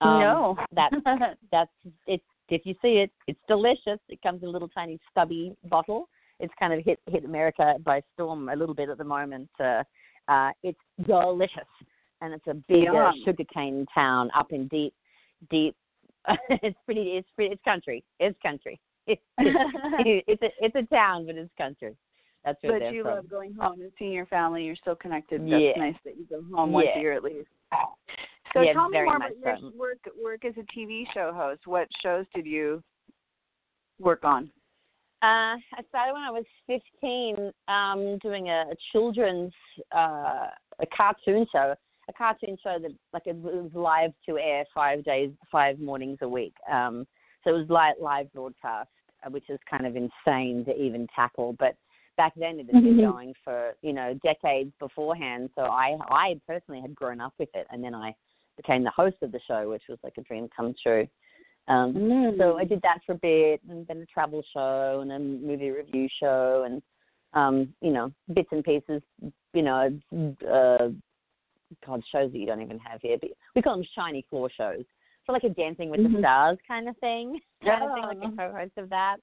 Um, 0.00 0.20
no. 0.20 0.56
That's 0.72 0.94
that's 1.52 1.70
it's 2.06 2.24
if 2.48 2.62
you 2.64 2.74
see 2.82 2.98
it, 2.98 3.12
it's 3.28 3.38
delicious. 3.46 4.00
It 4.08 4.20
comes 4.22 4.42
in 4.42 4.48
a 4.48 4.50
little 4.50 4.68
tiny 4.68 4.98
stubby 5.10 5.54
bottle. 5.64 6.08
It's 6.40 6.52
kind 6.58 6.72
of 6.72 6.84
hit 6.84 6.98
hit 7.06 7.24
America 7.24 7.74
by 7.84 8.02
storm 8.14 8.48
a 8.48 8.56
little 8.56 8.74
bit 8.74 8.88
at 8.88 8.98
the 8.98 9.04
moment. 9.04 9.48
Uh, 9.58 9.84
uh, 10.26 10.50
it's 10.62 10.78
delicious, 11.06 11.68
and 12.20 12.34
it's 12.34 12.46
a 12.48 12.54
big 12.54 12.88
uh, 12.88 13.12
sugarcane 13.24 13.86
town 13.94 14.30
up 14.36 14.52
in 14.52 14.66
deep, 14.68 14.94
deep. 15.50 15.76
it's 16.48 16.78
pretty. 16.84 17.18
It's 17.18 17.28
pretty. 17.36 17.52
It's 17.52 17.62
country. 17.62 18.02
It's 18.18 18.38
country. 18.42 18.80
It's 19.38 20.42
a 20.42 20.48
it's 20.60 20.74
a 20.76 20.82
town, 20.94 21.26
but 21.26 21.36
it's 21.36 21.50
country. 21.58 21.96
That's 22.44 22.62
where 22.62 22.78
but 22.80 22.92
you 22.92 23.02
from. 23.02 23.16
love 23.16 23.30
going 23.30 23.54
home 23.54 23.80
and 23.80 23.92
seeing 23.98 24.12
your 24.12 24.26
family. 24.26 24.64
You're 24.64 24.76
still 24.76 24.94
connected. 24.96 25.42
That's 25.42 25.50
Yeah. 25.52 25.72
nice 25.76 25.96
that 26.04 26.16
you 26.16 26.24
go 26.24 26.42
home 26.54 26.72
once 26.72 26.88
a 26.94 27.00
year 27.00 27.12
at 27.12 27.22
least. 27.22 27.48
So 28.54 28.62
Yeah, 28.62 28.72
tell 28.72 28.88
me 28.88 29.02
more 29.02 29.16
about 29.16 29.38
your 29.38 29.70
work 29.72 29.98
work 30.22 30.44
as 30.44 30.54
a 30.56 30.64
TV 30.76 31.04
show 31.14 31.32
host. 31.32 31.66
What 31.66 31.86
shows 32.02 32.26
did 32.34 32.46
you 32.46 32.82
work 33.98 34.24
on? 34.24 34.50
Uh, 35.22 35.60
I 35.76 35.82
started 35.90 36.14
when 36.14 36.22
I 36.22 36.30
was 36.30 36.46
15, 36.66 37.52
um, 37.68 38.16
doing 38.22 38.48
a, 38.48 38.64
a 38.70 38.74
children's 38.90 39.52
uh, 39.94 40.46
a 40.80 40.86
cartoon 40.96 41.46
show, 41.52 41.74
a 42.08 42.12
cartoon 42.14 42.56
show 42.62 42.78
that 42.80 42.90
like 43.12 43.26
it 43.26 43.36
was 43.36 43.70
live 43.74 44.12
to 44.26 44.38
air 44.38 44.64
five 44.74 45.04
days, 45.04 45.30
five 45.52 45.78
mornings 45.78 46.18
a 46.22 46.28
week. 46.28 46.54
Um, 46.70 47.06
so 47.44 47.54
it 47.54 47.58
was 47.58 47.68
live 47.68 47.96
live 48.00 48.32
broadcast, 48.32 48.88
which 49.28 49.48
is 49.50 49.58
kind 49.68 49.86
of 49.86 49.96
insane 49.96 50.64
to 50.64 50.74
even 50.74 51.06
tackle. 51.14 51.54
But 51.58 51.76
back 52.16 52.32
then 52.36 52.58
it 52.60 52.66
had 52.66 52.82
been 52.82 52.96
Mhm. 52.96 53.12
going 53.12 53.34
for 53.44 53.74
you 53.82 53.92
know 53.92 54.14
decades 54.22 54.72
beforehand. 54.78 55.50
So 55.54 55.62
I 55.62 55.96
I 56.08 56.40
personally 56.46 56.80
had 56.80 56.94
grown 56.94 57.20
up 57.20 57.34
with 57.38 57.54
it, 57.54 57.66
and 57.70 57.82
then 57.82 57.94
I 57.94 58.14
became 58.56 58.84
the 58.84 58.90
host 58.90 59.16
of 59.22 59.32
the 59.32 59.40
show, 59.40 59.70
which 59.70 59.84
was 59.88 59.98
like 60.02 60.18
a 60.18 60.22
dream 60.22 60.48
come 60.48 60.74
true. 60.74 61.08
Um, 61.68 61.94
so 61.94 62.00
Mm. 62.00 62.60
I 62.60 62.64
did 62.64 62.82
that 62.82 63.02
for 63.04 63.12
a 63.12 63.18
bit, 63.18 63.62
and 63.68 63.86
then 63.86 64.02
a 64.02 64.06
travel 64.06 64.42
show 64.52 65.00
and 65.00 65.12
a 65.12 65.18
movie 65.18 65.70
review 65.70 66.08
show, 66.08 66.64
and 66.64 66.82
um, 67.32 67.74
you 67.80 67.92
know 67.92 68.12
bits 68.32 68.50
and 68.52 68.64
pieces. 68.64 69.02
You 69.52 69.62
know, 69.62 70.00
uh, 70.48 70.90
God 71.86 72.02
shows 72.10 72.32
that 72.32 72.38
you 72.38 72.46
don't 72.46 72.62
even 72.62 72.78
have 72.80 73.00
here, 73.02 73.18
but 73.20 73.30
we 73.54 73.62
call 73.62 73.76
them 73.76 73.86
shiny 73.94 74.22
floor 74.28 74.50
shows. 74.50 74.84
So 75.26 75.32
like 75.32 75.44
a 75.44 75.48
Dancing 75.50 75.90
with 75.90 76.00
Mhm. 76.00 76.12
the 76.14 76.18
Stars 76.20 76.58
kind 76.66 76.88
of 76.88 76.96
thing, 76.98 77.40
kind 77.62 77.82
of 77.84 77.92
thing, 77.94 78.02
like 78.04 78.18
Oh. 78.22 78.32
a 78.32 78.36
co-host 78.36 78.72
of 78.78 78.88
that. 78.90 79.16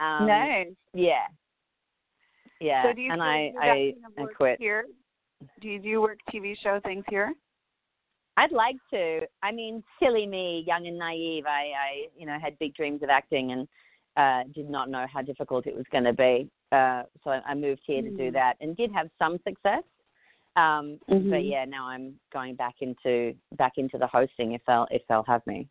Um, 0.00 0.26
nice. 0.26 0.74
Yeah. 0.94 1.26
Yeah. 2.60 2.82
So 2.82 2.92
do 2.92 3.00
you 3.00 3.12
and 3.12 3.22
I 3.22 3.52
I 3.58 3.94
I 4.18 4.26
quit. 4.34 4.58
here? 4.58 4.86
Do 5.60 5.68
you 5.68 5.78
do 5.78 6.00
work 6.00 6.18
TV 6.30 6.54
show 6.54 6.80
things 6.80 7.04
here? 7.08 7.32
I'd 8.36 8.52
like 8.52 8.76
to. 8.90 9.26
I 9.42 9.52
mean, 9.52 9.82
silly 9.98 10.26
me, 10.26 10.64
young 10.66 10.86
and 10.86 10.98
naive. 10.98 11.46
I, 11.46 11.72
I 11.76 12.08
you 12.16 12.26
know, 12.26 12.38
had 12.38 12.58
big 12.58 12.74
dreams 12.74 13.02
of 13.02 13.08
acting 13.10 13.52
and 13.52 13.68
uh, 14.16 14.44
did 14.54 14.68
not 14.68 14.88
know 14.90 15.06
how 15.12 15.22
difficult 15.22 15.66
it 15.66 15.74
was 15.74 15.84
going 15.90 16.04
to 16.04 16.12
be. 16.12 16.50
Uh, 16.72 17.02
so 17.22 17.30
I, 17.30 17.40
I 17.46 17.54
moved 17.54 17.82
here 17.86 18.02
to 18.02 18.10
do 18.10 18.30
Mm. 18.30 18.32
that 18.34 18.54
and 18.60 18.76
did 18.76 18.92
have 18.92 19.08
some 19.18 19.38
success. 19.46 19.82
Um, 20.56 20.98
Mhm. 21.08 21.30
But 21.30 21.44
yeah, 21.44 21.64
now 21.64 21.86
I'm 21.86 22.18
going 22.32 22.54
back 22.56 22.76
into 22.80 23.34
back 23.52 23.78
into 23.78 23.98
the 23.98 24.06
hosting 24.06 24.52
if 24.52 24.64
they'll 24.66 24.88
if 24.90 25.06
they'll 25.08 25.22
have 25.24 25.46
me. 25.46 25.68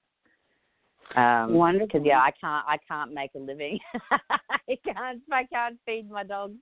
Um, 1.16 1.54
Wonderful. 1.54 1.88
Because 1.88 2.06
yeah, 2.06 2.20
I 2.20 2.32
can't 2.32 2.66
I 2.68 2.78
can't 2.88 3.14
make 3.14 3.32
a 3.36 3.40
living. 3.40 3.80
I 4.12 4.78
can't 4.86 5.22
I 5.32 5.46
can't 5.46 5.78
feed 5.86 6.10
my 6.10 6.24
dogs 6.24 6.60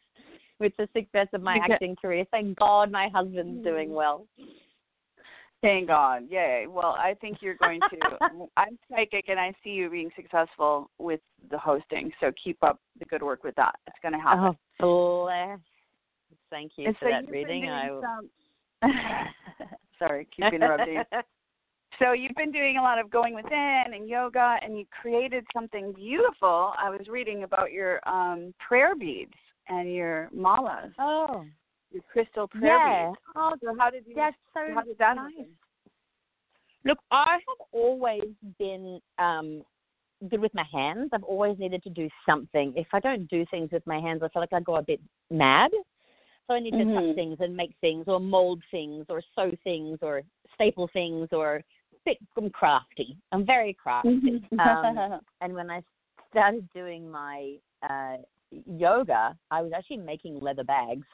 with 0.59 0.75
the 0.77 0.87
success 0.93 1.27
of 1.33 1.41
my 1.41 1.59
acting 1.69 1.95
career. 1.95 2.25
Thank 2.31 2.57
God 2.57 2.91
my 2.91 3.09
husband's 3.09 3.63
doing 3.63 3.89
Mm. 3.89 3.93
well. 3.93 4.27
Thank 5.61 5.87
God. 5.87 6.23
Yay. 6.29 6.67
Well, 6.67 6.95
I 6.99 7.15
think 7.19 7.41
you're 7.41 7.55
going 7.55 7.81
to. 7.89 7.99
I'm 8.57 8.77
psychic 8.89 9.25
and 9.27 9.39
I 9.39 9.53
see 9.63 9.71
you 9.71 9.89
being 9.89 10.11
successful 10.15 10.89
with 10.99 11.19
the 11.49 11.57
hosting. 11.57 12.11
So 12.19 12.31
keep 12.43 12.61
up 12.63 12.79
the 12.99 13.05
good 13.05 13.23
work 13.23 13.43
with 13.43 13.55
that. 13.55 13.75
It's 13.87 13.97
going 14.01 14.13
to 14.13 14.19
happen. 14.19 14.55
Oh, 14.81 15.23
bless. 15.25 15.59
Thank 16.49 16.73
you 16.77 16.87
And 16.87 16.97
for 16.97 17.05
so 17.05 17.11
that 17.11 17.29
reading. 17.29 17.69
I 17.69 17.89
some- 18.01 18.29
Sorry, 19.99 20.27
keep 20.35 20.53
interrupting. 20.53 21.03
So 21.99 22.11
you've 22.11 22.35
been 22.35 22.51
doing 22.51 22.77
a 22.77 22.81
lot 22.81 22.99
of 22.99 23.09
going 23.09 23.33
within 23.33 23.83
and 23.93 24.07
yoga, 24.07 24.57
and 24.61 24.77
you 24.77 24.85
created 25.01 25.45
something 25.51 25.93
beautiful. 25.93 26.73
I 26.77 26.89
was 26.91 27.07
reading 27.09 27.41
about 27.43 27.71
your 27.71 28.07
um, 28.07 28.53
prayer 28.59 28.93
beads 28.95 29.33
and 29.67 29.91
your 29.91 30.29
malas, 30.35 30.91
oh, 30.99 31.45
your 31.91 32.03
crystal 32.11 32.47
prayer 32.47 32.77
yeah. 32.77 33.07
beads. 33.07 33.19
Oh, 33.35 33.53
So 33.63 33.75
how 33.79 33.89
did 33.89 34.05
you? 34.05 34.13
that's 34.15 34.35
so 34.53 34.59
how 34.75 34.81
did 34.81 34.97
that 34.99 35.15
nice. 35.15 35.31
happen? 35.37 35.51
Look, 36.85 36.99
I 37.09 37.33
have 37.47 37.67
always 37.71 38.25
been 38.59 38.99
um, 39.17 39.63
good 40.29 40.39
with 40.39 40.53
my 40.53 40.65
hands. 40.71 41.09
I've 41.13 41.23
always 41.23 41.57
needed 41.57 41.81
to 41.83 41.89
do 41.89 42.09
something. 42.29 42.73
If 42.75 42.87
I 42.93 42.99
don't 42.99 43.27
do 43.27 43.43
things 43.49 43.71
with 43.71 43.85
my 43.87 43.99
hands, 43.99 44.21
I 44.23 44.29
feel 44.29 44.41
like 44.41 44.53
I 44.53 44.59
go 44.59 44.75
a 44.75 44.83
bit 44.83 45.01
mad. 45.31 45.71
So 46.47 46.53
I 46.53 46.59
need 46.59 46.71
to 46.71 46.77
Mhm. 46.77 47.07
touch 47.07 47.15
things 47.15 47.39
and 47.41 47.55
make 47.55 47.75
things, 47.81 48.07
or 48.07 48.19
mold 48.19 48.63
things, 48.71 49.05
or 49.09 49.21
sew 49.35 49.51
things, 49.63 49.99
or 50.01 50.23
staple 50.53 50.87
things, 50.87 51.31
or 51.33 51.63
bit. 52.07 52.17
I'm 52.37 52.49
crafty. 52.49 53.17
I'm 53.31 53.45
very 53.45 53.73
crafty. 53.73 54.41
Um, 54.59 54.59
and 55.41 55.53
when 55.53 55.69
I 55.69 55.83
started 56.31 56.67
doing 56.73 57.09
my 57.09 57.57
uh, 57.83 58.17
yoga, 58.65 59.37
I 59.51 59.61
was 59.61 59.71
actually 59.75 59.97
making 59.97 60.39
leather 60.39 60.63
bags. 60.63 61.05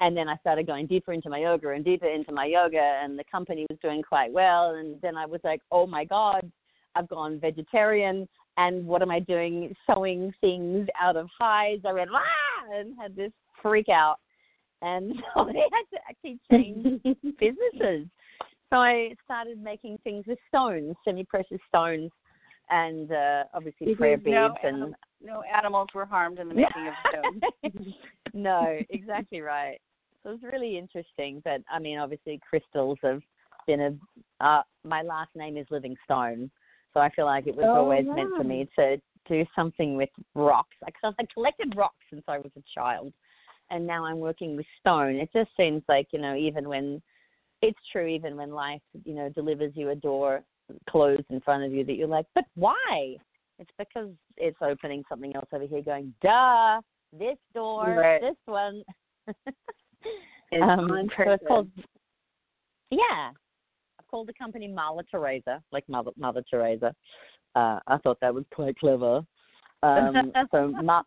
And 0.00 0.16
then 0.16 0.28
I 0.28 0.36
started 0.36 0.66
going 0.66 0.86
deeper 0.86 1.12
into 1.12 1.28
my 1.28 1.38
yoga 1.38 1.70
and 1.70 1.84
deeper 1.84 2.06
into 2.06 2.32
my 2.32 2.46
yoga, 2.46 3.00
and 3.02 3.18
the 3.18 3.24
company 3.24 3.66
was 3.68 3.78
doing 3.82 4.02
quite 4.02 4.32
well. 4.32 4.76
And 4.76 5.00
then 5.02 5.16
I 5.16 5.26
was 5.26 5.40
like, 5.42 5.60
oh 5.70 5.86
my 5.86 6.04
God, 6.04 6.50
I've 6.94 7.08
gone 7.08 7.40
vegetarian. 7.40 8.28
And 8.56 8.86
what 8.86 9.02
am 9.02 9.10
I 9.10 9.20
doing? 9.20 9.74
Sewing 9.86 10.32
things 10.40 10.88
out 11.00 11.16
of 11.16 11.28
hides. 11.36 11.84
I 11.86 11.92
went, 11.92 12.10
ah, 12.12 12.74
and 12.74 12.94
had 13.00 13.16
this 13.16 13.32
freak 13.62 13.88
out. 13.88 14.16
And 14.82 15.12
so 15.34 15.42
I 15.42 15.52
had 15.52 15.84
to 15.92 15.98
actually 16.08 16.38
change 16.50 17.02
businesses. 17.40 18.06
So 18.70 18.76
I 18.76 19.14
started 19.24 19.62
making 19.62 19.98
things 20.04 20.24
with 20.26 20.38
stones, 20.48 20.94
semi-precious 21.04 21.58
stones, 21.68 22.10
and 22.70 23.10
uh, 23.10 23.44
obviously 23.54 23.94
prayer 23.94 24.18
Because 24.18 24.32
no, 24.32 24.48
beads 24.48 24.60
and 24.62 24.82
anim- 24.82 24.94
no 25.22 25.42
animals 25.42 25.88
were 25.94 26.04
harmed 26.04 26.38
in 26.38 26.48
the 26.48 26.54
making 26.54 26.86
of 26.86 26.94
stones. 27.08 27.94
no, 28.34 28.82
exactly 28.90 29.40
right. 29.40 29.78
So 30.22 30.30
it 30.30 30.32
was 30.42 30.52
really 30.52 30.76
interesting. 30.76 31.40
But 31.44 31.62
I 31.70 31.78
mean, 31.78 31.98
obviously, 31.98 32.40
crystals 32.48 32.98
have 33.02 33.20
been 33.66 33.80
a. 33.80 34.44
Uh, 34.44 34.62
my 34.84 35.02
last 35.02 35.30
name 35.34 35.56
is 35.56 35.66
Livingstone, 35.70 36.50
so 36.92 37.00
I 37.00 37.10
feel 37.10 37.24
like 37.24 37.46
it 37.46 37.56
was 37.56 37.66
Oh, 37.68 37.78
always 37.78 38.04
meant 38.06 38.30
for 38.36 38.44
me 38.44 38.68
to 38.78 39.00
do 39.28 39.44
something 39.56 39.96
with 39.96 40.10
rocks. 40.34 40.76
Because 40.84 41.14
I 41.18 41.24
collected 41.32 41.74
rocks 41.76 42.04
since 42.10 42.24
I 42.28 42.38
was 42.38 42.50
a 42.56 42.62
child, 42.74 43.12
and 43.70 43.86
now 43.86 44.04
I'm 44.04 44.18
working 44.18 44.56
with 44.56 44.66
stone. 44.80 45.16
It 45.16 45.30
just 45.32 45.50
seems 45.56 45.82
like 45.88 46.08
you 46.12 46.20
know, 46.20 46.34
even 46.34 46.68
when 46.68 47.02
it's 47.62 47.78
true, 47.92 48.06
even 48.06 48.36
when 48.36 48.50
life 48.50 48.82
you 49.04 49.14
know 49.14 49.28
delivers 49.30 49.72
you 49.74 49.90
a 49.90 49.94
door 49.94 50.42
closed 50.88 51.24
in 51.30 51.40
front 51.40 51.64
of 51.64 51.72
you, 51.72 51.84
that 51.84 51.94
you're 51.94 52.08
like, 52.08 52.26
but 52.34 52.44
why? 52.54 53.16
It's 53.58 53.70
because 53.76 54.10
it's 54.36 54.58
opening 54.62 55.02
something 55.08 55.34
else 55.34 55.48
over 55.52 55.66
here, 55.66 55.82
going, 55.82 56.14
duh, 56.22 56.80
this 57.12 57.36
door, 57.54 57.96
Right. 57.96 58.20
this 58.20 58.36
one. 58.46 58.82
It's 60.50 60.62
Um, 60.62 60.90
on 60.90 61.10
so 61.14 61.30
it's 61.32 61.44
called, 61.46 61.68
yeah, 62.90 63.30
I've 64.00 64.06
called 64.10 64.28
the 64.28 64.32
company 64.32 64.66
Mala 64.66 65.02
Terasa, 65.12 65.60
like 65.72 65.86
Mother 65.90 66.10
Mother 66.16 66.42
Teresa. 66.50 66.94
Uh, 67.54 67.80
I 67.86 67.98
thought 67.98 68.18
that 68.22 68.32
was 68.32 68.44
quite 68.54 68.78
clever. 68.78 69.20
Um, 69.82 70.32
so 70.50 70.68
Ma, 70.68 71.02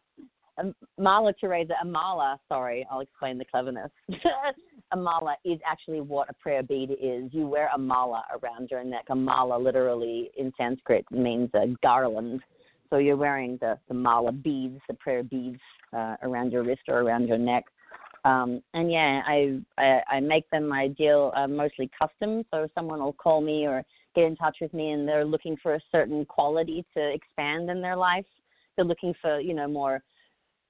Mala 0.97 1.34
Terasa, 1.41 1.74
a 1.82 1.86
mala, 1.86 2.39
sorry, 2.47 2.86
I'll 2.91 3.00
explain 3.00 3.38
the 3.38 3.45
cleverness. 3.45 3.91
a 4.91 4.97
mala 4.97 5.36
is 5.45 5.60
actually 5.69 6.02
what 6.02 6.30
a 6.30 6.34
prayer 6.34 6.63
bead 6.63 6.91
is. 6.91 7.30
You 7.32 7.47
wear 7.47 7.69
a 7.74 7.78
mala 7.78 8.24
around 8.41 8.69
your 8.69 8.84
neck. 8.84 9.06
A 9.10 9.15
mala 9.15 9.58
literally 9.58 10.32
in 10.38 10.52
Sanskrit 10.58 11.06
means 11.12 11.50
a 11.54 11.67
garland. 11.82 12.41
So 12.89 12.97
you're 12.97 13.17
wearing 13.17 13.58
the, 13.62 13.78
the 13.88 13.93
mala 13.93 14.32
beads, 14.32 14.80
the 14.88 14.95
prayer 14.95 15.24
beads 15.24 15.60
uh, 15.93 16.17
around 16.24 16.52
your 16.52 16.63
wrist 16.63 16.82
or 16.88 17.00
around 17.00 17.28
your 17.28 17.38
neck. 17.38 17.63
Um, 18.24 18.62
and 18.74 18.91
yeah, 18.91 19.21
I, 19.26 19.60
I 19.80 20.02
I 20.12 20.19
make 20.19 20.47
them. 20.52 20.71
I 20.71 20.89
deal 20.89 21.32
uh, 21.36 21.47
mostly 21.47 21.89
custom, 21.97 22.43
so 22.52 22.67
someone 22.76 23.00
will 23.00 23.13
call 23.13 23.41
me 23.41 23.65
or 23.65 23.84
get 24.13 24.26
in 24.26 24.36
touch 24.36 24.58
with 24.62 24.74
me, 24.76 24.91
and 24.91 25.08
they're 25.08 25.26
looking 25.26 25.58
for 25.63 25.74
a 25.74 25.80
certain 25.91 26.24
quality 26.26 26.86
to 26.95 27.13
expand 27.13 27.71
in 27.71 27.82
their 27.82 27.95
life. 27.95 28.26
They're 28.76 28.86
looking 28.86 29.15
for 29.21 29.39
you 29.39 29.56
know 29.56 29.67
more 29.67 30.04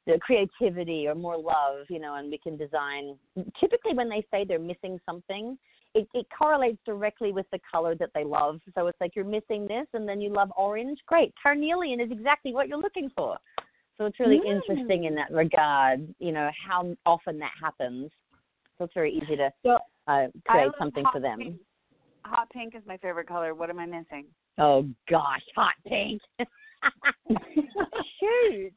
the 0.07 0.19
creativity 0.19 1.07
or 1.07 1.15
more 1.15 1.37
love, 1.37 1.85
you 1.89 1.99
know, 1.99 2.15
and 2.15 2.31
we 2.31 2.37
can 2.37 2.57
design. 2.57 3.17
Typically, 3.59 3.93
when 3.93 4.09
they 4.09 4.25
say 4.31 4.43
they're 4.45 4.59
missing 4.59 4.99
something, 5.05 5.57
it, 5.93 6.07
it 6.13 6.25
correlates 6.35 6.79
directly 6.85 7.31
with 7.31 7.45
the 7.51 7.59
color 7.69 7.95
that 7.95 8.09
they 8.15 8.23
love. 8.23 8.59
So 8.75 8.87
it's 8.87 8.99
like 9.01 9.15
you're 9.15 9.25
missing 9.25 9.67
this, 9.67 9.87
and 9.93 10.07
then 10.07 10.21
you 10.21 10.31
love 10.33 10.51
orange. 10.57 10.99
Great, 11.05 11.33
carnelian 11.41 11.99
is 11.99 12.11
exactly 12.11 12.53
what 12.53 12.67
you're 12.67 12.79
looking 12.79 13.09
for. 13.15 13.37
So 13.97 14.05
it's 14.05 14.19
really 14.19 14.39
Mm. 14.39 14.57
interesting 14.59 15.03
in 15.03 15.15
that 15.15 15.31
regard, 15.31 16.13
you 16.19 16.31
know, 16.31 16.49
how 16.67 16.95
often 17.05 17.37
that 17.39 17.51
happens. 17.61 18.11
So 18.77 18.85
it's 18.85 18.93
very 18.93 19.13
easy 19.13 19.35
to 19.35 19.53
So, 19.63 19.77
uh, 20.07 20.27
create 20.45 20.71
something 20.79 21.05
for 21.11 21.19
them. 21.19 21.39
Pink. 21.39 21.61
Hot 22.25 22.49
pink 22.49 22.73
is 22.75 22.85
my 22.85 22.97
favorite 22.97 23.27
color. 23.27 23.53
What 23.53 23.69
am 23.69 23.79
I 23.79 23.85
missing? 23.85 24.25
Oh 24.57 24.89
gosh, 25.07 25.43
hot 25.55 25.75
pink. 25.85 26.21
Shoot. 28.19 28.73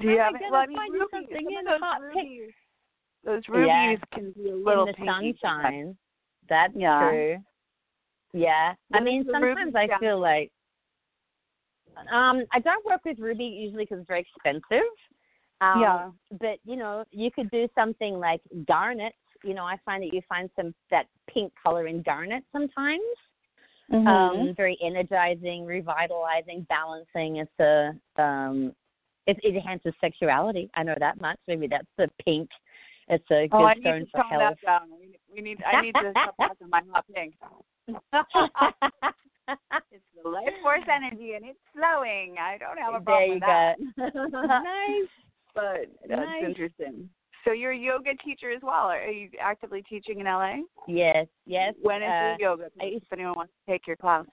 Do 0.00 0.08
you 0.08 0.18
have 0.18 0.34
am 0.34 0.36
I 0.36 0.38
it? 0.38 0.42
gonna 0.42 0.52
Well, 0.52 0.60
I 0.60 0.66
mean, 0.66 0.76
find 0.76 0.92
rubies. 0.92 1.08
something 1.10 1.46
in 1.58 1.64
those 1.64 1.80
hot 1.80 2.00
pink? 2.12 2.28
rubies, 2.28 2.54
Those 3.24 3.42
rubies 3.48 3.66
Yeah. 3.66 3.96
can 4.12 4.32
be 4.32 4.50
a 4.50 4.54
little 4.54 4.84
in 4.84 4.86
the 4.86 4.92
pinky 4.94 5.38
sometimes. 5.40 5.40
sunshine. 5.40 5.98
That's 6.48 6.74
Yeah. 6.76 7.10
true. 7.10 7.44
Yeah. 8.32 8.74
I 8.92 9.00
mean, 9.00 9.24
sometimes 9.30 9.74
I 9.74 9.86
down 9.86 10.00
feel 10.00 10.18
like 10.18 10.50
um 12.12 12.44
I 12.52 12.60
don't 12.60 12.84
work 12.84 13.04
with 13.04 13.18
ruby 13.18 13.44
usually 13.44 13.84
because 13.84 13.98
it's 14.00 14.08
very 14.08 14.20
expensive. 14.20 14.86
Um, 15.60 15.80
Yeah. 15.80 16.10
But 16.40 16.58
you 16.64 16.76
know, 16.76 17.04
you 17.10 17.30
could 17.30 17.50
do 17.50 17.68
something 17.74 18.18
like 18.18 18.40
garnet. 18.66 19.14
You 19.42 19.54
know, 19.54 19.64
I 19.64 19.76
find 19.84 20.02
that 20.02 20.12
you 20.12 20.22
find 20.28 20.50
some 20.56 20.74
that 20.90 21.06
pink 21.28 21.52
color 21.60 21.86
in 21.86 22.02
garnet 22.02 22.44
sometimes. 22.52 23.02
Mm-hmm. 23.90 24.06
Um, 24.06 24.54
very 24.54 24.78
energizing, 24.82 25.64
revitalizing, 25.64 26.66
balancing. 26.68 27.36
It's 27.36 27.58
a 27.60 28.22
um, 28.22 28.74
it, 29.28 29.38
it 29.42 29.54
enhances 29.54 29.92
sexuality. 30.00 30.70
I 30.74 30.82
know 30.82 30.94
that 30.98 31.20
much. 31.20 31.38
Maybe 31.46 31.68
that's 31.68 31.86
the 31.98 32.08
pink. 32.24 32.48
It's 33.08 33.30
a 33.30 33.46
good 33.48 33.56
oh, 33.56 33.64
I 33.64 33.74
need 33.74 33.82
stone 33.82 34.00
to 34.00 34.06
for 34.10 34.22
tone 34.22 34.30
health. 34.30 34.56
that 34.62 34.66
down. 34.66 34.88
We 35.32 35.40
need, 35.40 35.62
I 35.64 35.80
need 35.82 35.92
to 35.92 36.10
stop 36.10 36.34
talking 36.40 36.68
my 36.70 36.80
hot 36.90 37.04
pink. 37.14 37.34
it's 37.88 37.98
the 40.22 40.28
life 40.28 40.48
force 40.62 40.82
energy 40.94 41.32
and 41.34 41.44
it's 41.44 41.58
flowing. 41.72 42.36
I 42.40 42.58
don't 42.58 42.78
have 42.78 42.94
a 43.00 43.04
there 43.04 43.04
problem 43.04 43.28
you 43.28 43.34
with 43.34 43.42
that. 43.42 43.76
go. 44.32 44.40
nice. 44.46 45.08
But 45.54 45.86
that's 46.08 46.20
Nice. 46.20 46.44
interesting. 46.46 47.08
So 47.44 47.52
you're 47.52 47.72
a 47.72 47.78
yoga 47.78 48.14
teacher 48.24 48.50
as 48.50 48.62
well. 48.62 48.88
Are 48.88 49.10
you 49.10 49.28
actively 49.40 49.82
teaching 49.88 50.20
in 50.20 50.26
LA? 50.26 50.56
Yes, 50.86 51.26
yes. 51.46 51.74
When 51.80 52.02
is 52.02 52.10
uh, 52.10 52.36
your 52.38 52.50
yoga? 52.50 52.70
If 52.76 53.02
anyone 53.12 53.34
wants 53.36 53.52
to 53.66 53.72
take 53.72 53.86
your 53.86 53.96
class. 53.96 54.26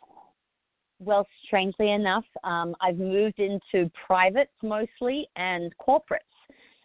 Well, 0.99 1.27
strangely 1.45 1.91
enough, 1.91 2.25
um, 2.43 2.75
I've 2.81 2.97
moved 2.97 3.39
into 3.39 3.91
privates 4.07 4.53
mostly 4.63 5.27
and 5.35 5.73
corporates. 5.77 6.19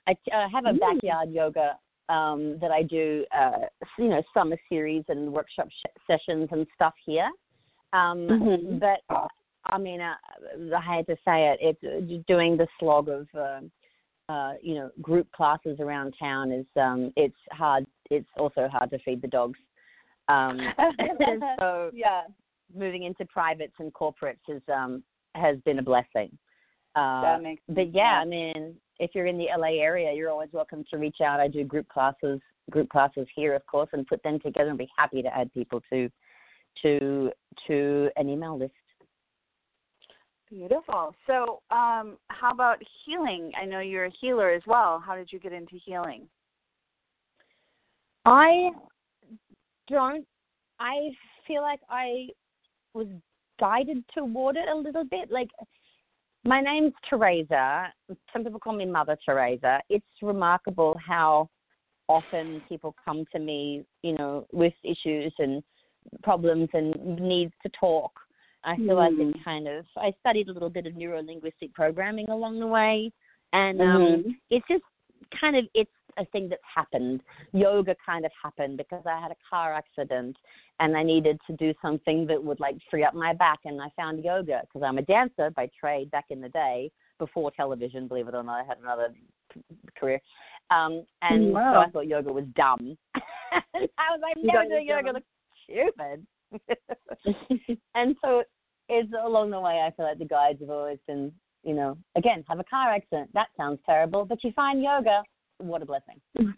I 0.06 0.12
uh, 0.32 0.48
have 0.48 0.66
a 0.66 0.72
Mm. 0.72 0.80
backyard 0.80 1.30
yoga 1.30 1.78
um, 2.08 2.58
that 2.58 2.72
I 2.72 2.82
do, 2.82 3.24
uh, 3.32 3.66
you 3.98 4.08
know, 4.08 4.22
summer 4.34 4.56
series 4.68 5.04
and 5.08 5.32
workshop 5.32 5.68
sh- 5.70 6.00
sessions 6.06 6.48
and 6.50 6.66
stuff 6.74 6.94
here. 7.04 7.30
Um, 7.92 8.26
Mhm. 8.28 8.80
But 8.80 9.00
I 9.66 9.78
mean, 9.78 10.00
uh, 10.00 10.16
I 10.74 10.80
hate 10.80 11.06
to 11.06 11.16
say 11.24 11.48
it, 11.50 11.58
it's 11.60 11.84
uh, 11.84 12.22
doing 12.26 12.56
the 12.56 12.66
slog 12.78 13.08
of, 13.08 13.28
uh, 13.34 13.60
uh, 14.28 14.54
you 14.62 14.74
know, 14.74 14.90
group 15.00 15.30
classes 15.32 15.78
around 15.80 16.14
town 16.18 16.50
is 16.50 16.66
um, 16.76 17.12
it's 17.16 17.36
hard. 17.52 17.86
It's 18.10 18.28
also 18.36 18.68
hard 18.68 18.90
to 18.90 18.98
feed 19.00 19.22
the 19.22 19.28
dogs. 19.28 19.58
Um, 20.28 20.58
so 21.60 21.90
yeah. 21.92 22.22
Moving 22.74 23.04
into 23.04 23.24
privates 23.26 23.74
and 23.78 23.92
corporates 23.92 24.38
is 24.48 24.62
um 24.72 25.02
has 25.34 25.56
been 25.64 25.78
a 25.78 25.82
blessing. 25.82 26.36
Uh, 26.96 27.22
That 27.22 27.42
makes 27.42 27.62
sense. 27.66 27.76
but 27.76 27.94
yeah, 27.94 28.20
I 28.20 28.24
mean, 28.24 28.74
if 28.98 29.12
you're 29.14 29.26
in 29.26 29.38
the 29.38 29.46
LA 29.56 29.80
area, 29.80 30.12
you're 30.12 30.30
always 30.30 30.50
welcome 30.52 30.84
to 30.90 30.98
reach 30.98 31.20
out. 31.24 31.38
I 31.40 31.46
do 31.48 31.62
group 31.64 31.88
classes, 31.88 32.40
group 32.70 32.88
classes 32.88 33.26
here, 33.34 33.54
of 33.54 33.64
course, 33.66 33.88
and 33.92 34.06
put 34.06 34.22
them 34.24 34.40
together 34.40 34.70
and 34.70 34.78
be 34.78 34.88
happy 34.96 35.22
to 35.22 35.36
add 35.36 35.52
people 35.52 35.80
to 35.92 36.10
to 36.82 37.30
to 37.66 38.10
an 38.16 38.28
email 38.28 38.58
list. 38.58 38.72
Beautiful. 40.48 41.14
So, 41.28 41.62
um, 41.70 42.18
how 42.28 42.50
about 42.52 42.78
healing? 43.04 43.52
I 43.60 43.64
know 43.64 43.78
you're 43.78 44.06
a 44.06 44.12
healer 44.20 44.50
as 44.50 44.62
well. 44.66 44.98
How 44.98 45.14
did 45.14 45.30
you 45.32 45.38
get 45.38 45.52
into 45.52 45.76
healing? 45.84 46.26
I 48.24 48.70
don't. 49.88 50.26
I 50.80 51.10
feel 51.46 51.62
like 51.62 51.80
I 51.88 52.26
was 52.94 53.06
guided 53.58 54.04
toward 54.14 54.56
it 54.56 54.68
a 54.68 54.74
little 54.74 55.04
bit. 55.04 55.30
Like 55.30 55.50
my 56.44 56.60
name's 56.60 56.92
Terasa. 57.10 57.88
Some 58.32 58.44
people 58.44 58.60
call 58.60 58.72
me 58.72 58.86
Mother 58.86 59.16
Teresa. 59.24 59.80
It's 59.88 60.06
remarkable 60.22 60.98
how 61.06 61.48
often 62.08 62.62
people 62.68 62.94
come 63.04 63.24
to 63.32 63.38
me, 63.38 63.84
you 64.02 64.16
know, 64.16 64.46
with 64.52 64.72
issues 64.82 65.32
and 65.38 65.62
problems 66.22 66.68
and 66.72 66.94
needs 67.20 67.52
to 67.62 67.70
talk. 67.78 68.12
I 68.64 68.76
feel 68.76 68.96
like 68.96 69.12
Mhm. 69.12 69.34
it 69.34 69.44
kind 69.44 69.68
of. 69.68 69.86
I 69.96 70.12
studied 70.20 70.48
a 70.48 70.52
little 70.52 70.70
bit 70.70 70.86
of 70.86 70.96
neuro 70.96 71.22
linguistic 71.22 71.72
programming 71.72 72.28
along 72.28 72.58
the 72.58 72.66
way, 72.66 73.12
and 73.52 73.80
um, 73.80 74.02
Mhm. 74.02 74.36
it's 74.50 74.66
just 74.68 74.84
kind 75.30 75.56
of 75.56 75.68
it's 75.74 75.90
a 76.18 76.24
thing 76.26 76.48
that's 76.48 76.62
happened. 76.74 77.22
Yoga 77.52 77.94
kind 78.04 78.24
of 78.24 78.32
happened 78.42 78.76
because 78.76 79.02
I 79.06 79.20
had 79.20 79.30
a 79.30 79.36
car 79.48 79.74
accident 79.74 80.36
and 80.80 80.96
I 80.96 81.02
needed 81.02 81.38
to 81.46 81.56
do 81.56 81.74
something 81.82 82.26
that 82.26 82.42
would 82.42 82.60
like 82.60 82.76
free 82.90 83.04
up 83.04 83.14
my 83.14 83.32
back, 83.32 83.60
and 83.64 83.80
I 83.80 83.88
found 83.96 84.24
yoga 84.24 84.62
because 84.62 84.84
I'm 84.86 84.98
a 84.98 85.02
dancer 85.02 85.50
by 85.50 85.68
trade 85.78 86.10
back 86.10 86.26
in 86.30 86.40
the 86.40 86.48
day 86.48 86.90
before 87.18 87.50
television. 87.50 88.08
Believe 88.08 88.28
it 88.28 88.34
or 88.34 88.42
not, 88.42 88.60
I 88.60 88.64
had 88.64 88.78
another 88.78 89.14
career, 89.98 90.20
um, 90.70 91.04
and 91.22 91.52
Wow. 91.52 91.74
so 91.74 91.78
I 91.80 91.90
thought 91.90 92.06
yoga 92.06 92.32
was 92.32 92.44
dumb. 92.56 92.96
I 93.14 93.60
was 94.10 94.20
like, 94.22 94.36
never 94.42 94.64
do 94.64 94.82
yoga. 94.82 95.12
Looks 95.12 95.26
stupid. 95.64 96.26
and 97.94 98.16
so 98.22 98.42
it's 98.88 99.12
along 99.24 99.50
the 99.50 99.60
way. 99.60 99.84
I 99.86 99.90
feel 99.96 100.06
like 100.06 100.18
the 100.18 100.24
guides 100.24 100.60
have 100.60 100.70
always 100.70 100.98
been, 101.06 101.32
you 101.62 101.74
know, 101.74 101.96
again, 102.16 102.44
have 102.48 102.58
a 102.58 102.64
car 102.64 102.92
accident. 102.92 103.30
That 103.34 103.48
sounds 103.56 103.78
terrible, 103.86 104.24
but 104.24 104.42
you 104.42 104.52
find 104.52 104.82
yoga. 104.82 105.22
What 105.60 105.82
a 105.82 105.86
blessing. 105.86 106.20
Isn't 106.36 106.52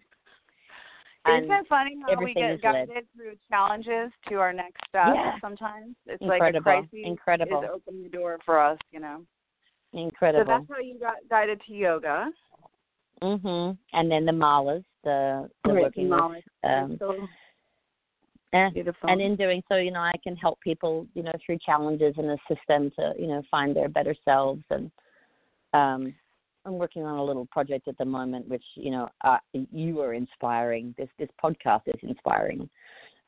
And 1.25 1.45
it 1.53 1.67
funny 1.69 1.97
how 2.03 2.19
we 2.19 2.35
get 2.35 2.61
guided 2.61 3.05
through 3.15 3.35
challenges 3.49 4.11
to 4.29 4.37
our 4.37 4.53
next 4.53 4.81
step 4.89 5.15
Yeah. 5.15 5.39
sometimes? 5.41 5.95
It's 6.07 6.21
Incredible. 6.21 6.73
like 6.73 6.85
a 6.85 6.91
crisis 6.91 6.99
Incredible. 7.05 7.63
is 7.63 7.71
opening 7.73 8.03
the 8.03 8.09
door 8.09 8.39
for 8.45 8.59
us, 8.61 8.79
you 8.91 8.99
know. 8.99 9.25
Incredible. 9.93 10.45
So 10.45 10.51
that's 10.51 10.65
how 10.69 10.81
you 10.85 10.99
got 10.99 11.17
guided 11.31 11.61
to 11.69 11.73
yoga. 11.73 12.31
mhm. 13.23 13.79
And 13.93 14.11
then 14.11 14.25
the 14.25 14.33
malas, 14.33 14.85
the 15.05 15.49
the 15.65 15.71
Great, 15.71 15.83
working 15.83 16.09
with 16.11 16.45
um 16.65 16.97
so 16.99 17.29
eh, 18.53 18.71
beautiful. 18.71 19.09
and 19.09 19.21
in 19.21 19.37
doing 19.37 19.63
so, 19.69 19.77
you 19.77 19.93
know, 19.93 20.01
I 20.01 20.15
can 20.25 20.35
help 20.37 20.61
people, 20.61 21.07
you 21.15 21.23
know, 21.23 21.33
through 21.45 21.59
challenges 21.65 22.15
and 22.19 22.31
assist 22.31 22.67
them 22.67 22.91
to, 22.99 23.13
you 23.19 23.29
know, 23.29 23.43
find 23.51 23.77
their 23.77 23.89
better 23.89 24.15
selves. 24.25 24.65
And 24.71 24.91
um, 25.73 26.15
I'm 26.65 26.79
working 26.79 27.03
on 27.03 27.19
a 27.19 27.25
little 27.25 27.47
project 27.47 27.89
at 27.89 27.99
the 27.99 28.05
moment, 28.05 28.49
which 28.49 28.65
you 28.75 28.91
know, 28.91 29.09
uh, 29.25 29.39
you 29.53 30.01
are 30.01 30.15
inspiring. 30.15 30.95
This 30.97 31.09
this 31.19 31.29
podcast 31.43 31.83
is 31.87 31.99
inspiring. 32.03 32.69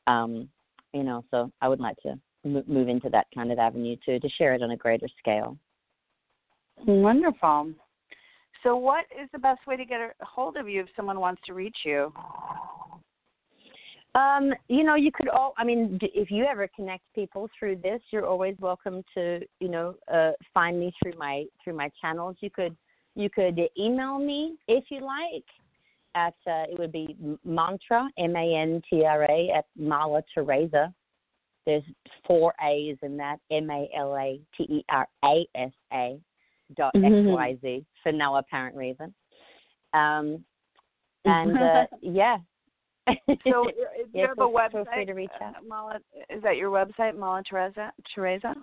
Um, 0.07 0.49
you 0.93 1.03
know, 1.03 1.23
so 1.31 1.51
I 1.61 1.67
would 1.67 1.79
like 1.79 1.97
to 2.03 2.17
m- 2.45 2.63
move 2.67 2.87
into 2.87 3.09
that 3.09 3.27
kind 3.33 3.51
of 3.51 3.59
avenue 3.59 3.97
too, 4.05 4.19
to 4.19 4.29
share 4.29 4.53
it 4.53 4.61
on 4.61 4.71
a 4.71 4.77
greater 4.77 5.07
scale. 5.19 5.57
Wonderful. 6.85 7.73
So, 8.63 8.75
what 8.75 9.05
is 9.21 9.29
the 9.31 9.39
best 9.39 9.65
way 9.67 9.77
to 9.77 9.85
get 9.85 9.99
a 9.99 10.11
hold 10.21 10.57
of 10.57 10.69
you 10.69 10.81
if 10.81 10.87
someone 10.95 11.19
wants 11.19 11.41
to 11.45 11.53
reach 11.53 11.77
you? 11.83 12.11
Um, 14.15 14.53
you 14.69 14.83
know, 14.83 14.95
you 14.95 15.11
could 15.13 15.27
all. 15.27 15.53
I 15.57 15.65
mean, 15.65 15.99
if 16.01 16.31
you 16.31 16.45
ever 16.45 16.69
connect 16.73 17.03
people 17.13 17.49
through 17.59 17.77
this, 17.83 18.01
you're 18.11 18.25
always 18.25 18.55
welcome 18.59 19.03
to, 19.13 19.41
you 19.59 19.67
know, 19.67 19.95
uh, 20.11 20.31
find 20.53 20.79
me 20.79 20.93
through 21.01 21.17
my 21.17 21.45
through 21.63 21.75
my 21.75 21.91
channels. 22.01 22.37
You 22.39 22.49
could 22.49 22.75
you 23.15 23.29
could 23.29 23.59
email 23.77 24.19
me 24.19 24.57
if 24.67 24.85
you 24.89 25.01
like. 25.01 25.45
At 26.15 26.35
uh, 26.47 26.63
it 26.71 26.79
would 26.79 26.93
be 26.93 27.17
mantra 27.43 28.07
m 28.17 28.35
a 28.37 28.55
n 28.55 28.81
t 28.89 29.03
r 29.03 29.23
a 29.23 29.51
at 29.51 29.65
Mala 29.77 30.23
Terasa. 30.35 30.93
There's 31.65 31.83
four 32.25 32.53
A's 32.63 32.97
in 33.01 33.17
that 33.17 33.39
M 33.51 33.69
A 33.69 33.89
L 33.97 34.15
A 34.15 34.39
T 34.55 34.63
E 34.63 34.85
R 34.89 35.07
A 35.25 35.45
S 35.55 35.73
A 35.91 36.17
dot 36.77 36.95
X 36.95 37.03
Mhm. 37.03 37.33
Y 37.33 37.57
Z 37.61 37.85
for 38.01 38.11
no 38.13 38.37
apparent 38.37 38.75
reason. 38.77 39.13
Um, 39.93 40.45
and 41.25 41.57
uh, 41.57 41.85
yeah. 42.01 42.37
So, 43.43 43.67
is 43.69 43.75
Yeah, 44.13 44.21
you 44.21 44.27
have 44.27 44.39
a 44.39 44.47
website? 44.47 44.71
feel 44.71 44.85
free 44.93 45.05
to 45.05 45.13
reach 45.13 45.31
uh. 45.41 45.51
Mala, 45.67 45.99
is 46.29 46.41
that 46.43 46.55
your 46.55 46.71
website, 46.71 47.17
Mala 47.17 47.43
Terasa? 47.51 47.91
Terasa? 48.15 48.55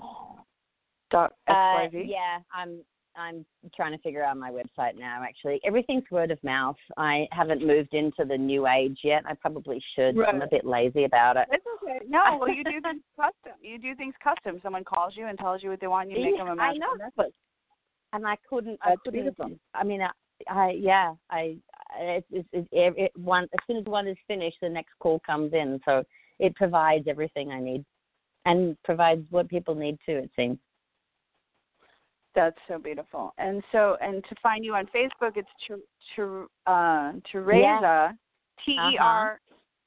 Dot 1.10 1.34
Uh, 1.46 1.52
XYZ? 1.52 2.08
yeah, 2.08 2.38
I'm 2.54 2.80
I'm 3.16 3.44
trying 3.74 3.92
to 3.92 3.98
figure 3.98 4.24
out 4.24 4.36
my 4.36 4.50
website 4.50 4.98
now. 4.98 5.22
Actually, 5.22 5.60
everything's 5.64 6.04
word 6.10 6.30
of 6.30 6.42
mouth. 6.42 6.76
I 6.96 7.26
haven't 7.30 7.66
moved 7.66 7.94
into 7.94 8.24
the 8.26 8.36
new 8.36 8.66
age 8.66 8.98
yet. 9.04 9.22
I 9.26 9.34
probably 9.34 9.82
should. 9.94 10.16
but 10.16 10.28
I'm 10.28 10.42
a 10.42 10.46
bit 10.48 10.64
lazy 10.64 11.04
about 11.04 11.36
it. 11.36 11.46
It's 11.50 11.64
okay. 11.82 11.98
No, 12.08 12.38
well, 12.40 12.48
you 12.48 12.64
do 12.64 12.80
things 12.80 13.02
custom. 13.16 13.58
You 13.60 13.78
do 13.78 13.94
things 13.94 14.14
custom. 14.22 14.60
Someone 14.62 14.84
calls 14.84 15.14
you 15.16 15.26
and 15.26 15.38
tells 15.38 15.62
you 15.62 15.70
what 15.70 15.80
they 15.80 15.86
want, 15.86 16.10
you 16.10 16.16
make 16.16 16.34
Yeah, 16.36 16.44
them 16.44 16.58
a 16.58 16.62
I 16.62 16.74
know. 16.74 16.94
necklace. 16.98 17.32
And 18.14 18.26
I 18.26 18.36
couldn't. 18.48 18.78
I 18.82 18.96
couldn't. 19.04 19.22
beautiful. 19.22 19.50
I 19.74 19.84
mean, 19.84 20.00
I, 20.02 20.10
I 20.48 20.70
yeah. 20.70 21.14
I 21.30 21.56
it, 21.98 22.24
it, 22.30 22.46
it, 22.52 22.66
it 22.72 23.12
one 23.16 23.44
as 23.44 23.58
soon 23.66 23.76
as 23.78 23.84
one 23.84 24.08
is 24.08 24.16
finished, 24.26 24.56
the 24.62 24.68
next 24.68 24.92
call 25.00 25.20
comes 25.24 25.52
in. 25.52 25.80
So 25.84 26.02
it 26.38 26.54
provides 26.54 27.06
everything 27.08 27.50
I 27.50 27.60
need, 27.60 27.84
and 28.44 28.76
provides 28.84 29.24
what 29.30 29.48
people 29.48 29.74
need 29.74 29.98
too. 30.04 30.16
It 30.16 30.30
seems. 30.36 30.58
That's 32.34 32.56
so 32.66 32.78
beautiful. 32.78 33.34
And 33.38 33.62
so, 33.72 33.96
and 34.00 34.24
to 34.28 34.34
find 34.42 34.64
you 34.64 34.74
on 34.74 34.86
Facebook, 34.86 35.36
it's 35.36 35.48
Ter- 35.66 35.78
Ter- 36.16 36.46
uh, 36.66 37.12
Terasa, 37.32 38.16
T 38.64 38.72
E 38.72 38.98
R 38.98 39.40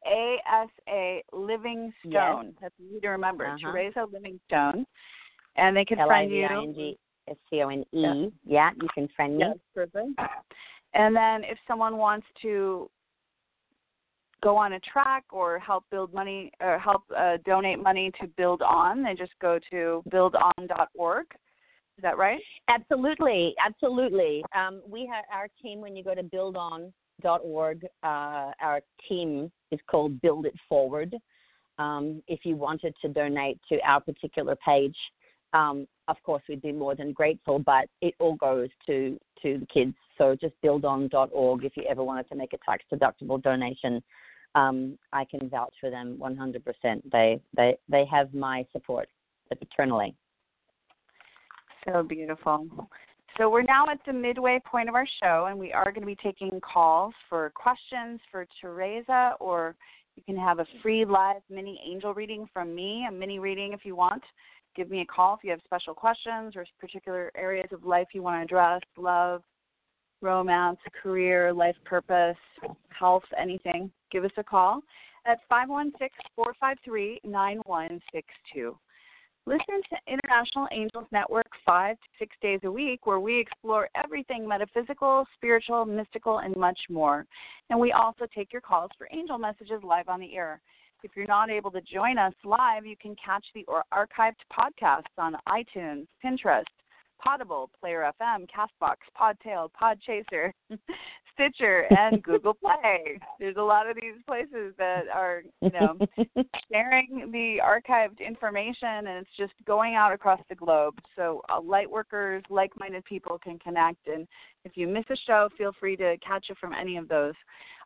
A 0.06 0.38
S 0.64 0.70
A 0.88 1.24
Livingstone. 1.34 2.54
That's 2.62 2.76
easy 2.80 3.00
to 3.02 3.10
remember. 3.10 3.48
Uh-huh. 3.48 3.68
Terasa 3.68 4.12
Livingstone. 4.12 4.86
And 5.58 5.76
they 5.76 5.86
can 5.86 5.98
find 5.98 6.32
you. 6.32 6.46
I 6.46 6.64
N 6.64 6.74
G 6.76 6.98
S 7.30 7.38
C 7.50 7.62
O 7.62 7.70
N 7.70 7.82
E. 7.82 7.86
Yeah. 7.92 8.26
Yeah, 8.46 8.70
you 8.80 8.88
can 8.94 9.08
friend 9.16 9.38
me. 9.38 9.46
Yes, 9.48 9.58
perfect. 9.74 10.20
And 10.94 11.16
then 11.16 11.44
if 11.44 11.58
someone 11.68 11.98
wants 11.98 12.28
to 12.44 12.90
go 14.44 14.56
on 14.56 14.74
a 14.74 14.80
track 14.82 15.24
or 15.32 15.58
help 15.58 15.84
build 15.90 16.14
money 16.14 16.52
or 16.62 16.78
help 16.78 17.04
uh, 17.18 17.38
donate 17.46 17.82
money 17.82 18.12
to 18.22 18.28
build 18.38 18.62
on, 18.62 19.04
they 19.04 19.16
just 19.16 19.34
go 19.42 19.60
to 19.72 20.04
buildon.org. 20.12 21.26
Is 21.98 22.02
that 22.02 22.18
right? 22.18 22.42
Absolutely, 22.68 23.56
absolutely. 23.66 24.44
Um, 24.54 24.82
we 24.88 25.10
have 25.12 25.24
our 25.32 25.48
team. 25.62 25.80
When 25.80 25.96
you 25.96 26.04
go 26.04 26.14
to 26.14 26.24
buildon.org, 26.24 27.86
uh, 28.04 28.52
our 28.62 28.82
team 29.08 29.52
is 29.72 29.80
called 29.90 30.22
Build 30.22 30.46
It 30.46 30.56
Forward. 30.68 31.16
Um, 31.78 32.22
if 32.28 32.42
you 32.44 32.56
wanted 32.56 32.96
to 33.02 33.08
donate 33.10 33.60
to 33.70 33.80
our 33.86 34.02
particular 34.02 34.58
page, 34.66 34.96
um, 35.54 35.88
of 36.10 36.18
course 36.24 36.44
we'd 36.50 36.62
be 36.62 36.74
more 36.74 36.96
than 36.96 37.14
grateful. 37.14 37.60
But 37.60 37.88
it 38.02 38.14
all 38.20 38.36
goes 38.36 38.70
to 38.88 39.18
to 39.42 39.60
the 39.60 39.68
kids. 39.74 39.96
So 40.18 40.36
just 40.40 40.54
buildon.org. 40.62 41.64
If 41.64 41.78
you 41.78 41.84
ever 41.90 42.04
wanted 42.04 42.28
to 42.30 42.36
make 42.36 42.54
a 42.54 42.58
tax 42.66 42.84
deductible 42.92 43.42
donation, 43.42 44.04
um, 44.56 44.98
I 45.14 45.26
can 45.26 45.50
vouch 45.50 45.74
for 45.80 45.90
them 45.90 46.18
100%. 46.20 47.02
They 47.12 47.40
they 47.56 47.78
they 47.88 48.06
have 48.06 48.34
my 48.34 48.66
support 48.74 49.08
eternally. 49.52 50.16
So 51.86 52.04
beautiful. 52.04 52.68
So 53.38 53.50
we're 53.50 53.64
now 53.64 53.86
at 53.90 54.00
the 54.08 54.14
midway 54.14 54.62
point 54.66 54.88
of 54.88 54.96
our 54.96 55.08
show, 55.22 55.48
and 55.50 55.60
we 55.60 55.74
are 55.74 55.92
going 55.92 56.02
to 56.02 56.08
be 56.08 56.16
taking 56.16 56.60
calls 56.62 57.14
for 57.30 57.52
questions 57.54 58.22
for 58.32 58.48
Terasa, 58.64 59.34
or 59.40 59.76
you 60.16 60.24
can 60.24 60.38
have 60.38 60.60
a 60.60 60.66
free 60.82 61.04
live 61.04 61.42
mini 61.50 61.80
angel 61.86 62.14
reading 62.14 62.48
from 62.54 62.74
me, 62.74 63.06
a 63.08 63.12
mini 63.12 63.40
reading 63.40 63.74
if 63.74 63.82
you 63.84 63.96
want. 63.96 64.24
Give 64.76 64.90
me 64.90 65.02
a 65.02 65.06
call 65.06 65.36
if 65.36 65.44
you 65.44 65.52
have 65.52 65.60
special 65.66 65.94
questions 65.94 66.56
or 66.56 66.66
particular 66.80 67.32
areas 67.36 67.68
of 67.72 67.84
life 67.86 68.08
you 68.14 68.24
want 68.24 68.40
to 68.40 68.44
address 68.44 68.82
love, 68.98 69.42
romance, 70.22 70.80
career, 71.02 71.52
life 71.54 71.76
purpose, 71.84 72.38
health, 72.90 73.24
anything. 73.38 73.92
Give 74.12 74.24
us 74.24 74.32
a 74.38 74.44
call 74.44 74.82
at 75.26 75.40
516 75.50 76.10
453 76.36 77.20
9162. 77.26 78.78
Listen 79.48 79.82
to 79.92 80.12
International 80.12 80.68
Angels 80.72 81.06
Network 81.12 81.48
five 81.64 81.98
to 81.98 82.08
six 82.18 82.36
days 82.42 82.60
a 82.64 82.72
week, 82.72 83.06
where 83.06 83.20
we 83.20 83.40
explore 83.40 83.88
everything 83.94 84.48
metaphysical, 84.48 85.28
spiritual, 85.36 85.86
mystical, 85.86 86.40
and 86.40 86.56
much 86.56 86.80
more. 86.90 87.28
And 87.70 87.80
we 87.80 87.92
also 87.92 88.26
take 88.34 88.52
your 88.52 88.62
calls 88.62 88.90
for 88.98 89.08
angel 89.12 89.38
messages 89.38 89.84
live 89.84 90.10
on 90.10 90.20
the 90.20 90.36
air. 90.36 90.62
If 91.04 91.12
you're 91.16 91.28
not 91.28 91.52
able 91.52 91.70
to 91.72 91.82
join 91.82 92.18
us 92.18 92.34
live, 92.44 92.88
you 92.88 92.96
can 93.00 93.16
catch 93.24 93.46
the 93.54 93.64
archived 93.94 94.42
podcasts 94.52 95.04
on 95.20 95.38
iTunes, 95.48 96.08
Pinterest, 96.24 96.64
Potable, 97.24 97.70
Player 97.80 98.12
FM, 98.20 98.48
Castbox, 98.50 98.96
Podtail, 99.16 99.70
Podchaser, 99.80 100.52
Stitcher, 101.36 101.86
and 101.92 102.24
Google 102.24 102.54
Play. 102.62 103.20
There's 103.40 103.58
a 103.58 103.62
lot 103.62 103.90
of 103.90 103.96
these 103.96 104.16
places 104.26 104.74
that 104.78 105.04
are, 105.14 105.44
you 105.62 105.70
know, 105.70 105.98
sharing 106.72 107.30
the 107.32 107.58
archived 107.64 108.20
information 108.26 109.08
and 109.08 109.08
it's 109.08 109.30
just 109.38 109.54
going 109.66 109.96
out 109.96 110.14
across 110.14 110.40
the 110.50 110.56
globe. 110.56 110.96
So 111.16 111.42
uh, 111.50 111.62
light 111.62 111.90
workers 111.90 112.44
like-minded 112.50 113.06
people 113.06 113.38
can 113.38 113.60
connect 113.60 114.08
and 114.08 114.28
if 114.64 114.76
you 114.76 114.88
miss 114.88 115.06
a 115.10 115.18
show 115.28 115.50
feel 115.58 115.72
free 115.80 115.96
to 115.98 116.18
catch 116.26 116.48
it 116.50 116.58
from 116.58 116.74
any 116.74 116.98
of 116.98 117.08
those. 117.08 117.34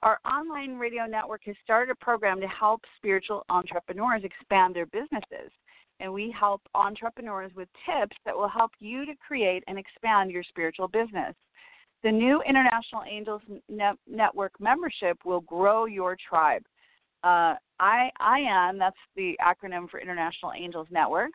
Our 0.01 0.19
online 0.25 0.77
radio 0.77 1.05
network 1.05 1.41
has 1.45 1.55
started 1.63 1.91
a 1.91 2.03
program 2.03 2.39
to 2.39 2.47
help 2.47 2.81
spiritual 2.97 3.43
entrepreneurs 3.49 4.23
expand 4.23 4.75
their 4.75 4.85
businesses 4.85 5.51
and 5.99 6.13
we 6.13 6.33
help 6.37 6.61
entrepreneurs 6.75 7.51
with 7.55 7.67
tips 7.85 8.15
that 8.25 8.35
will 8.35 8.47
help 8.47 8.71
you 8.79 9.05
to 9.05 9.13
create 9.15 9.63
and 9.67 9.77
expand 9.77 10.31
your 10.31 10.43
spiritual 10.43 10.87
business 10.87 11.35
the 12.03 12.11
new 12.11 12.41
international 12.47 13.03
angels 13.09 13.41
Net- 13.67 13.97
network 14.07 14.53
membership 14.59 15.17
will 15.25 15.41
grow 15.41 15.85
your 15.85 16.15
tribe 16.27 16.63
uh, 17.23 17.55
I, 17.79 18.11
IAN, 18.19 18.77
that's 18.77 18.95
the 19.15 19.37
acronym 19.41 19.89
for 19.89 19.99
International 19.99 20.51
Angels 20.53 20.87
Network, 20.89 21.31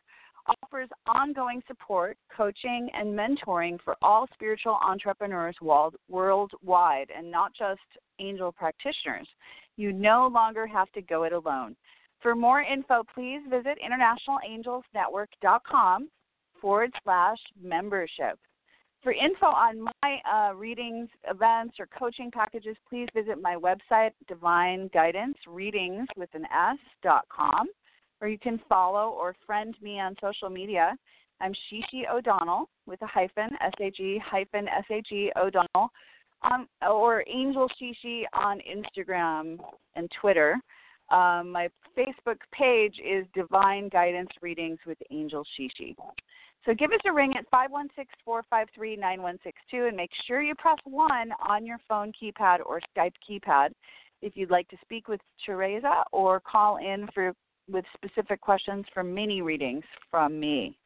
offers 0.63 0.89
ongoing 1.07 1.63
support, 1.67 2.17
coaching, 2.35 2.89
and 2.95 3.09
mentoring 3.09 3.79
for 3.83 3.97
all 4.03 4.29
spiritual 4.35 4.79
entrepreneurs 4.83 5.57
world, 5.61 5.97
worldwide 6.09 7.11
and 7.17 7.31
not 7.31 7.53
just 7.55 7.81
angel 8.19 8.53
practitioners. 8.53 9.29
You 9.77 9.93
no 9.93 10.29
longer 10.33 10.67
have 10.67 10.91
to 10.93 11.03
go 11.03 11.25
it 11.25 11.33
alone. 11.33 11.77
For 12.21 12.35
more 12.35 12.63
info, 12.63 13.03
please 13.15 13.41
visit 13.51 13.79
internationalangelsnetwork.com 13.85 16.09
forward 16.61 16.93
slash 17.03 17.39
membership. 17.63 18.39
For 19.05 19.13
info 19.13 19.45
on 19.45 19.83
my 19.83 20.19
uh, 20.25 20.55
readings, 20.55 21.11
events, 21.29 21.75
or 21.79 21.87
coaching 21.87 22.31
packages, 22.31 22.75
please 22.89 23.07
visit 23.15 23.39
my 23.39 23.55
website, 23.55 24.13
Divine 24.29 24.89
Guidance 24.95 25.37
Readings 25.47 26.09
with 26.17 26.31
an 26.33 26.47
S 26.47 26.79
dot 27.03 27.27
com, 27.29 27.67
or 28.23 28.29
you 28.29 28.39
can 28.39 28.59
follow 28.67 29.11
or 29.11 29.37
friend 29.45 29.77
me 29.83 30.01
on 30.01 30.17
social 30.23 30.49
media. 30.49 30.97
I'm 31.43 31.53
She-She 31.69 32.07
O'Donnell 32.11 32.71
with 32.87 33.03
a 33.03 33.07
hyphen, 33.07 33.51
S 33.61 33.73
A 33.79 33.91
G 33.91 34.19
hyphen 34.25 34.69
S 34.69 34.85
A 34.91 35.03
G 35.03 35.31
O'Donnell, 35.37 35.91
um, 36.51 36.67
or 36.81 37.23
Angel 37.29 37.69
She-She 37.79 38.27
on 38.33 38.59
Instagram 38.61 39.59
and 39.97 40.11
Twitter. 40.19 40.57
Um, 41.11 41.53
my 41.53 41.69
Facebook 41.95 42.39
page 42.59 42.95
is 43.05 43.27
Divine 43.35 43.91
Guidance 43.91 44.31
Readings 44.41 44.79
with 44.87 44.97
Angel 45.11 45.45
She-She. 45.59 45.95
So 46.65 46.73
give 46.75 46.93
us 46.93 47.01
a 47.07 47.13
ring 47.13 47.35
at 47.37 47.45
516-453-9162 48.27 49.89
and 49.89 49.97
make 49.97 50.11
sure 50.27 50.43
you 50.43 50.55
press 50.55 50.79
1 50.85 51.33
on 51.47 51.67
your 51.67 51.79
phone 51.87 52.11
keypad 52.11 52.61
or 52.65 52.81
Skype 52.97 53.13
keypad 53.29 53.71
if 54.23 54.35
you'd 54.37 54.51
like 54.51 54.69
to 54.69 54.77
speak 54.81 55.09
with 55.09 55.21
Terasa 55.47 56.05
or 56.13 56.41
call 56.41 56.79
in 56.79 57.07
for 57.13 57.35
with 57.69 57.85
specific 57.95 58.41
questions 58.41 58.85
for 58.93 59.03
mini 59.03 59.43
readings 59.43 59.85
from 60.11 60.39
me. 60.41 60.77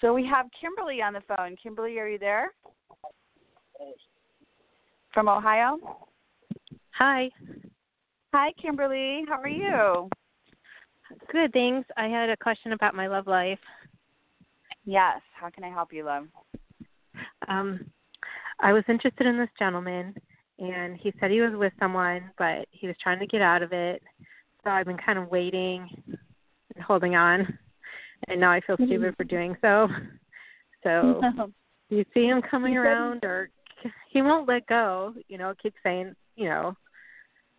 So 0.00 0.14
we 0.14 0.26
have 0.26 0.46
Kimberly 0.58 1.02
on 1.02 1.12
the 1.12 1.20
phone. 1.28 1.56
Kimberly, 1.62 1.98
are 1.98 2.08
you 2.08 2.18
there? 2.18 2.52
From 5.12 5.28
Ohio? 5.28 5.78
Hi. 6.92 7.30
Hi, 8.32 8.52
Kimberly. 8.60 9.24
How 9.28 9.40
are 9.40 9.48
you? 9.48 10.08
Good, 11.32 11.52
thanks. 11.52 11.88
I 11.96 12.06
had 12.06 12.30
a 12.30 12.36
question 12.36 12.72
about 12.72 12.94
my 12.94 13.08
love 13.08 13.26
life. 13.26 13.58
Yes. 14.84 15.20
How 15.34 15.50
can 15.50 15.64
I 15.64 15.70
help 15.70 15.92
you, 15.92 16.04
love? 16.04 16.26
Um, 17.48 17.90
I 18.60 18.72
was 18.72 18.84
interested 18.88 19.26
in 19.26 19.38
this 19.38 19.48
gentleman, 19.58 20.14
and 20.58 20.96
he 20.96 21.12
said 21.18 21.30
he 21.30 21.40
was 21.40 21.54
with 21.54 21.72
someone, 21.78 22.30
but 22.38 22.66
he 22.70 22.86
was 22.86 22.96
trying 23.02 23.18
to 23.20 23.26
get 23.26 23.40
out 23.40 23.62
of 23.62 23.72
it. 23.72 24.02
So 24.62 24.70
I've 24.70 24.86
been 24.86 24.98
kind 24.98 25.18
of 25.18 25.30
waiting 25.30 25.88
and 26.74 26.84
holding 26.84 27.16
on, 27.16 27.58
and 28.28 28.40
now 28.40 28.50
I 28.50 28.60
feel 28.60 28.76
stupid 28.76 29.14
for 29.16 29.24
doing 29.24 29.56
so. 29.60 29.88
So, 30.82 31.20
do 31.90 31.96
you 31.96 32.06
see 32.14 32.24
him 32.24 32.40
coming 32.40 32.78
around, 32.78 33.22
or 33.22 33.50
he 34.10 34.22
won't 34.22 34.48
let 34.48 34.66
go? 34.66 35.12
You 35.28 35.36
know, 35.36 35.52
keeps 35.62 35.76
saying, 35.82 36.14
you 36.36 36.48
know, 36.48 36.74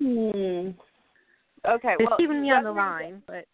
Hmm. 0.01 0.72
Okay. 1.63 1.95
he's 1.99 2.07
well, 2.07 2.17
keeping 2.17 2.41
me 2.41 2.49
on 2.49 2.63
the 2.63 2.72
line, 2.72 3.22
but 3.28 3.45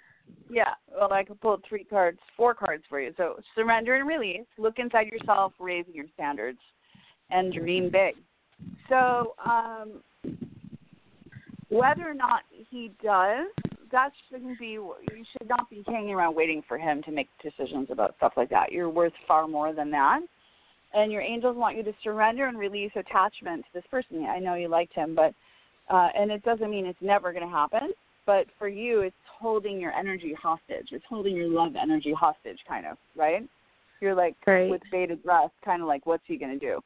Yeah, 0.49 0.73
well, 0.95 1.11
I 1.11 1.23
could 1.23 1.41
pull 1.41 1.59
three 1.67 1.83
cards, 1.83 2.19
four 2.35 2.53
cards 2.53 2.83
for 2.87 3.01
you. 3.01 3.13
So 3.17 3.39
surrender 3.55 3.95
and 3.95 4.07
release. 4.07 4.45
Look 4.57 4.75
inside 4.79 5.07
yourself, 5.07 5.53
raising 5.59 5.93
your 5.93 6.05
standards, 6.13 6.59
and 7.29 7.53
dream 7.53 7.91
big. 7.91 8.15
So 8.87 9.35
um, 9.45 10.01
whether 11.69 12.09
or 12.09 12.13
not 12.13 12.41
he 12.69 12.91
does, 13.03 13.47
that 13.91 14.11
shouldn't 14.29 14.57
be. 14.59 14.67
You 14.67 14.95
should 15.33 15.49
not 15.49 15.69
be 15.69 15.83
hanging 15.85 16.13
around 16.13 16.35
waiting 16.35 16.63
for 16.67 16.77
him 16.77 17.03
to 17.03 17.11
make 17.11 17.27
decisions 17.43 17.89
about 17.91 18.15
stuff 18.17 18.33
like 18.37 18.49
that. 18.49 18.71
You're 18.71 18.89
worth 18.89 19.13
far 19.27 19.47
more 19.47 19.73
than 19.73 19.91
that. 19.91 20.21
And 20.93 21.11
your 21.11 21.21
angels 21.21 21.57
want 21.57 21.75
you 21.75 21.83
to 21.83 21.93
surrender 22.03 22.47
and 22.47 22.57
release 22.57 22.91
attachment 22.95 23.65
to 23.65 23.69
this 23.73 23.83
person. 23.91 24.25
I 24.25 24.39
know 24.39 24.55
you 24.55 24.69
liked 24.69 24.93
him, 24.93 25.13
but 25.13 25.33
uh, 25.93 26.07
and 26.17 26.31
it 26.31 26.43
doesn't 26.43 26.69
mean 26.69 26.85
it's 26.85 26.97
never 27.01 27.33
going 27.33 27.45
to 27.45 27.51
happen 27.51 27.91
but 28.27 28.45
for 28.59 28.67
you 28.67 29.01
it's 29.01 29.15
holding 29.39 29.79
your 29.79 29.91
energy 29.91 30.33
hostage. 30.41 30.87
It's 30.91 31.05
holding 31.07 31.35
your 31.35 31.47
love 31.47 31.73
energy 31.81 32.13
hostage 32.13 32.59
kind 32.67 32.85
of 32.85 32.97
right? 33.15 33.47
You're 34.01 34.15
like 34.15 34.35
Right. 34.45 34.69
with 34.69 34.81
bated 34.91 35.23
breath 35.23 35.51
kind 35.63 35.81
of 35.81 35.87
like 35.87 36.05
what's 36.05 36.23
he 36.25 36.37
going 36.37 36.57
to 36.57 36.65
do? 36.65 36.79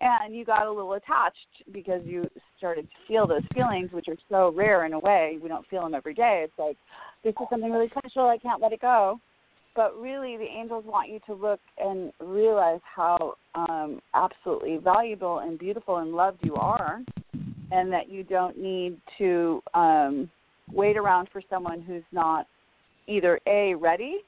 And 0.00 0.34
you 0.34 0.44
got 0.44 0.66
a 0.66 0.70
little 0.70 0.92
attached 0.92 1.36
because 1.72 2.02
you 2.04 2.28
started 2.56 2.82
to 2.82 2.96
feel 3.08 3.26
those 3.26 3.42
feelings 3.52 3.90
which 3.92 4.06
are 4.08 4.16
so 4.28 4.52
rare 4.56 4.86
in 4.86 4.92
a 4.92 4.98
way. 4.98 5.38
We 5.42 5.48
don't 5.48 5.66
feel 5.66 5.82
them 5.82 5.94
every 5.94 6.14
day. 6.14 6.42
It's 6.44 6.58
like 6.58 6.76
this 7.24 7.34
is 7.40 7.46
something 7.50 7.72
really 7.72 7.90
special. 7.98 8.28
I 8.28 8.38
can't 8.38 8.62
let 8.62 8.72
it 8.72 8.80
go. 8.80 9.20
But 9.74 9.96
really 10.00 10.36
the 10.36 10.44
angels 10.44 10.84
want 10.86 11.08
you 11.08 11.20
to 11.26 11.34
look 11.34 11.60
and 11.78 12.12
realize 12.20 12.80
how 12.82 13.34
um, 13.54 14.00
absolutely 14.14 14.78
valuable 14.78 15.40
and 15.40 15.58
beautiful 15.58 15.98
and 15.98 16.12
loved 16.12 16.40
you 16.42 16.56
are 16.56 17.00
and 17.70 17.92
that 17.92 18.08
you 18.08 18.24
don't 18.24 18.58
need 18.58 18.98
to 19.18 19.62
um, 19.74 20.30
wait 20.72 20.96
around 20.96 21.28
for 21.32 21.42
someone 21.48 21.80
who's 21.80 22.04
not 22.12 22.46
either 23.06 23.40
a 23.46 23.74
ready 23.74 24.18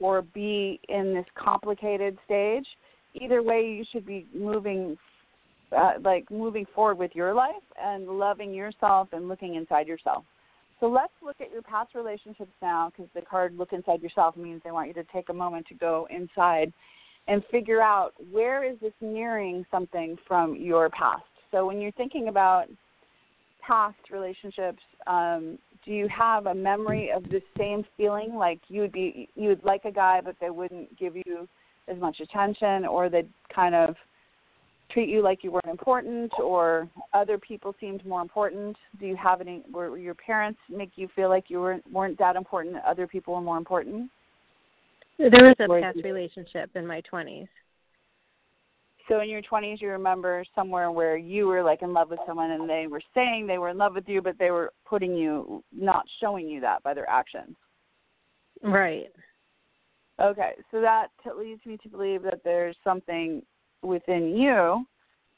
or 0.00 0.22
b 0.22 0.80
in 0.88 1.14
this 1.14 1.26
complicated 1.36 2.16
stage 2.24 2.66
either 3.14 3.42
way 3.42 3.62
you 3.62 3.84
should 3.92 4.06
be 4.06 4.26
moving 4.34 4.96
uh, 5.76 5.92
like 6.02 6.30
moving 6.30 6.66
forward 6.74 6.98
with 6.98 7.10
your 7.14 7.34
life 7.34 7.54
and 7.80 8.06
loving 8.06 8.52
yourself 8.54 9.08
and 9.12 9.28
looking 9.28 9.54
inside 9.56 9.86
yourself 9.86 10.24
so 10.80 10.86
let's 10.86 11.12
look 11.22 11.36
at 11.40 11.50
your 11.50 11.62
past 11.62 11.94
relationships 11.94 12.52
now 12.60 12.90
because 12.90 13.10
the 13.14 13.22
card 13.22 13.56
look 13.56 13.72
inside 13.72 14.02
yourself 14.02 14.36
means 14.36 14.60
they 14.64 14.70
want 14.70 14.88
you 14.88 14.94
to 14.94 15.04
take 15.12 15.28
a 15.28 15.32
moment 15.32 15.66
to 15.68 15.74
go 15.74 16.06
inside 16.10 16.72
and 17.26 17.42
figure 17.50 17.80
out 17.80 18.12
where 18.30 18.64
is 18.64 18.76
this 18.80 18.92
mirroring 19.00 19.64
something 19.70 20.16
from 20.26 20.56
your 20.56 20.90
past. 20.90 21.22
So 21.50 21.66
when 21.66 21.80
you're 21.80 21.92
thinking 21.92 22.28
about 22.28 22.66
past 23.66 23.96
relationships, 24.10 24.82
um, 25.06 25.58
do 25.84 25.90
you 25.90 26.08
have 26.08 26.46
a 26.46 26.54
memory 26.54 27.10
of 27.14 27.22
the 27.24 27.42
same 27.58 27.84
feeling 27.96 28.34
like 28.34 28.60
you 28.68 28.80
would 28.80 28.92
be 28.92 29.28
you 29.34 29.48
would 29.48 29.64
like 29.64 29.84
a 29.84 29.92
guy 29.92 30.20
but 30.24 30.36
they 30.40 30.50
wouldn't 30.50 30.98
give 30.98 31.14
you 31.14 31.48
as 31.88 31.98
much 31.98 32.20
attention 32.20 32.86
or 32.86 33.08
they'd 33.08 33.28
kind 33.54 33.74
of 33.74 33.94
treat 34.90 35.08
you 35.08 35.22
like 35.22 35.42
you 35.42 35.50
weren't 35.50 35.66
important 35.66 36.30
or 36.42 36.88
other 37.12 37.38
people 37.38 37.74
seemed 37.80 38.04
more 38.06 38.22
important? 38.22 38.76
Do 38.98 39.06
you 39.06 39.16
have 39.16 39.40
any 39.40 39.62
were 39.70 39.98
your 39.98 40.14
parents 40.14 40.58
make 40.70 40.92
you 40.96 41.08
feel 41.14 41.28
like 41.28 41.44
you 41.48 41.60
weren't 41.60 41.84
weren't 41.92 42.18
that 42.18 42.36
important 42.36 42.76
other 42.86 43.06
people 43.06 43.34
were 43.34 43.40
more 43.40 43.58
important? 43.58 44.10
There 45.18 45.30
was 45.30 45.54
a 45.60 45.80
past 45.80 45.98
relationship 46.02 46.70
in 46.74 46.86
my 46.86 47.02
20s. 47.12 47.48
So 49.08 49.20
in 49.20 49.28
your 49.28 49.42
20s 49.42 49.80
you 49.80 49.88
remember 49.88 50.44
somewhere 50.54 50.90
where 50.90 51.16
you 51.16 51.46
were 51.46 51.62
like 51.62 51.82
in 51.82 51.92
love 51.92 52.10
with 52.10 52.20
someone 52.26 52.52
and 52.52 52.68
they 52.68 52.86
were 52.86 53.02
saying 53.14 53.46
they 53.46 53.58
were 53.58 53.68
in 53.68 53.78
love 53.78 53.94
with 53.94 54.08
you 54.08 54.22
but 54.22 54.38
they 54.38 54.50
were 54.50 54.72
putting 54.86 55.14
you 55.14 55.62
not 55.72 56.04
showing 56.20 56.48
you 56.48 56.60
that 56.60 56.82
by 56.82 56.94
their 56.94 57.08
actions. 57.08 57.56
Right. 58.62 59.08
Okay, 60.20 60.52
so 60.70 60.80
that 60.80 61.08
leads 61.36 61.64
me 61.66 61.76
to 61.82 61.88
believe 61.88 62.22
that 62.22 62.40
there's 62.44 62.76
something 62.84 63.42
within 63.82 64.36
you 64.36 64.86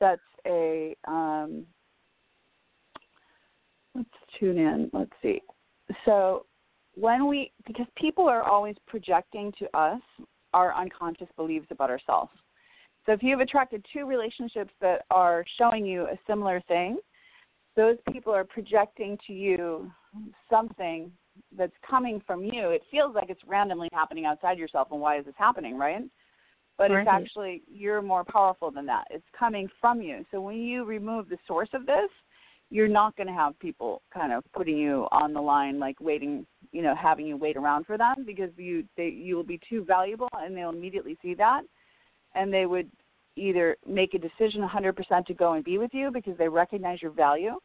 that's 0.01 0.21
a 0.47 0.95
um, 1.09 1.65
let's 3.95 4.09
tune 4.39 4.59
in 4.59 4.91
let's 4.93 5.11
see 5.23 5.41
so 6.05 6.47
when 6.95 7.27
we 7.27 7.51
because 7.67 7.87
people 7.97 8.29
are 8.29 8.43
always 8.43 8.77
projecting 8.87 9.53
to 9.59 9.67
us 9.77 10.01
our 10.53 10.75
unconscious 10.75 11.29
beliefs 11.37 11.67
about 11.71 11.91
ourselves 11.91 12.31
so 13.07 13.13
if 13.13 13.23
you've 13.23 13.41
attracted 13.41 13.85
two 13.93 14.07
relationships 14.07 14.73
that 14.81 15.05
are 15.11 15.45
showing 15.59 15.87
you 15.87 16.03
a 16.03 16.19
similar 16.27 16.61
thing 16.69 16.99
those 17.77 17.97
people 18.13 18.35
are 18.35 18.45
projecting 18.45 19.19
to 19.27 19.33
you 19.33 19.91
something 20.51 21.11
that's 21.57 21.73
coming 21.89 22.21
from 22.27 22.45
you 22.45 22.71
it 22.71 22.83
feels 22.91 23.15
like 23.15 23.31
it's 23.31 23.43
randomly 23.47 23.89
happening 23.93 24.25
outside 24.25 24.59
yourself 24.59 24.89
and 24.91 25.01
why 25.01 25.19
is 25.19 25.25
this 25.25 25.35
happening 25.37 25.77
right 25.79 26.03
but 26.79 26.91
right. 26.91 27.01
it's 27.01 27.09
actually 27.11 27.63
you're 27.67 28.03
more 28.03 28.25
powerful 28.25 28.71
than 28.71 28.87
that. 28.87 29.05
It's 29.11 29.25
coming 29.39 29.69
from 29.81 30.03
you. 30.03 30.25
So 30.31 30.41
when 30.41 30.57
you 30.57 30.85
remove 30.85 31.29
the 31.29 31.39
source 31.47 31.71
of 31.73 31.87
this, 31.87 32.11
you're 32.69 32.89
not 32.89 33.17
going 33.17 33.29
to 33.29 33.33
have 33.33 33.59
people 33.61 34.03
kind 34.13 34.33
of 34.33 34.45
putting 34.53 34.77
you 34.77 35.07
on 35.13 35.33
the 35.33 35.41
line 35.41 35.79
like 35.79 36.01
waiting, 36.01 36.45
you 36.73 36.83
know, 36.83 36.95
having 36.95 37.27
you 37.27 37.37
wait 37.37 37.57
around 37.57 37.87
for 37.87 37.97
them 37.97 38.25
because 38.27 38.51
you 38.57 38.85
they 38.97 39.09
you 39.09 39.37
will 39.37 39.45
be 39.45 39.61
too 39.69 39.85
valuable 39.85 40.29
and 40.35 40.57
they'll 40.57 40.71
immediately 40.71 41.17
see 41.23 41.35
that 41.35 41.63
and 42.37 42.53
they 42.53 42.67
would 42.67 42.91
either 43.37 43.77
make 43.87 44.15
a 44.15 44.19
decision 44.19 44.67
100% 44.67 45.27
to 45.27 45.35
go 45.35 45.55
and 45.55 45.65
be 45.65 45.79
with 45.79 45.93
you 45.93 46.11
because 46.11 46.37
they 46.39 46.49
recognize 46.49 47.03
your 47.03 47.11
value. 47.11 47.59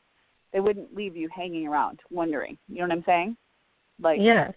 They 0.51 0.59
wouldn't 0.59 0.95
leave 0.95 1.15
you 1.15 1.29
hanging 1.33 1.67
around 1.67 1.99
wondering. 2.09 2.57
You 2.67 2.79
know 2.79 2.87
what 2.87 2.91
I'm 2.91 3.03
saying? 3.05 3.37
Like 4.01 4.19
Yes. 4.21 4.53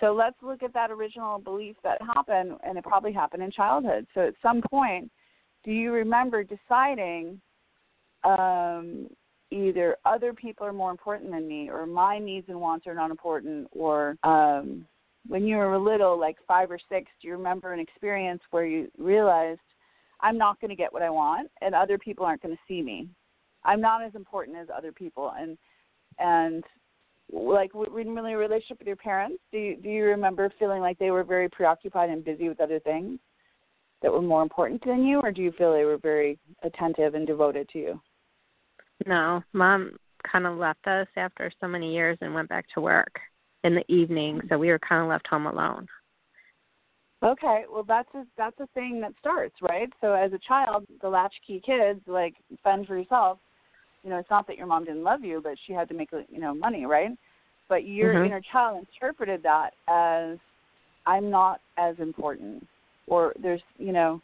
So 0.00 0.12
let's 0.12 0.36
look 0.42 0.64
at 0.64 0.74
that 0.74 0.90
original 0.90 1.38
belief 1.38 1.76
that 1.84 2.02
happened, 2.02 2.58
and 2.64 2.76
it 2.76 2.82
probably 2.82 3.12
happened 3.12 3.42
in 3.44 3.52
childhood. 3.52 4.04
So 4.14 4.26
at 4.26 4.34
some 4.42 4.60
point, 4.68 5.08
do 5.64 5.70
you 5.70 5.92
remember 5.92 6.42
deciding 6.42 7.40
um, 8.24 9.08
either 9.52 9.96
other 10.04 10.32
people 10.32 10.66
are 10.66 10.72
more 10.72 10.90
important 10.90 11.30
than 11.30 11.46
me, 11.46 11.70
or 11.70 11.86
my 11.86 12.18
needs 12.18 12.48
and 12.48 12.60
wants 12.60 12.88
are 12.88 12.94
not 12.94 13.12
important, 13.12 13.68
or 13.70 14.16
um, 14.24 14.84
when 15.26 15.46
you 15.46 15.56
were 15.56 15.78
little, 15.78 16.18
like 16.18 16.36
five 16.46 16.70
or 16.70 16.78
six, 16.88 17.10
do 17.20 17.28
you 17.28 17.36
remember 17.36 17.72
an 17.72 17.80
experience 17.80 18.42
where 18.50 18.66
you 18.66 18.90
realized 18.98 19.60
I'm 20.20 20.38
not 20.38 20.60
going 20.60 20.70
to 20.70 20.76
get 20.76 20.92
what 20.92 21.02
I 21.02 21.10
want, 21.10 21.50
and 21.60 21.74
other 21.74 21.98
people 21.98 22.24
aren't 22.24 22.42
going 22.42 22.54
to 22.54 22.60
see 22.66 22.82
me? 22.82 23.08
I'm 23.64 23.80
not 23.80 24.02
as 24.02 24.14
important 24.14 24.56
as 24.56 24.68
other 24.74 24.92
people, 24.92 25.32
and 25.38 25.56
and 26.18 26.64
like 27.32 27.70
in 27.74 28.14
really 28.14 28.34
relationship 28.34 28.78
with 28.78 28.86
your 28.86 28.96
parents 28.96 29.42
do 29.52 29.58
you 29.58 29.76
do 29.76 29.88
you 29.88 30.04
remember 30.04 30.52
feeling 30.58 30.82
like 30.82 30.98
they 30.98 31.10
were 31.10 31.24
very 31.24 31.48
preoccupied 31.48 32.10
and 32.10 32.24
busy 32.24 32.48
with 32.48 32.60
other 32.60 32.78
things 32.80 33.18
that 34.02 34.12
were 34.12 34.20
more 34.20 34.42
important 34.42 34.84
than 34.84 35.04
you 35.04 35.18
or 35.20 35.32
do 35.32 35.40
you 35.40 35.52
feel 35.52 35.72
they 35.72 35.84
were 35.84 35.96
very 35.96 36.38
attentive 36.62 37.14
and 37.14 37.26
devoted 37.26 37.68
to 37.70 37.78
you 37.78 38.00
no 39.06 39.42
mom 39.54 39.96
kind 40.30 40.46
of 40.46 40.58
left 40.58 40.86
us 40.86 41.06
after 41.16 41.50
so 41.60 41.66
many 41.66 41.94
years 41.94 42.18
and 42.20 42.34
went 42.34 42.48
back 42.48 42.66
to 42.74 42.80
work 42.80 43.18
in 43.64 43.74
the 43.74 43.92
evening 43.92 44.40
so 44.48 44.58
we 44.58 44.68
were 44.68 44.78
kind 44.78 45.02
of 45.02 45.08
left 45.08 45.26
home 45.26 45.46
alone 45.46 45.86
okay 47.22 47.64
well 47.72 47.84
that's 47.86 48.12
a 48.14 48.24
that's 48.36 48.58
a 48.60 48.66
thing 48.74 49.00
that 49.00 49.12
starts 49.20 49.54
right 49.62 49.90
so 50.00 50.12
as 50.12 50.32
a 50.32 50.38
child 50.46 50.86
the 51.00 51.08
latchkey 51.08 51.62
kids 51.64 52.00
like 52.06 52.34
fend 52.64 52.86
for 52.86 52.98
yourself 52.98 53.38
you 54.02 54.10
know, 54.10 54.18
it's 54.18 54.30
not 54.30 54.46
that 54.48 54.56
your 54.56 54.66
mom 54.66 54.84
didn't 54.84 55.04
love 55.04 55.22
you, 55.22 55.40
but 55.42 55.54
she 55.66 55.72
had 55.72 55.88
to 55.88 55.94
make 55.94 56.10
you 56.12 56.40
know 56.40 56.54
money, 56.54 56.86
right? 56.86 57.10
But 57.68 57.86
your 57.86 58.14
mm-hmm. 58.14 58.26
inner 58.26 58.42
child 58.52 58.84
interpreted 58.86 59.42
that 59.44 59.70
as 59.88 60.38
I'm 61.06 61.30
not 61.30 61.60
as 61.78 61.96
important, 61.98 62.66
or 63.06 63.32
there's 63.40 63.62
you 63.78 63.92
know 63.92 64.20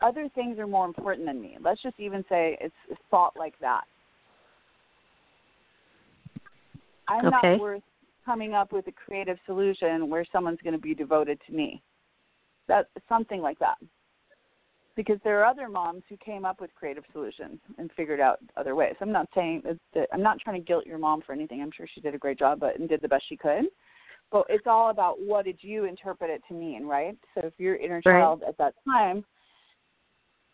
other 0.00 0.28
things 0.34 0.58
are 0.58 0.66
more 0.66 0.86
important 0.86 1.26
than 1.26 1.40
me. 1.40 1.58
Let's 1.62 1.82
just 1.82 1.98
even 1.98 2.24
say 2.28 2.58
it's 2.60 2.74
thought 3.10 3.34
like 3.38 3.54
that. 3.60 3.84
I'm 7.08 7.26
okay. 7.26 7.52
not 7.52 7.60
worth 7.60 7.82
coming 8.24 8.54
up 8.54 8.72
with 8.72 8.86
a 8.86 8.92
creative 8.92 9.38
solution 9.46 10.08
where 10.08 10.24
someone's 10.32 10.60
going 10.62 10.74
to 10.74 10.80
be 10.80 10.94
devoted 10.94 11.38
to 11.46 11.52
me. 11.52 11.82
That 12.66 12.86
something 13.08 13.42
like 13.42 13.58
that 13.58 13.76
because 14.96 15.18
there 15.24 15.40
are 15.40 15.44
other 15.44 15.68
moms 15.68 16.02
who 16.08 16.16
came 16.18 16.44
up 16.44 16.60
with 16.60 16.74
creative 16.74 17.04
solutions 17.12 17.58
and 17.78 17.90
figured 17.96 18.20
out 18.20 18.38
other 18.56 18.74
ways. 18.74 18.94
I'm 19.00 19.12
not 19.12 19.28
saying 19.34 19.62
that, 19.94 20.08
I'm 20.12 20.22
not 20.22 20.38
trying 20.38 20.60
to 20.60 20.64
guilt 20.64 20.86
your 20.86 20.98
mom 20.98 21.22
for 21.22 21.32
anything. 21.32 21.60
I'm 21.62 21.72
sure 21.76 21.86
she 21.92 22.00
did 22.00 22.14
a 22.14 22.18
great 22.18 22.38
job, 22.38 22.60
but 22.60 22.78
and 22.78 22.88
did 22.88 23.00
the 23.00 23.08
best 23.08 23.24
she 23.28 23.36
could. 23.36 23.64
But 24.30 24.46
it's 24.48 24.66
all 24.66 24.90
about 24.90 25.20
what 25.20 25.44
did 25.44 25.58
you 25.60 25.84
interpret 25.84 26.30
it 26.30 26.42
to 26.48 26.54
mean, 26.54 26.86
right? 26.86 27.16
So 27.34 27.46
if 27.46 27.54
your 27.58 27.76
inner 27.76 28.00
right. 28.06 28.20
child 28.20 28.42
at 28.46 28.56
that 28.58 28.74
time 28.86 29.24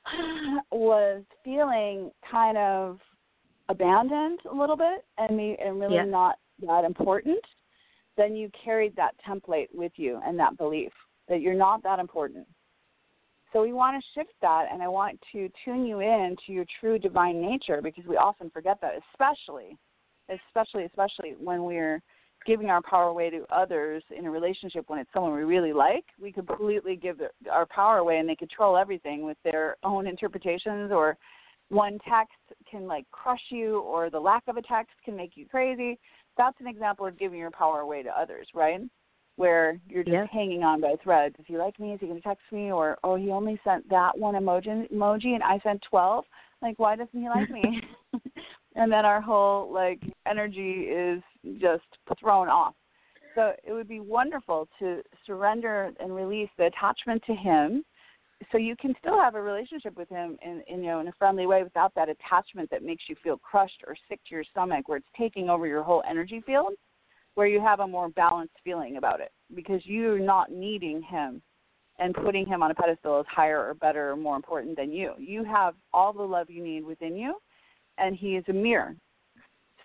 was 0.72 1.22
feeling 1.44 2.10
kind 2.30 2.58
of 2.58 2.98
abandoned 3.70 4.40
a 4.50 4.54
little 4.54 4.76
bit 4.76 5.04
and 5.18 5.36
me 5.36 5.56
and 5.64 5.80
really 5.80 5.96
yeah. 5.96 6.04
not 6.04 6.36
that 6.66 6.84
important, 6.84 7.40
then 8.16 8.34
you 8.34 8.50
carried 8.64 8.94
that 8.96 9.14
template 9.26 9.68
with 9.72 9.92
you 9.96 10.20
and 10.26 10.38
that 10.38 10.58
belief 10.58 10.92
that 11.28 11.40
you're 11.40 11.54
not 11.54 11.82
that 11.82 11.98
important 11.98 12.46
so 13.52 13.62
we 13.62 13.72
want 13.72 14.00
to 14.00 14.20
shift 14.20 14.34
that, 14.42 14.66
and 14.72 14.82
I 14.82 14.88
want 14.88 15.18
to 15.32 15.48
tune 15.64 15.84
you 15.84 16.00
in 16.00 16.36
to 16.46 16.52
your 16.52 16.64
true 16.80 16.98
divine 16.98 17.40
nature 17.40 17.80
because 17.82 18.04
we 18.06 18.16
often 18.16 18.50
forget 18.50 18.78
that, 18.80 18.92
especially, 19.12 19.76
especially, 20.28 20.84
especially 20.84 21.34
when 21.38 21.64
we're 21.64 22.00
giving 22.46 22.70
our 22.70 22.80
power 22.80 23.08
away 23.08 23.28
to 23.30 23.44
others 23.50 24.02
in 24.16 24.24
a 24.26 24.30
relationship 24.30 24.84
when 24.86 24.98
it's 24.98 25.10
someone 25.12 25.34
we 25.34 25.42
really 25.42 25.72
like. 25.72 26.04
We 26.20 26.32
completely 26.32 26.96
give 26.96 27.20
our 27.50 27.66
power 27.66 27.98
away, 27.98 28.18
and 28.18 28.28
they 28.28 28.36
control 28.36 28.76
everything 28.76 29.24
with 29.24 29.36
their 29.42 29.76
own 29.82 30.06
interpretations. 30.06 30.92
Or 30.92 31.16
one 31.70 31.98
text 32.08 32.34
can 32.70 32.86
like 32.86 33.10
crush 33.10 33.40
you, 33.50 33.80
or 33.80 34.10
the 34.10 34.20
lack 34.20 34.42
of 34.46 34.56
a 34.56 34.62
text 34.62 34.92
can 35.04 35.16
make 35.16 35.32
you 35.36 35.46
crazy. 35.46 35.98
That's 36.36 36.56
an 36.60 36.66
example 36.66 37.06
of 37.06 37.18
giving 37.18 37.38
your 37.38 37.50
power 37.50 37.80
away 37.80 38.02
to 38.02 38.10
others, 38.10 38.46
right? 38.54 38.80
where 39.40 39.78
you're 39.88 40.04
just 40.04 40.12
yeah. 40.12 40.26
hanging 40.30 40.62
on 40.62 40.82
by 40.82 40.94
threads. 41.02 41.34
If 41.38 41.48
you 41.48 41.56
like 41.56 41.80
me, 41.80 41.94
is 41.94 42.00
he 42.00 42.06
going 42.06 42.20
to 42.20 42.28
text 42.28 42.44
me? 42.52 42.70
Or 42.70 42.98
oh, 43.02 43.16
he 43.16 43.30
only 43.30 43.58
sent 43.64 43.88
that 43.88 44.16
one 44.16 44.34
emoji, 44.34 44.92
emoji, 44.92 45.34
and 45.34 45.42
I 45.42 45.58
sent 45.62 45.82
twelve. 45.88 46.26
Like, 46.60 46.78
why 46.78 46.94
doesn't 46.94 47.18
he 47.18 47.26
like 47.26 47.48
me? 47.48 47.80
and 48.76 48.92
then 48.92 49.06
our 49.06 49.20
whole 49.20 49.72
like 49.72 50.00
energy 50.26 50.82
is 50.82 51.22
just 51.58 51.84
thrown 52.20 52.48
off. 52.48 52.74
So 53.34 53.52
it 53.66 53.72
would 53.72 53.88
be 53.88 54.00
wonderful 54.00 54.68
to 54.78 55.00
surrender 55.24 55.90
and 55.98 56.14
release 56.14 56.50
the 56.58 56.66
attachment 56.66 57.22
to 57.26 57.34
him 57.34 57.82
so 58.50 58.58
you 58.58 58.74
can 58.76 58.94
still 58.98 59.18
have 59.18 59.34
a 59.34 59.42
relationship 59.42 59.96
with 59.96 60.08
him 60.08 60.36
in, 60.42 60.62
in 60.66 60.82
you 60.82 60.90
know 60.90 61.00
in 61.00 61.08
a 61.08 61.12
friendly 61.18 61.46
way 61.46 61.62
without 61.62 61.94
that 61.94 62.08
attachment 62.08 62.70
that 62.70 62.82
makes 62.82 63.04
you 63.08 63.16
feel 63.22 63.36
crushed 63.38 63.82
or 63.86 63.94
sick 64.08 64.20
to 64.28 64.34
your 64.34 64.44
stomach 64.44 64.88
where 64.88 64.98
it's 64.98 65.06
taking 65.18 65.50
over 65.50 65.66
your 65.66 65.82
whole 65.82 66.02
energy 66.08 66.42
field 66.46 66.72
where 67.34 67.46
you 67.46 67.60
have 67.60 67.80
a 67.80 67.86
more 67.86 68.08
balanced 68.10 68.54
feeling 68.64 68.96
about 68.96 69.20
it 69.20 69.32
because 69.54 69.80
you're 69.84 70.18
not 70.18 70.50
needing 70.50 71.02
him 71.02 71.40
and 71.98 72.14
putting 72.14 72.46
him 72.46 72.62
on 72.62 72.70
a 72.70 72.74
pedestal 72.74 73.20
as 73.20 73.26
higher 73.28 73.68
or 73.68 73.74
better 73.74 74.10
or 74.10 74.16
more 74.16 74.34
important 74.34 74.76
than 74.76 74.90
you. 74.90 75.12
You 75.18 75.44
have 75.44 75.74
all 75.92 76.12
the 76.12 76.22
love 76.22 76.48
you 76.50 76.64
need 76.64 76.84
within 76.84 77.14
you, 77.14 77.34
and 77.98 78.16
he 78.16 78.36
is 78.36 78.44
a 78.48 78.52
mirror. 78.52 78.96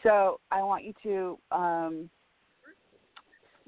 So 0.02 0.40
I 0.50 0.64
want 0.64 0.86
you 0.86 0.94
to 1.04 1.56
um, 1.56 2.10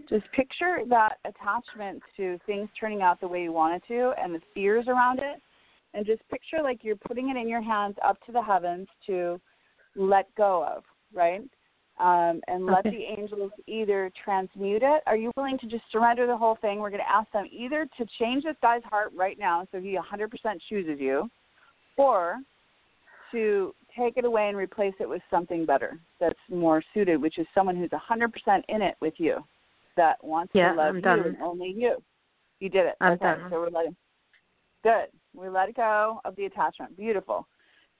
just 0.10 0.32
picture 0.32 0.80
that 0.90 1.18
attachment 1.26 2.02
to 2.16 2.40
things 2.46 2.70
turning 2.80 3.02
out 3.02 3.20
the 3.20 3.28
way 3.28 3.44
you 3.44 3.52
want 3.52 3.76
it 3.76 3.84
to 3.88 4.14
and 4.22 4.34
the 4.34 4.42
fears 4.54 4.86
around 4.88 5.20
it. 5.20 5.42
And 5.94 6.06
just 6.06 6.28
picture 6.30 6.62
like 6.62 6.84
you're 6.84 6.96
putting 6.96 7.30
it 7.30 7.38
in 7.38 7.48
your 7.48 7.62
hands 7.62 7.96
up 8.06 8.24
to 8.26 8.32
the 8.32 8.42
heavens 8.42 8.88
to 9.08 9.40
let 9.96 10.34
go 10.36 10.64
of, 10.64 10.84
right? 11.14 11.42
Um, 12.00 12.42
and 12.48 12.66
let 12.66 12.86
Okay. 12.86 12.92
the 12.92 13.22
angels 13.22 13.52
either 13.66 14.12
transmute 14.24 14.84
it. 14.84 15.02
Are 15.08 15.18
you 15.18 15.32
willing 15.36 15.58
to 15.60 15.68
just 15.68 15.84
surrender 15.92 16.28
the 16.28 16.38
whole 16.38 16.56
thing? 16.62 16.80
We're 16.80 16.92
going 16.92 17.02
to 17.02 17.10
ask 17.10 17.32
them 17.32 17.48
either 17.52 17.88
to 17.98 18.06
change 18.20 18.44
this 18.44 18.56
guy's 18.62 18.84
heart 18.84 19.12
right 19.16 19.40
now 19.40 19.66
so 19.72 19.80
he 19.80 19.98
100% 19.98 20.30
chooses 20.70 21.00
you, 21.00 21.28
or 21.98 22.38
to 23.32 23.74
take 23.98 24.18
it 24.18 24.26
away 24.26 24.48
and 24.48 24.58
replace 24.58 24.94
it 25.00 25.10
with 25.10 25.22
something 25.32 25.66
better 25.66 26.00
that's 26.20 26.38
more 26.50 26.84
suited, 26.94 27.20
which 27.20 27.40
is 27.40 27.48
someone 27.56 27.76
who's 27.76 27.90
100% 27.90 28.62
in 28.70 28.82
it 28.84 28.96
with 29.02 29.16
you, 29.18 29.44
that 29.98 30.24
wants 30.24 30.52
Yeah, 30.56 30.72
to 30.72 30.78
love 30.78 30.90
I'm 30.90 30.96
you 30.96 31.02
done. 31.02 31.20
and 31.20 31.38
only 31.42 31.74
you. 31.76 31.98
You 32.60 32.70
did 32.70 32.86
it. 32.88 32.96
I'm 33.02 33.14
okay, 33.14 33.24
done. 33.26 33.48
so 33.52 33.58
we're 33.60 33.70
letting. 33.70 33.96
Good. 34.84 35.08
We 35.36 35.50
let 35.50 35.76
go 35.76 36.22
of 36.26 36.36
the 36.36 36.46
attachment. 36.46 36.96
Beautiful. 36.98 37.48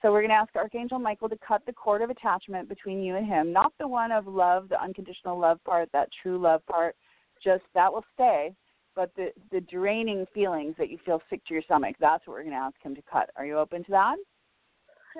So 0.00 0.12
we're 0.12 0.20
going 0.20 0.30
to 0.30 0.36
ask 0.36 0.54
Archangel 0.56 0.98
Michael 0.98 1.28
to 1.28 1.38
cut 1.46 1.62
the 1.66 1.72
cord 1.72 2.02
of 2.02 2.10
attachment 2.10 2.68
between 2.68 3.02
you 3.02 3.16
and 3.16 3.26
him, 3.26 3.52
not 3.52 3.72
the 3.78 3.86
one 3.86 4.12
of 4.12 4.26
love, 4.26 4.68
the 4.68 4.80
unconditional 4.80 5.38
love 5.38 5.58
part, 5.64 5.88
that 5.92 6.08
true 6.22 6.38
love 6.38 6.64
part. 6.66 6.94
Just 7.42 7.64
that 7.74 7.92
will 7.92 8.04
stay, 8.14 8.52
but 8.96 9.10
the 9.16 9.30
the 9.52 9.60
draining 9.60 10.24
feelings 10.34 10.74
that 10.78 10.88
you 10.88 10.98
feel 11.04 11.20
sick 11.30 11.44
to 11.46 11.54
your 11.54 11.62
stomach. 11.62 11.94
That's 12.00 12.26
what 12.26 12.34
we're 12.34 12.42
going 12.42 12.54
to 12.54 12.58
ask 12.60 12.76
him 12.82 12.94
to 12.96 13.02
cut. 13.10 13.30
Are 13.36 13.44
you 13.46 13.58
open 13.58 13.84
to 13.84 13.90
that? 13.92 14.16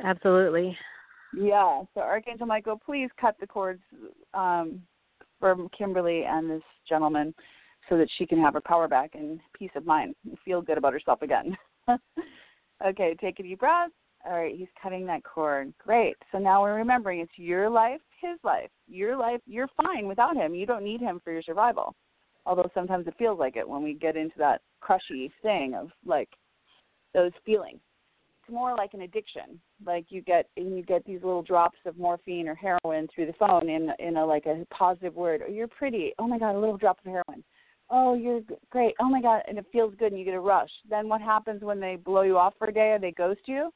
Absolutely. 0.05 0.76
Yeah. 1.37 1.83
So 1.95 2.01
Archangel 2.01 2.47
Michael, 2.47 2.81
please 2.85 3.11
cut 3.20 3.37
the 3.41 3.47
cords 3.47 3.83
um, 4.35 4.81
from 5.41 5.68
Kimberly 5.76 6.24
and 6.24 6.51
this 6.51 6.62
gentleman, 6.89 7.34
so 7.89 7.97
that 7.97 8.09
she 8.16 8.26
can 8.26 8.41
have 8.41 8.55
her 8.55 8.61
power 8.61 8.89
back 8.89 9.11
and 9.14 9.41
peace 9.53 9.70
of 9.74 9.86
mind 9.86 10.14
and 10.24 10.39
feel 10.45 10.61
good 10.61 10.78
about 10.78 10.93
herself 10.93 11.22
again. 11.22 11.57
okay. 12.86 13.16
Take 13.20 13.41
a 13.41 13.43
deep 13.43 13.61
breath. 13.61 13.91
All 14.26 14.32
right. 14.32 14.55
He's 14.55 14.68
cutting 14.82 15.07
that 15.07 15.24
cord. 15.24 15.72
Great. 15.78 16.16
So 16.32 16.39
now 16.39 16.62
we're 16.62 16.74
remembering 16.74 17.20
it's 17.20 17.32
your 17.36 17.70
life, 17.70 18.01
his 18.20 18.39
life. 18.45 18.70
Your 18.89 19.16
life. 19.16 19.41
You're 19.47 19.68
fine 19.82 20.07
without 20.07 20.36
him. 20.36 20.55
You 20.55 20.66
don't 20.66 20.84
need 20.84 21.01
him 21.01 21.20
for 21.22 21.32
your 21.32 21.43
survival. 21.43 21.95
Although 22.45 22.70
sometimes 22.74 23.07
it 23.07 23.14
feels 23.18 23.39
like 23.39 23.57
it 23.57 23.68
when 23.68 23.82
we 23.82 23.95
get 23.95 24.16
into 24.16 24.39
that 24.39 24.62
crushy 24.80 25.30
thing 25.43 25.74
of 25.74 25.91
like 26.05 26.30
those 27.14 27.32
feelings 27.45 27.80
it's 28.49 28.55
more 28.55 28.74
like 28.74 28.94
an 28.94 29.03
addiction. 29.03 29.61
Like 29.84 30.07
you 30.09 30.22
get 30.22 30.49
and 30.57 30.76
you 30.76 30.82
get 30.82 31.05
these 31.05 31.22
little 31.22 31.42
drops 31.42 31.78
of 31.86 31.99
morphine 31.99 32.49
or 32.49 32.55
heroin 32.55 33.09
through 33.14 33.26
the 33.26 33.32
phone 33.34 33.68
in 33.68 33.90
in 33.99 34.16
a 34.16 34.24
like 34.24 34.46
a 34.46 34.66
positive 34.74 35.14
word. 35.14 35.42
Oh, 35.46 35.51
you're 35.51 35.68
pretty. 35.68 36.12
Oh 36.18 36.26
my 36.26 36.38
god, 36.38 36.55
a 36.55 36.59
little 36.59 36.76
drop 36.76 36.99
of 36.99 37.05
heroin. 37.05 37.44
Oh, 37.90 38.14
you're 38.14 38.40
great. 38.70 38.94
Oh 39.01 39.09
my 39.09 39.20
god, 39.20 39.42
and 39.49 39.59
it 39.59 39.66
feels 39.72 39.94
good, 39.99 40.12
and 40.12 40.18
you 40.18 40.24
get 40.24 40.34
a 40.34 40.40
rush. 40.40 40.70
Then 40.88 41.09
what 41.09 41.20
happens 41.20 41.62
when 41.62 41.80
they 41.80 41.96
blow 41.96 42.22
you 42.22 42.36
off 42.36 42.55
for 42.59 42.68
a 42.68 42.74
day 42.74 42.92
or 42.92 42.99
they 42.99 43.12
ghost 43.12 43.40
you? 43.46 43.70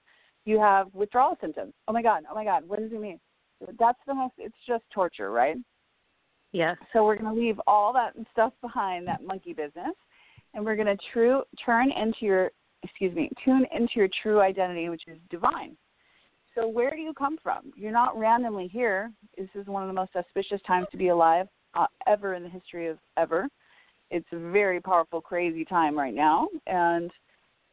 You 0.44 0.58
have 0.58 0.88
withdrawal 0.92 1.36
symptoms. 1.40 1.72
Oh 1.86 1.92
my 1.92 2.02
god. 2.02 2.24
Oh 2.30 2.34
my 2.34 2.44
god. 2.44 2.66
What 2.66 2.78
does 2.80 2.92
it 2.92 3.00
mean? 3.00 3.20
That's 3.78 3.98
the 4.06 4.14
most. 4.14 4.34
It's 4.38 4.56
just 4.66 4.84
torture, 4.92 5.30
right? 5.30 5.56
Yes. 6.52 6.76
So 6.92 7.04
we're 7.04 7.16
going 7.16 7.34
to 7.34 7.40
leave 7.40 7.58
all 7.66 7.92
that 7.94 8.12
stuff 8.32 8.52
behind, 8.60 9.06
that 9.06 9.22
monkey 9.24 9.54
business, 9.54 9.94
and 10.52 10.64
we're 10.64 10.76
going 10.76 10.94
to 10.94 11.02
true 11.12 11.42
turn 11.64 11.90
into 11.92 12.18
your 12.22 12.50
excuse 12.82 13.14
me, 13.14 13.30
tune 13.44 13.66
into 13.74 13.92
your 13.96 14.08
true 14.22 14.40
identity, 14.40 14.88
which 14.88 15.02
is 15.06 15.18
divine. 15.30 15.76
So 16.54 16.68
where 16.68 16.90
do 16.90 17.00
you 17.00 17.14
come 17.14 17.38
from? 17.42 17.72
You're 17.76 17.92
not 17.92 18.18
randomly 18.18 18.68
here. 18.68 19.10
This 19.38 19.48
is 19.54 19.66
one 19.66 19.82
of 19.82 19.88
the 19.88 19.94
most 19.94 20.14
auspicious 20.16 20.60
times 20.66 20.86
to 20.90 20.98
be 20.98 21.08
alive 21.08 21.46
uh, 21.74 21.86
ever 22.06 22.34
in 22.34 22.42
the 22.42 22.48
history 22.48 22.88
of 22.88 22.98
ever. 23.16 23.48
It's 24.10 24.26
a 24.32 24.50
very 24.50 24.80
powerful, 24.80 25.22
crazy 25.22 25.64
time 25.64 25.98
right 25.98 26.14
now, 26.14 26.48
and 26.66 27.10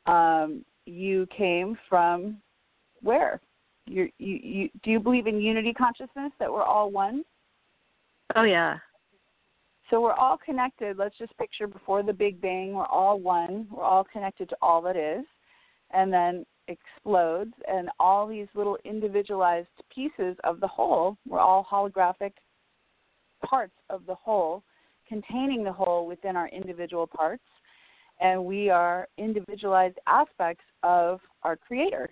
um, 0.06 0.64
you 0.86 1.28
came 1.36 1.78
from 1.90 2.38
where? 3.02 3.42
You're, 3.86 4.10
you 4.20 4.40
you 4.42 4.70
do 4.84 4.92
you 4.92 5.00
believe 5.00 5.28
in 5.28 5.42
unity 5.42 5.74
consciousness 5.74 6.32
that 6.40 6.52
we're 6.52 6.64
all 6.64 6.92
one? 6.92 7.24
Oh 8.36 8.44
yeah. 8.44 8.78
So 9.90 10.02
we're 10.02 10.14
all 10.14 10.38
connected. 10.38 10.98
Let's 10.98 11.18
just 11.18 11.36
picture 11.38 11.68
before 11.68 12.04
the 12.04 12.14
Big 12.14 12.40
Bang, 12.40 12.74
we're 12.74 12.86
all 12.86 13.20
one. 13.20 13.68
We're 13.72 13.84
all 13.84 14.04
connected 14.04 14.50
to 14.50 14.58
all 14.62 14.82
that 14.84 14.96
is, 14.96 15.26
and 15.92 16.14
then 16.14 16.46
explodes, 16.68 17.54
and 17.68 17.90
all 18.00 18.28
these 18.28 18.48
little 18.54 18.78
individualized 18.86 19.68
pieces 19.94 20.38
of 20.44 20.60
the 20.60 20.68
whole. 20.68 21.18
We're 21.28 21.40
all 21.40 21.66
holographic 21.70 22.34
parts 23.44 23.74
of 23.90 24.06
the 24.06 24.14
whole, 24.14 24.64
containing 25.08 25.64
the 25.64 25.74
whole 25.74 26.06
within 26.06 26.36
our 26.36 26.50
individual 26.50 27.08
parts, 27.08 27.44
and 28.20 28.46
we 28.46 28.70
are 28.70 29.08
individualized 29.18 29.98
aspects 30.06 30.66
of 30.84 31.20
our 31.42 31.56
Creator. 31.56 32.12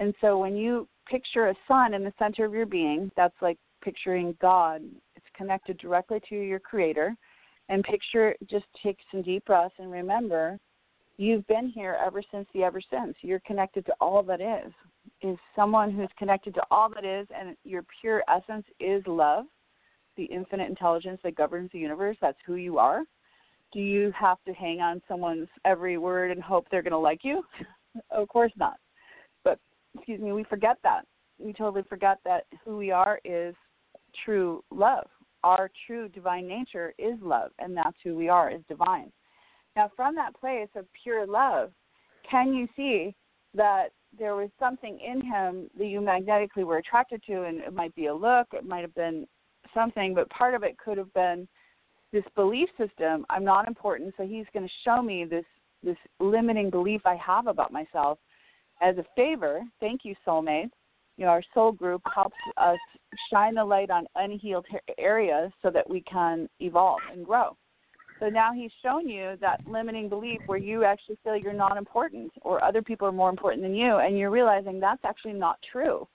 And 0.00 0.12
so 0.20 0.38
when 0.38 0.54
you 0.54 0.86
picture 1.08 1.48
a 1.48 1.54
sun 1.66 1.94
in 1.94 2.04
the 2.04 2.12
center 2.18 2.44
of 2.44 2.52
your 2.52 2.66
being, 2.66 3.10
that's 3.16 3.40
like 3.40 3.56
picturing 3.82 4.36
God. 4.42 4.82
Connected 5.36 5.78
directly 5.78 6.20
to 6.28 6.34
your 6.34 6.60
creator. 6.60 7.14
And 7.68 7.82
picture 7.82 8.34
just 8.48 8.66
take 8.82 8.98
some 9.10 9.22
deep 9.22 9.44
breaths 9.44 9.74
and 9.78 9.90
remember 9.90 10.58
you've 11.18 11.46
been 11.46 11.68
here 11.68 11.96
ever 12.04 12.22
since 12.30 12.46
the 12.54 12.62
ever 12.62 12.80
since. 12.90 13.14
You're 13.22 13.40
connected 13.40 13.86
to 13.86 13.92
all 14.00 14.22
that 14.24 14.40
is. 14.40 14.72
Is 15.22 15.38
someone 15.54 15.90
who's 15.90 16.08
connected 16.18 16.54
to 16.54 16.62
all 16.70 16.90
that 16.90 17.04
is 17.04 17.26
and 17.36 17.56
your 17.64 17.84
pure 18.00 18.22
essence 18.28 18.66
is 18.80 19.02
love, 19.06 19.46
the 20.16 20.24
infinite 20.24 20.68
intelligence 20.68 21.20
that 21.24 21.36
governs 21.36 21.70
the 21.72 21.78
universe. 21.78 22.16
That's 22.20 22.38
who 22.46 22.56
you 22.56 22.78
are. 22.78 23.02
Do 23.72 23.80
you 23.80 24.12
have 24.18 24.38
to 24.46 24.52
hang 24.52 24.80
on 24.80 25.02
someone's 25.08 25.48
every 25.64 25.98
word 25.98 26.30
and 26.30 26.42
hope 26.42 26.66
they're 26.70 26.82
going 26.82 26.92
to 26.92 26.98
like 26.98 27.20
you? 27.22 27.42
of 28.10 28.28
course 28.28 28.52
not. 28.56 28.76
But 29.42 29.58
excuse 29.94 30.20
me, 30.20 30.32
we 30.32 30.44
forget 30.44 30.76
that. 30.82 31.02
We 31.38 31.52
totally 31.52 31.82
forget 31.88 32.18
that 32.24 32.44
who 32.64 32.76
we 32.76 32.90
are 32.90 33.20
is 33.24 33.54
true 34.24 34.62
love. 34.70 35.06
Our 35.44 35.70
true 35.86 36.08
divine 36.08 36.46
nature 36.48 36.94
is 36.98 37.14
love, 37.22 37.50
and 37.58 37.76
that's 37.76 37.96
who 38.02 38.16
we 38.16 38.28
are, 38.28 38.50
is 38.50 38.62
divine. 38.68 39.12
Now, 39.76 39.90
from 39.94 40.14
that 40.16 40.34
place 40.38 40.68
of 40.74 40.86
pure 41.02 41.26
love, 41.26 41.70
can 42.28 42.52
you 42.52 42.66
see 42.74 43.14
that 43.54 43.88
there 44.18 44.34
was 44.34 44.48
something 44.58 44.98
in 44.98 45.20
him 45.20 45.70
that 45.78 45.86
you 45.86 46.00
magnetically 46.00 46.64
were 46.64 46.78
attracted 46.78 47.22
to? 47.26 47.42
And 47.42 47.60
it 47.60 47.74
might 47.74 47.94
be 47.94 48.06
a 48.06 48.14
look, 48.14 48.48
it 48.52 48.64
might 48.64 48.80
have 48.80 48.94
been 48.94 49.26
something, 49.74 50.14
but 50.14 50.30
part 50.30 50.54
of 50.54 50.62
it 50.62 50.78
could 50.78 50.98
have 50.98 51.12
been 51.12 51.46
this 52.12 52.24
belief 52.34 52.68
system 52.78 53.26
I'm 53.28 53.44
not 53.44 53.68
important, 53.68 54.14
so 54.16 54.26
he's 54.26 54.46
going 54.52 54.66
to 54.66 54.72
show 54.84 55.02
me 55.02 55.24
this 55.24 55.44
this 55.82 55.96
limiting 56.18 56.70
belief 56.70 57.02
I 57.04 57.16
have 57.16 57.46
about 57.46 57.70
myself 57.70 58.18
as 58.80 58.96
a 58.96 59.04
favor. 59.14 59.62
Thank 59.78 60.00
you, 60.04 60.14
soulmate 60.26 60.70
you 61.16 61.24
know, 61.24 61.30
our 61.30 61.42
soul 61.54 61.72
group 61.72 62.02
helps 62.14 62.36
us 62.56 62.78
shine 63.30 63.54
the 63.54 63.64
light 63.64 63.90
on 63.90 64.06
unhealed 64.16 64.66
areas 64.98 65.50
so 65.62 65.70
that 65.70 65.88
we 65.88 66.02
can 66.02 66.48
evolve 66.60 67.00
and 67.12 67.24
grow. 67.24 67.56
So 68.20 68.28
now 68.28 68.52
he's 68.52 68.70
shown 68.82 69.08
you 69.08 69.36
that 69.40 69.60
limiting 69.66 70.08
belief 70.08 70.40
where 70.46 70.58
you 70.58 70.84
actually 70.84 71.18
feel 71.22 71.36
you're 71.36 71.52
not 71.52 71.76
important 71.76 72.32
or 72.42 72.64
other 72.64 72.80
people 72.82 73.06
are 73.06 73.12
more 73.12 73.30
important 73.30 73.62
than 73.62 73.74
you, 73.74 73.96
and 73.98 74.18
you're 74.18 74.30
realizing 74.30 74.80
that's 74.80 75.04
actually 75.04 75.34
not 75.34 75.58
true. 75.70 76.08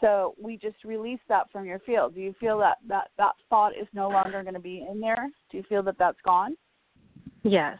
So 0.00 0.34
we 0.42 0.56
just 0.56 0.82
release 0.84 1.20
that 1.28 1.50
from 1.52 1.64
your 1.64 1.78
field. 1.80 2.14
Do 2.14 2.20
you 2.20 2.34
feel 2.40 2.58
that 2.58 2.78
that, 2.88 3.10
that 3.18 3.34
thought 3.48 3.76
is 3.76 3.86
no 3.92 4.08
longer 4.08 4.42
going 4.42 4.54
to 4.54 4.60
be 4.60 4.86
in 4.90 4.98
there? 4.98 5.28
Do 5.50 5.56
you 5.58 5.62
feel 5.68 5.82
that 5.84 5.98
that's 5.98 6.18
gone? 6.24 6.56
Yes. 7.44 7.78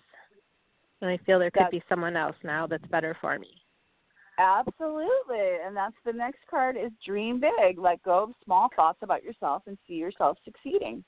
And 1.00 1.10
I 1.10 1.16
feel 1.26 1.38
there 1.38 1.50
could 1.50 1.64
That- 1.64 1.70
be 1.72 1.82
someone 1.88 2.16
else 2.16 2.36
now 2.44 2.66
that's 2.66 2.86
better 2.86 3.16
for 3.20 3.38
me. 3.38 3.48
Absolutely. 4.42 5.56
And 5.64 5.76
that's 5.76 5.94
the 6.04 6.12
next 6.12 6.40
card 6.50 6.76
is 6.76 6.90
dream 7.06 7.40
big. 7.40 7.78
Let 7.78 8.02
go 8.02 8.24
of 8.24 8.30
small 8.44 8.68
thoughts 8.74 8.98
about 9.02 9.22
yourself 9.22 9.62
and 9.66 9.78
see 9.86 9.94
yourself 9.94 10.36
succeeding. 10.44 11.04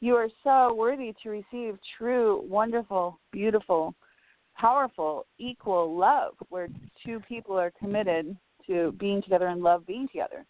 You 0.00 0.14
are 0.14 0.28
so 0.42 0.74
worthy 0.74 1.14
to 1.22 1.30
receive 1.30 1.78
true, 1.98 2.42
wonderful, 2.48 3.18
beautiful, 3.30 3.94
powerful, 4.56 5.26
equal 5.38 5.96
love 5.96 6.32
where 6.48 6.68
two 7.04 7.20
people 7.28 7.58
are 7.58 7.72
committed 7.78 8.36
to 8.66 8.92
being 8.98 9.22
together 9.22 9.48
and 9.48 9.62
love 9.62 9.86
being 9.86 10.08
together, 10.08 10.44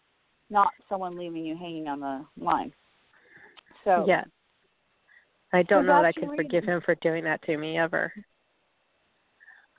not 0.49 0.69
someone 0.89 1.19
leaving 1.19 1.45
you 1.45 1.57
hanging 1.57 1.89
on 1.89 2.01
the 2.01 2.25
line. 2.43 2.73
So 3.85 4.07
Yeah. 4.07 4.25
I 5.53 5.63
don't 5.65 5.83
So 5.83 5.87
know 5.89 6.03
that 6.03 6.07
I 6.07 6.13
could 6.13 6.31
forgive 6.37 6.65
him 6.65 6.81
for 6.83 6.95
doing 6.97 7.25
that 7.25 7.43
to 7.43 7.57
me 7.57 7.79
ever. 7.79 8.13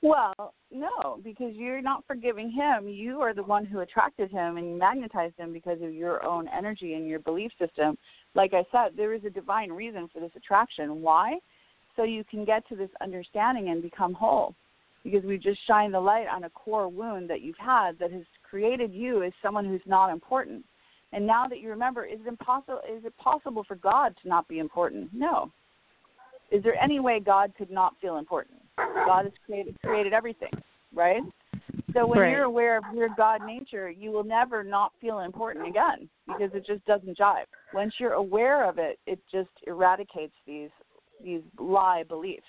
Well, 0.04 0.52
no, 0.70 1.18
because 1.24 1.54
you're 1.54 1.80
not 1.80 2.04
forgiving 2.06 2.50
him. 2.50 2.86
You 2.86 3.22
are 3.22 3.32
the 3.32 3.42
one 3.42 3.64
who 3.64 3.80
attracted 3.80 4.30
him 4.30 4.58
and 4.58 4.78
magnetized 4.78 5.38
him 5.38 5.50
because 5.50 5.80
of 5.80 5.94
your 5.94 6.22
own 6.22 6.46
energy 6.54 6.92
and 6.92 7.08
your 7.08 7.20
belief 7.20 7.50
system. 7.58 7.96
Like 8.34 8.52
I 8.52 8.64
said, 8.70 8.98
there 8.98 9.14
is 9.14 9.24
a 9.24 9.30
divine 9.30 9.72
reason 9.72 10.10
for 10.12 10.20
this 10.20 10.32
attraction. 10.36 11.00
Why? 11.00 11.38
So 11.96 12.02
you 12.02 12.22
can 12.30 12.44
get 12.44 12.68
to 12.68 12.76
this 12.76 12.90
understanding 13.00 13.70
and 13.70 13.80
become 13.80 14.12
whole. 14.12 14.54
Because 15.04 15.24
we 15.24 15.38
just 15.38 15.66
shine 15.66 15.90
the 15.90 16.00
light 16.00 16.26
on 16.30 16.44
a 16.44 16.50
core 16.50 16.88
wound 16.88 17.30
that 17.30 17.40
you've 17.40 17.56
had 17.56 17.98
that 17.98 18.12
has 18.12 18.24
created 18.42 18.92
you 18.92 19.22
as 19.22 19.32
someone 19.42 19.64
who's 19.64 19.80
not 19.86 20.12
important. 20.12 20.66
And 21.14 21.26
now 21.26 21.48
that 21.48 21.60
you 21.60 21.70
remember, 21.70 22.04
is 22.04 22.20
it 22.20 22.28
impossible 22.28 22.80
is 22.94 23.06
it 23.06 23.16
possible 23.16 23.64
for 23.66 23.76
God 23.76 24.14
to 24.22 24.28
not 24.28 24.48
be 24.48 24.58
important? 24.58 25.08
No. 25.14 25.50
Is 26.50 26.62
there 26.62 26.76
any 26.78 27.00
way 27.00 27.20
God 27.20 27.54
could 27.56 27.70
not 27.70 27.94
feel 28.02 28.18
important? 28.18 28.58
God 28.76 29.24
has 29.24 29.32
created 29.44 29.76
created 29.82 30.12
everything, 30.12 30.52
right? 30.92 31.22
So 31.92 32.06
when 32.06 32.20
Right. 32.20 32.30
you're 32.30 32.44
aware 32.44 32.76
of 32.76 32.84
your 32.92 33.08
God 33.08 33.42
nature, 33.42 33.88
you 33.88 34.10
will 34.10 34.24
never 34.24 34.64
not 34.64 34.92
feel 35.00 35.20
important 35.20 35.66
again 35.66 36.08
because 36.26 36.52
it 36.52 36.66
just 36.66 36.84
doesn't 36.86 37.16
jive. 37.16 37.46
Once 37.72 37.94
you're 37.98 38.14
aware 38.14 38.64
of 38.64 38.78
it, 38.78 38.98
it 39.06 39.20
just 39.30 39.50
eradicates 39.66 40.34
these 40.46 40.70
these 41.22 41.42
lie 41.58 42.02
beliefs. 42.02 42.46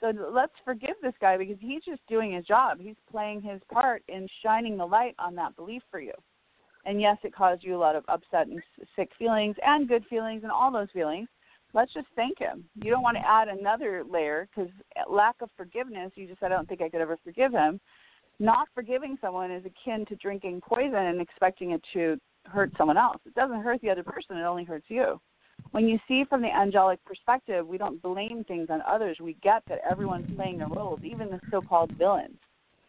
So 0.00 0.12
let's 0.32 0.54
forgive 0.64 0.96
this 1.02 1.12
guy 1.20 1.36
because 1.36 1.58
he's 1.60 1.84
just 1.84 2.00
doing 2.08 2.32
his 2.32 2.46
job. 2.46 2.80
He's 2.80 2.96
playing 3.10 3.42
his 3.42 3.60
part 3.70 4.02
in 4.08 4.26
shining 4.42 4.78
the 4.78 4.86
light 4.86 5.14
on 5.18 5.34
that 5.34 5.54
belief 5.56 5.82
for 5.90 6.00
you. 6.00 6.14
And 6.86 7.00
yes, 7.00 7.18
it 7.22 7.34
caused 7.34 7.62
you 7.62 7.76
a 7.76 7.78
lot 7.78 7.96
of 7.96 8.04
upset 8.08 8.46
and 8.46 8.62
sick 8.96 9.10
feelings 9.18 9.56
and 9.62 9.86
good 9.86 10.06
feelings 10.08 10.42
and 10.42 10.50
all 10.50 10.72
those 10.72 10.90
feelings 10.92 11.28
let's 11.72 11.92
just 11.92 12.06
thank 12.16 12.38
him. 12.38 12.64
You 12.74 12.90
don't 12.90 13.02
want 13.02 13.16
to 13.16 13.26
add 13.26 13.48
another 13.48 14.04
layer 14.08 14.48
because 14.54 14.70
lack 15.08 15.36
of 15.40 15.50
forgiveness, 15.56 16.12
you 16.14 16.26
just 16.26 16.42
I 16.42 16.48
don't 16.48 16.68
think 16.68 16.82
I 16.82 16.88
could 16.88 17.00
ever 17.00 17.18
forgive 17.22 17.52
him. 17.52 17.80
Not 18.38 18.68
forgiving 18.74 19.18
someone 19.20 19.50
is 19.50 19.64
akin 19.64 20.06
to 20.06 20.16
drinking 20.16 20.62
poison 20.66 20.94
and 20.94 21.20
expecting 21.20 21.72
it 21.72 21.82
to 21.92 22.18
hurt 22.44 22.72
someone 22.78 22.96
else. 22.96 23.18
It 23.26 23.34
doesn't 23.34 23.62
hurt 23.62 23.80
the 23.82 23.90
other 23.90 24.02
person, 24.02 24.36
it 24.36 24.42
only 24.42 24.64
hurts 24.64 24.86
you. 24.88 25.20
When 25.72 25.86
you 25.86 25.98
see 26.08 26.24
from 26.28 26.40
the 26.40 26.48
angelic 26.48 27.04
perspective, 27.04 27.66
we 27.66 27.78
don't 27.78 28.00
blame 28.00 28.44
things 28.44 28.68
on 28.70 28.80
others. 28.88 29.18
We 29.20 29.36
get 29.42 29.62
that 29.68 29.80
everyone's 29.88 30.34
playing 30.34 30.58
their 30.58 30.68
roles, 30.68 31.00
even 31.04 31.28
the 31.28 31.40
so 31.50 31.60
called 31.60 31.92
villains 31.98 32.38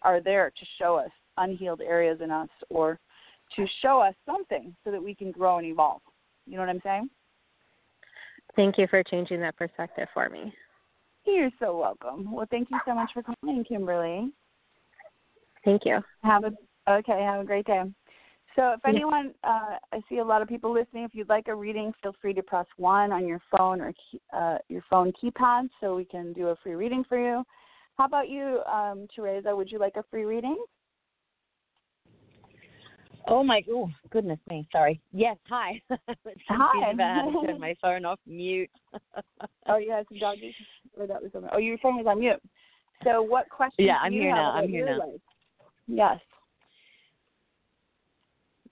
are 0.01 0.21
there 0.21 0.51
to 0.51 0.65
show 0.79 0.95
us 0.95 1.11
unhealed 1.37 1.81
areas 1.81 2.19
in 2.23 2.31
us 2.31 2.49
or 2.69 2.99
to 3.55 3.65
show 3.81 3.99
us 3.99 4.15
something 4.25 4.73
so 4.83 4.91
that 4.91 5.03
we 5.03 5.13
can 5.13 5.31
grow 5.31 5.57
and 5.57 5.67
evolve. 5.67 6.01
You 6.47 6.55
know 6.55 6.61
what 6.61 6.69
I'm 6.69 6.81
saying? 6.83 7.09
Thank 8.55 8.77
you 8.77 8.87
for 8.87 9.03
changing 9.03 9.39
that 9.41 9.57
perspective 9.57 10.07
for 10.13 10.29
me. 10.29 10.53
You're 11.25 11.51
so 11.59 11.77
welcome. 11.77 12.31
Well, 12.31 12.47
thank 12.49 12.69
you 12.71 12.79
so 12.85 12.95
much 12.95 13.11
for 13.13 13.23
calling, 13.23 13.63
Kimberly. 13.63 14.31
Thank 15.63 15.85
you. 15.85 15.99
Have 16.23 16.43
a 16.43 16.51
okay. 16.89 17.21
Have 17.21 17.41
a 17.41 17.45
great 17.45 17.65
day. 17.65 17.83
So, 18.55 18.73
if 18.73 18.81
anyone, 18.85 19.33
uh, 19.45 19.77
I 19.93 20.01
see 20.09 20.17
a 20.17 20.23
lot 20.23 20.41
of 20.41 20.49
people 20.49 20.73
listening. 20.73 21.03
If 21.03 21.11
you'd 21.13 21.29
like 21.29 21.47
a 21.47 21.55
reading, 21.55 21.93
feel 22.03 22.13
free 22.21 22.33
to 22.33 22.43
press 22.43 22.65
one 22.75 23.11
on 23.11 23.25
your 23.25 23.39
phone 23.55 23.79
or 23.79 23.93
uh, 24.33 24.57
your 24.67 24.83
phone 24.89 25.13
keypad, 25.13 25.69
so 25.79 25.95
we 25.95 26.03
can 26.03 26.33
do 26.33 26.47
a 26.47 26.55
free 26.57 26.73
reading 26.73 27.05
for 27.07 27.17
you. 27.17 27.43
How 27.97 28.05
about 28.05 28.29
you, 28.29 28.61
um, 28.65 29.07
Terasa? 29.15 29.55
Would 29.55 29.71
you 29.71 29.79
like 29.79 29.95
a 29.95 30.03
free 30.09 30.25
reading? 30.25 30.57
Oh 33.27 33.43
my 33.43 33.63
oh 33.69 33.89
goodness 34.09 34.39
me, 34.49 34.67
sorry. 34.71 34.99
Yes, 35.11 35.37
hi. 35.47 35.81
I 35.89 35.95
Hi. 36.49 36.93
how 36.97 37.45
to 37.45 37.57
my 37.59 37.75
phone 37.81 38.05
off 38.05 38.19
mute. 38.25 38.69
Oh, 39.67 39.77
you 39.77 39.91
had 39.91 40.05
some 40.09 40.19
doggies, 40.19 40.53
or 40.97 41.07
that 41.07 41.21
was 41.21 41.31
something. 41.31 41.49
Oh, 41.53 41.57
your 41.59 41.77
phone 41.77 41.97
was 41.97 42.05
on 42.07 42.19
mute. 42.19 42.41
So, 43.03 43.21
what 43.21 43.49
questions? 43.49 43.85
Yeah, 43.87 43.97
I'm 43.97 44.13
here 44.13 44.33
now. 44.33 44.51
I'm 44.51 44.69
here 44.69 44.85
now. 44.85 44.99
life? 44.99 45.21
Yes. 45.87 46.19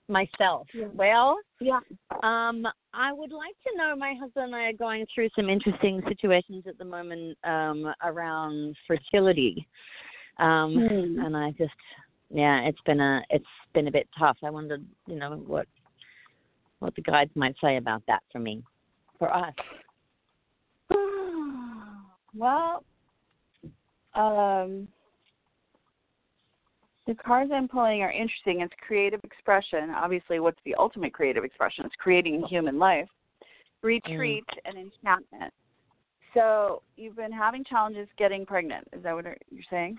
Myself. 0.08 0.66
Yeah. 0.74 0.86
Well, 0.94 1.38
Yeah. 1.60 1.80
um, 2.22 2.66
I 2.92 3.12
would 3.12 3.32
like 3.32 3.54
to 3.66 3.76
know. 3.76 3.94
My 3.96 4.14
husband 4.20 4.46
and 4.46 4.56
I 4.56 4.64
are 4.64 4.72
going 4.72 5.06
through 5.14 5.28
some 5.36 5.48
interesting 5.48 6.02
situations 6.08 6.64
at 6.66 6.78
the 6.78 6.84
moment 6.84 7.38
um, 7.44 7.92
around 8.02 8.76
fertility, 8.86 9.66
um, 10.38 10.74
Hmm. 10.74 11.20
and 11.24 11.36
I 11.36 11.52
just, 11.52 11.72
yeah, 12.30 12.60
it's 12.62 12.80
been 12.86 13.00
a 13.00 13.22
it's 13.30 13.44
been 13.74 13.88
a 13.88 13.92
bit 13.92 14.08
tough. 14.18 14.36
I 14.44 14.50
wondered, 14.50 14.84
you 15.06 15.16
know, 15.16 15.42
what 15.46 15.66
what 16.78 16.94
the 16.94 17.02
guides 17.02 17.32
might 17.34 17.56
say 17.62 17.76
about 17.76 18.02
that 18.06 18.22
for 18.30 18.38
me, 18.38 18.62
for 19.18 19.34
us. 19.34 19.54
well, 22.34 22.84
um, 24.14 24.88
the 27.06 27.14
cards 27.14 27.50
I'm 27.52 27.68
pulling 27.68 28.02
are 28.02 28.12
interesting. 28.12 28.60
It's 28.60 28.72
creative 28.86 29.20
expression. 29.24 29.90
Obviously, 29.90 30.38
what's 30.40 30.60
the 30.64 30.74
ultimate 30.76 31.12
creative 31.12 31.44
expression? 31.44 31.84
It's 31.84 31.94
creating 31.98 32.44
human 32.48 32.78
life. 32.78 33.08
Retreat 33.82 34.44
and 34.64 34.76
enchantment. 34.76 35.52
So 36.34 36.82
you've 36.96 37.16
been 37.16 37.32
having 37.32 37.64
challenges 37.64 38.06
getting 38.16 38.46
pregnant. 38.46 38.86
Is 38.92 39.02
that 39.02 39.14
what 39.14 39.24
you're 39.24 39.64
saying? 39.68 39.98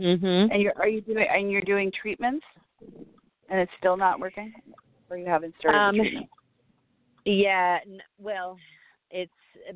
Mhm. 0.00 0.48
And 0.50 0.62
you're 0.62 0.76
are 0.76 0.88
you 0.88 1.00
doing 1.00 1.26
and 1.28 1.50
you're 1.50 1.60
doing 1.62 1.90
treatments, 1.92 2.44
and 3.48 3.60
it's 3.60 3.72
still 3.78 3.96
not 3.96 4.20
working, 4.20 4.52
or 5.10 5.16
you 5.16 5.26
haven't 5.26 5.54
started 5.58 5.78
Um, 5.78 5.96
treatment? 5.96 6.30
Yeah, 7.24 7.78
n- 7.86 8.02
well, 8.18 8.58
it's 9.10 9.32
uh, 9.68 9.74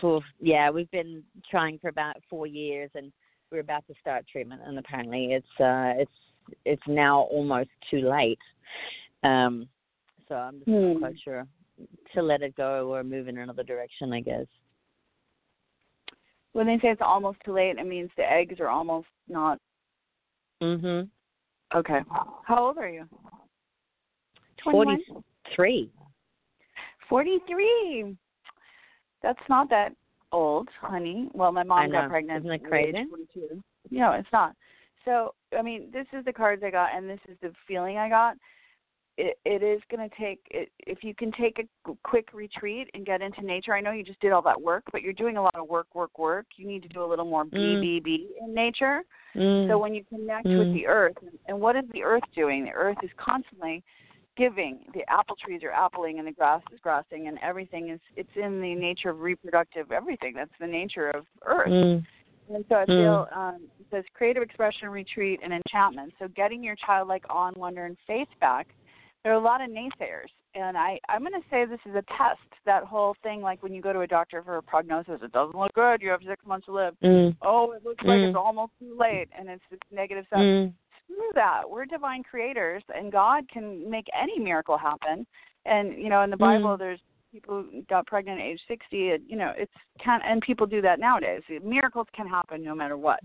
for 0.00 0.20
yeah, 0.40 0.70
we've 0.70 0.90
been 0.90 1.22
trying 1.48 1.78
for 1.78 1.88
about 1.88 2.16
four 2.28 2.46
years, 2.46 2.90
and 2.94 3.12
we're 3.50 3.60
about 3.60 3.86
to 3.86 3.94
start 4.00 4.26
treatment, 4.26 4.62
and 4.64 4.78
apparently 4.78 5.32
it's 5.34 5.60
uh, 5.60 5.94
it's 5.96 6.56
it's 6.64 6.86
now 6.88 7.22
almost 7.22 7.70
too 7.90 8.08
late. 8.08 8.38
Um, 9.22 9.68
so 10.28 10.34
I'm 10.34 10.58
just 10.58 10.68
not 10.68 10.92
Hmm. 10.92 10.98
quite 10.98 11.20
sure 11.20 11.46
to 12.14 12.22
let 12.22 12.42
it 12.42 12.54
go 12.56 12.92
or 12.94 13.04
move 13.04 13.28
in 13.28 13.38
another 13.38 13.62
direction, 13.62 14.12
I 14.12 14.20
guess. 14.20 14.46
When 16.52 16.66
they 16.66 16.78
say 16.78 16.88
it's 16.88 17.00
almost 17.00 17.38
too 17.44 17.52
late, 17.52 17.78
it 17.78 17.86
means 17.86 18.10
the 18.16 18.30
eggs 18.30 18.58
are 18.58 18.68
almost 18.68 19.06
not 19.30 19.58
Mhm. 20.62 21.08
Okay. 21.74 22.00
How 22.44 22.66
old 22.66 22.78
are 22.78 22.88
you? 22.88 23.08
Forty 24.62 25.04
three. 25.54 25.90
43. 27.08 28.16
That's 29.22 29.48
not 29.48 29.68
that 29.70 29.94
old, 30.32 30.68
honey. 30.80 31.28
Well, 31.32 31.50
my 31.50 31.62
mom 31.62 31.78
I 31.80 31.88
got 31.88 32.08
pregnant 32.08 32.44
Isn't 32.44 32.52
it 32.52 32.54
at 32.54 32.70
the 32.70 32.76
age 32.76 33.08
crazy? 33.10 33.62
No, 33.90 34.12
it's 34.12 34.30
not. 34.32 34.54
So, 35.04 35.34
I 35.58 35.62
mean, 35.62 35.90
this 35.92 36.06
is 36.12 36.24
the 36.24 36.32
cards 36.32 36.62
I 36.62 36.70
got, 36.70 36.94
and 36.94 37.08
this 37.08 37.20
is 37.28 37.36
the 37.40 37.52
feeling 37.66 37.98
I 37.98 38.08
got. 38.08 38.36
It, 39.18 39.38
it 39.44 39.62
is 39.62 39.80
going 39.90 40.08
to 40.08 40.16
take, 40.16 40.40
it, 40.50 40.70
if 40.78 41.04
you 41.04 41.14
can 41.14 41.30
take 41.32 41.58
a 41.58 41.92
quick 42.04 42.28
retreat 42.32 42.88
and 42.94 43.04
get 43.04 43.20
into 43.20 43.42
nature. 43.42 43.74
I 43.74 43.80
know 43.80 43.92
you 43.92 44.04
just 44.04 44.20
did 44.20 44.32
all 44.32 44.42
that 44.42 44.60
work, 44.60 44.84
but 44.92 45.02
you're 45.02 45.12
doing 45.12 45.36
a 45.36 45.42
lot 45.42 45.54
of 45.54 45.68
work, 45.68 45.88
work, 45.94 46.18
work. 46.18 46.46
You 46.56 46.66
need 46.66 46.82
to 46.84 46.88
do 46.88 47.04
a 47.04 47.06
little 47.06 47.26
more 47.26 47.44
Mm. 47.44 47.52
BBB 47.52 48.28
in 48.40 48.54
nature. 48.54 49.02
Mm. 49.34 49.68
So 49.68 49.78
when 49.78 49.94
you 49.94 50.04
connect 50.04 50.46
Mm. 50.46 50.58
with 50.58 50.72
the 50.72 50.86
earth, 50.86 51.16
and 51.48 51.60
what 51.60 51.76
is 51.76 51.84
the 51.92 52.02
earth 52.02 52.22
doing? 52.34 52.64
The 52.64 52.72
earth 52.72 52.98
is 53.02 53.10
constantly 53.16 53.82
giving. 54.36 54.78
The 54.94 55.08
apple 55.10 55.36
trees 55.36 55.62
are 55.64 55.72
appling, 55.72 56.18
and 56.18 56.26
the 56.26 56.32
grass 56.32 56.62
is 56.72 56.80
grassing, 56.80 57.28
and 57.28 57.38
everything 57.42 57.90
is. 57.90 58.00
It's 58.16 58.34
in 58.36 58.60
the 58.62 58.74
nature 58.74 59.10
of 59.10 59.20
reproductive 59.20 59.92
everything. 59.92 60.34
That's 60.34 60.56
the 60.58 60.66
nature 60.66 61.10
of 61.10 61.26
earth. 61.44 61.68
Mm. 61.68 62.06
And 62.52 62.64
so 62.68 62.76
I 62.76 62.84
Mm. 62.86 62.96
feel 62.96 63.28
um, 63.32 63.70
it 63.78 63.86
says 63.90 64.04
creative 64.14 64.42
expression, 64.42 64.88
retreat, 64.88 65.40
and 65.42 65.52
enchantment. 65.52 66.14
So 66.18 66.28
getting 66.28 66.64
your 66.64 66.76
childlike 66.76 67.24
awe 67.28 67.48
and 67.48 67.56
wonder 67.56 67.84
and 67.84 67.98
faith 68.06 68.28
back. 68.40 68.68
There 69.22 69.32
are 69.32 69.36
a 69.36 69.40
lot 69.40 69.60
of 69.60 69.68
naysayers, 69.68 70.30
and 70.54 70.78
I 70.78 70.98
I'm 71.08 71.20
going 71.20 71.32
to 71.32 71.48
say 71.50 71.66
this 71.66 71.80
is 71.84 71.94
a 71.94 72.02
test. 72.16 72.40
That 72.64 72.84
whole 72.84 73.14
thing, 73.22 73.42
like 73.42 73.62
when 73.62 73.74
you 73.74 73.82
go 73.82 73.92
to 73.92 74.00
a 74.00 74.06
doctor 74.06 74.42
for 74.42 74.56
a 74.56 74.62
prognosis, 74.62 75.20
it 75.22 75.32
doesn't 75.32 75.58
look 75.58 75.72
good. 75.74 76.00
You 76.00 76.10
have 76.10 76.20
six 76.26 76.44
months 76.46 76.66
to 76.66 76.72
live. 76.72 76.94
Mm. 77.04 77.36
Oh, 77.42 77.72
it 77.72 77.84
looks 77.84 78.02
like 78.04 78.20
Mm. 78.20 78.28
it's 78.28 78.36
almost 78.36 78.72
too 78.78 78.96
late, 78.98 79.28
and 79.36 79.48
it's 79.48 79.62
this 79.70 79.80
negative 79.90 80.26
stuff 80.26 80.40
Mm. 80.40 80.72
screw 81.04 81.30
that. 81.34 81.68
We're 81.68 81.84
divine 81.84 82.22
creators, 82.22 82.82
and 82.94 83.12
God 83.12 83.46
can 83.50 83.88
make 83.90 84.06
any 84.14 84.38
miracle 84.38 84.78
happen. 84.78 85.26
And 85.66 85.98
you 85.98 86.08
know, 86.08 86.22
in 86.22 86.30
the 86.30 86.36
Bible, 86.38 86.76
Mm. 86.76 86.78
there's 86.78 87.00
people 87.30 87.62
who 87.62 87.82
got 87.82 88.06
pregnant 88.06 88.40
at 88.40 88.46
age 88.46 88.64
60. 88.66 89.12
And, 89.12 89.28
you 89.28 89.36
know, 89.36 89.52
it's 89.56 89.72
can 89.98 90.22
and 90.22 90.40
people 90.40 90.66
do 90.66 90.80
that 90.80 90.98
nowadays. 90.98 91.42
Miracles 91.62 92.08
can 92.12 92.26
happen 92.26 92.64
no 92.64 92.74
matter 92.74 92.96
what. 92.96 93.20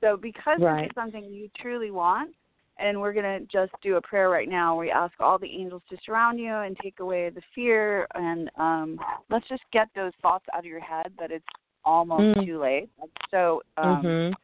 So 0.00 0.16
because 0.16 0.58
this 0.58 0.66
Right. 0.66 0.86
is 0.86 0.94
something 0.94 1.24
you 1.24 1.48
truly 1.56 1.90
want, 1.90 2.34
and 2.82 3.00
we're 3.00 3.12
going 3.12 3.40
to 3.40 3.46
just 3.46 3.72
do 3.82 3.96
a 3.96 4.00
prayer 4.02 4.28
right 4.28 4.48
now. 4.48 4.78
We 4.78 4.90
ask 4.90 5.12
all 5.20 5.38
the 5.38 5.50
angels 5.50 5.82
to 5.90 5.96
surround 6.04 6.38
you 6.40 6.52
and 6.52 6.76
take 6.82 7.00
away 7.00 7.30
the 7.30 7.42
fear, 7.54 8.06
and 8.14 8.50
um, 8.56 8.98
let's 9.30 9.48
just 9.48 9.62
get 9.72 9.88
those 9.94 10.12
thoughts 10.20 10.44
out 10.52 10.60
of 10.60 10.64
your 10.64 10.80
head 10.80 11.12
that 11.18 11.30
it's 11.30 11.46
almost 11.84 12.36
Mm. 12.36 12.44
too 12.46 12.60
late. 12.60 12.90
So 13.30 13.62
um, 13.76 14.04
Mhm. 14.04 14.34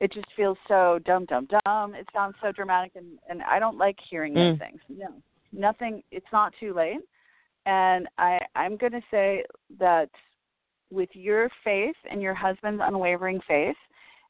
it 0.00 0.12
just 0.12 0.30
feels 0.32 0.58
so 0.68 0.98
dumb, 1.00 1.24
dumb, 1.26 1.46
dumb. 1.46 1.94
It 1.94 2.08
sounds 2.12 2.36
so 2.40 2.50
dramatic, 2.52 2.96
and 2.96 3.18
and 3.28 3.42
I 3.42 3.58
don't 3.58 3.78
like 3.78 3.98
hearing 4.00 4.34
those 4.34 4.56
Mm. 4.56 4.58
things. 4.58 4.80
No, 4.88 5.22
nothing. 5.52 6.02
It's 6.10 6.30
not 6.32 6.54
too 6.54 6.72
late, 6.72 7.00
and 7.66 8.08
I 8.18 8.40
I'm 8.54 8.76
going 8.76 8.92
to 8.92 9.02
say 9.10 9.44
that 9.78 10.10
with 10.90 11.14
your 11.14 11.48
faith 11.62 11.96
and 12.10 12.22
your 12.22 12.34
husband's 12.34 12.82
unwavering 12.84 13.40
faith, 13.42 13.76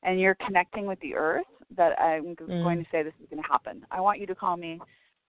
and 0.02 0.20
you're 0.20 0.36
connecting 0.36 0.86
with 0.86 1.00
the 1.00 1.14
earth, 1.14 1.46
that 1.76 2.00
I'm 2.00 2.34
Mm. 2.36 2.62
going 2.62 2.78
to 2.78 2.84
say 2.90 3.02
this 3.02 3.14
is 3.20 3.28
going 3.30 3.42
to 3.42 3.48
happen. 3.48 3.84
I 3.90 4.00
want 4.00 4.20
you 4.20 4.26
to 4.26 4.34
call 4.34 4.56
me 4.56 4.80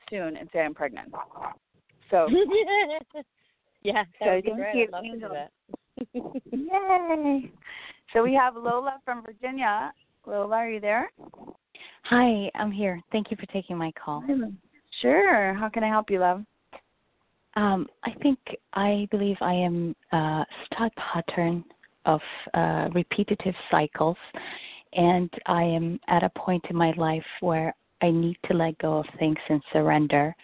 soon 0.09 0.37
and 0.37 0.49
say 0.51 0.59
I'm 0.59 0.73
pregnant. 0.73 1.13
So, 2.11 2.29
yeah, 3.83 4.03
that 4.19 4.25
So 4.25 4.35
would 4.35 4.43
be 4.43 4.49
thank 4.49 4.59
great. 4.59 4.75
you, 4.75 4.83
I'd 4.83 4.89
love 4.91 5.03
to 5.03 5.19
do 5.19 5.29
that. 5.33 5.51
yay! 6.51 7.51
So 8.13 8.23
we 8.23 8.33
have 8.33 8.55
Lola 8.55 8.99
from 9.03 9.23
Virginia. 9.23 9.91
Lola, 10.25 10.55
are 10.57 10.69
you 10.69 10.79
there? 10.79 11.11
Hi, 12.03 12.51
I'm 12.55 12.71
here. 12.71 13.01
Thank 13.11 13.31
you 13.31 13.37
for 13.37 13.45
taking 13.47 13.77
my 13.77 13.91
call. 13.93 14.23
Sure. 15.01 15.53
How 15.53 15.69
can 15.69 15.83
I 15.83 15.89
help 15.89 16.09
you, 16.09 16.19
love? 16.19 16.43
Um, 17.55 17.87
I 18.03 18.11
think 18.21 18.37
I 18.73 19.07
believe 19.11 19.37
I 19.41 19.53
am 19.53 19.95
uh, 20.11 20.43
stuck 20.65 20.91
pattern 20.95 21.63
of 22.05 22.21
uh, 22.53 22.89
repetitive 22.93 23.55
cycles, 23.71 24.17
and 24.95 25.29
I 25.45 25.63
am 25.63 25.99
at 26.07 26.23
a 26.23 26.29
point 26.29 26.65
in 26.69 26.75
my 26.75 26.91
life 26.97 27.25
where 27.41 27.75
I 28.01 28.11
need 28.11 28.37
to 28.45 28.53
let 28.53 28.77
go 28.79 28.99
of 28.99 29.05
things 29.19 29.37
and 29.49 29.61
surrender 29.73 30.35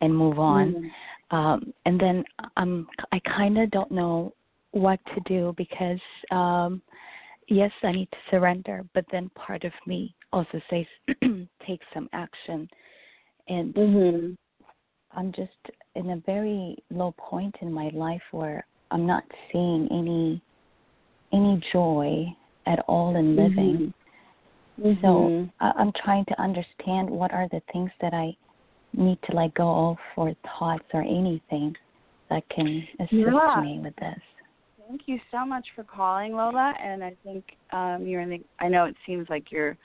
and 0.00 0.16
move 0.16 0.38
on. 0.38 0.92
Um, 1.30 1.72
and 1.86 2.00
then 2.00 2.24
um, 2.56 2.88
I 3.12 3.20
kind 3.20 3.58
of 3.58 3.70
don't 3.70 3.90
know 3.90 4.34
what 4.72 4.98
to 5.14 5.20
do 5.26 5.54
because 5.56 6.00
um, 6.30 6.82
yes, 7.48 7.70
I 7.82 7.92
need 7.92 8.10
to 8.10 8.18
surrender, 8.30 8.84
but 8.94 9.04
then 9.12 9.30
part 9.34 9.64
of 9.64 9.72
me 9.86 10.14
also 10.32 10.60
says 10.70 10.86
take 11.66 11.80
some 11.92 12.08
action, 12.12 12.68
and 13.48 13.74
Mm-hmm. 13.74 14.32
I'm 15.12 15.32
just 15.32 15.50
in 15.96 16.10
a 16.10 16.22
very 16.24 16.76
low 16.90 17.14
point 17.18 17.56
in 17.62 17.72
my 17.72 17.90
life 17.92 18.22
where 18.30 18.64
I'm 18.90 19.06
not 19.06 19.24
seeing 19.52 19.88
any 19.90 20.42
any 21.32 21.60
joy 21.72 22.26
at 22.66 22.80
all 22.88 23.16
in 23.16 23.36
living. 23.36 23.74
Mm-hmm. 23.74 23.99
So 25.02 25.48
I, 25.60 25.72
I'm 25.76 25.92
trying 26.04 26.24
to 26.26 26.40
understand 26.40 27.08
what 27.08 27.32
are 27.32 27.48
the 27.50 27.60
things 27.72 27.90
that 28.00 28.14
I 28.14 28.36
need 28.92 29.18
to 29.28 29.36
let 29.36 29.54
go 29.54 29.90
of, 29.90 29.96
or 30.16 30.34
thoughts, 30.58 30.84
or 30.92 31.02
anything 31.02 31.74
that 32.28 32.48
can 32.48 32.86
assist 32.98 33.12
Yeah. 33.12 33.60
me 33.60 33.80
with 33.82 33.94
this. 33.96 34.18
Thank 34.88 35.02
you 35.06 35.20
so 35.30 35.44
much 35.44 35.66
for 35.76 35.84
calling, 35.84 36.32
Lola. 36.32 36.74
And 36.82 37.04
I 37.04 37.14
think 37.22 37.44
um, 37.72 38.06
you're 38.06 38.22
in 38.22 38.30
the. 38.30 38.40
I 38.58 38.68
know 38.68 38.86
it 38.86 38.96
seems 39.06 39.28
like 39.28 39.52
you're 39.52 39.76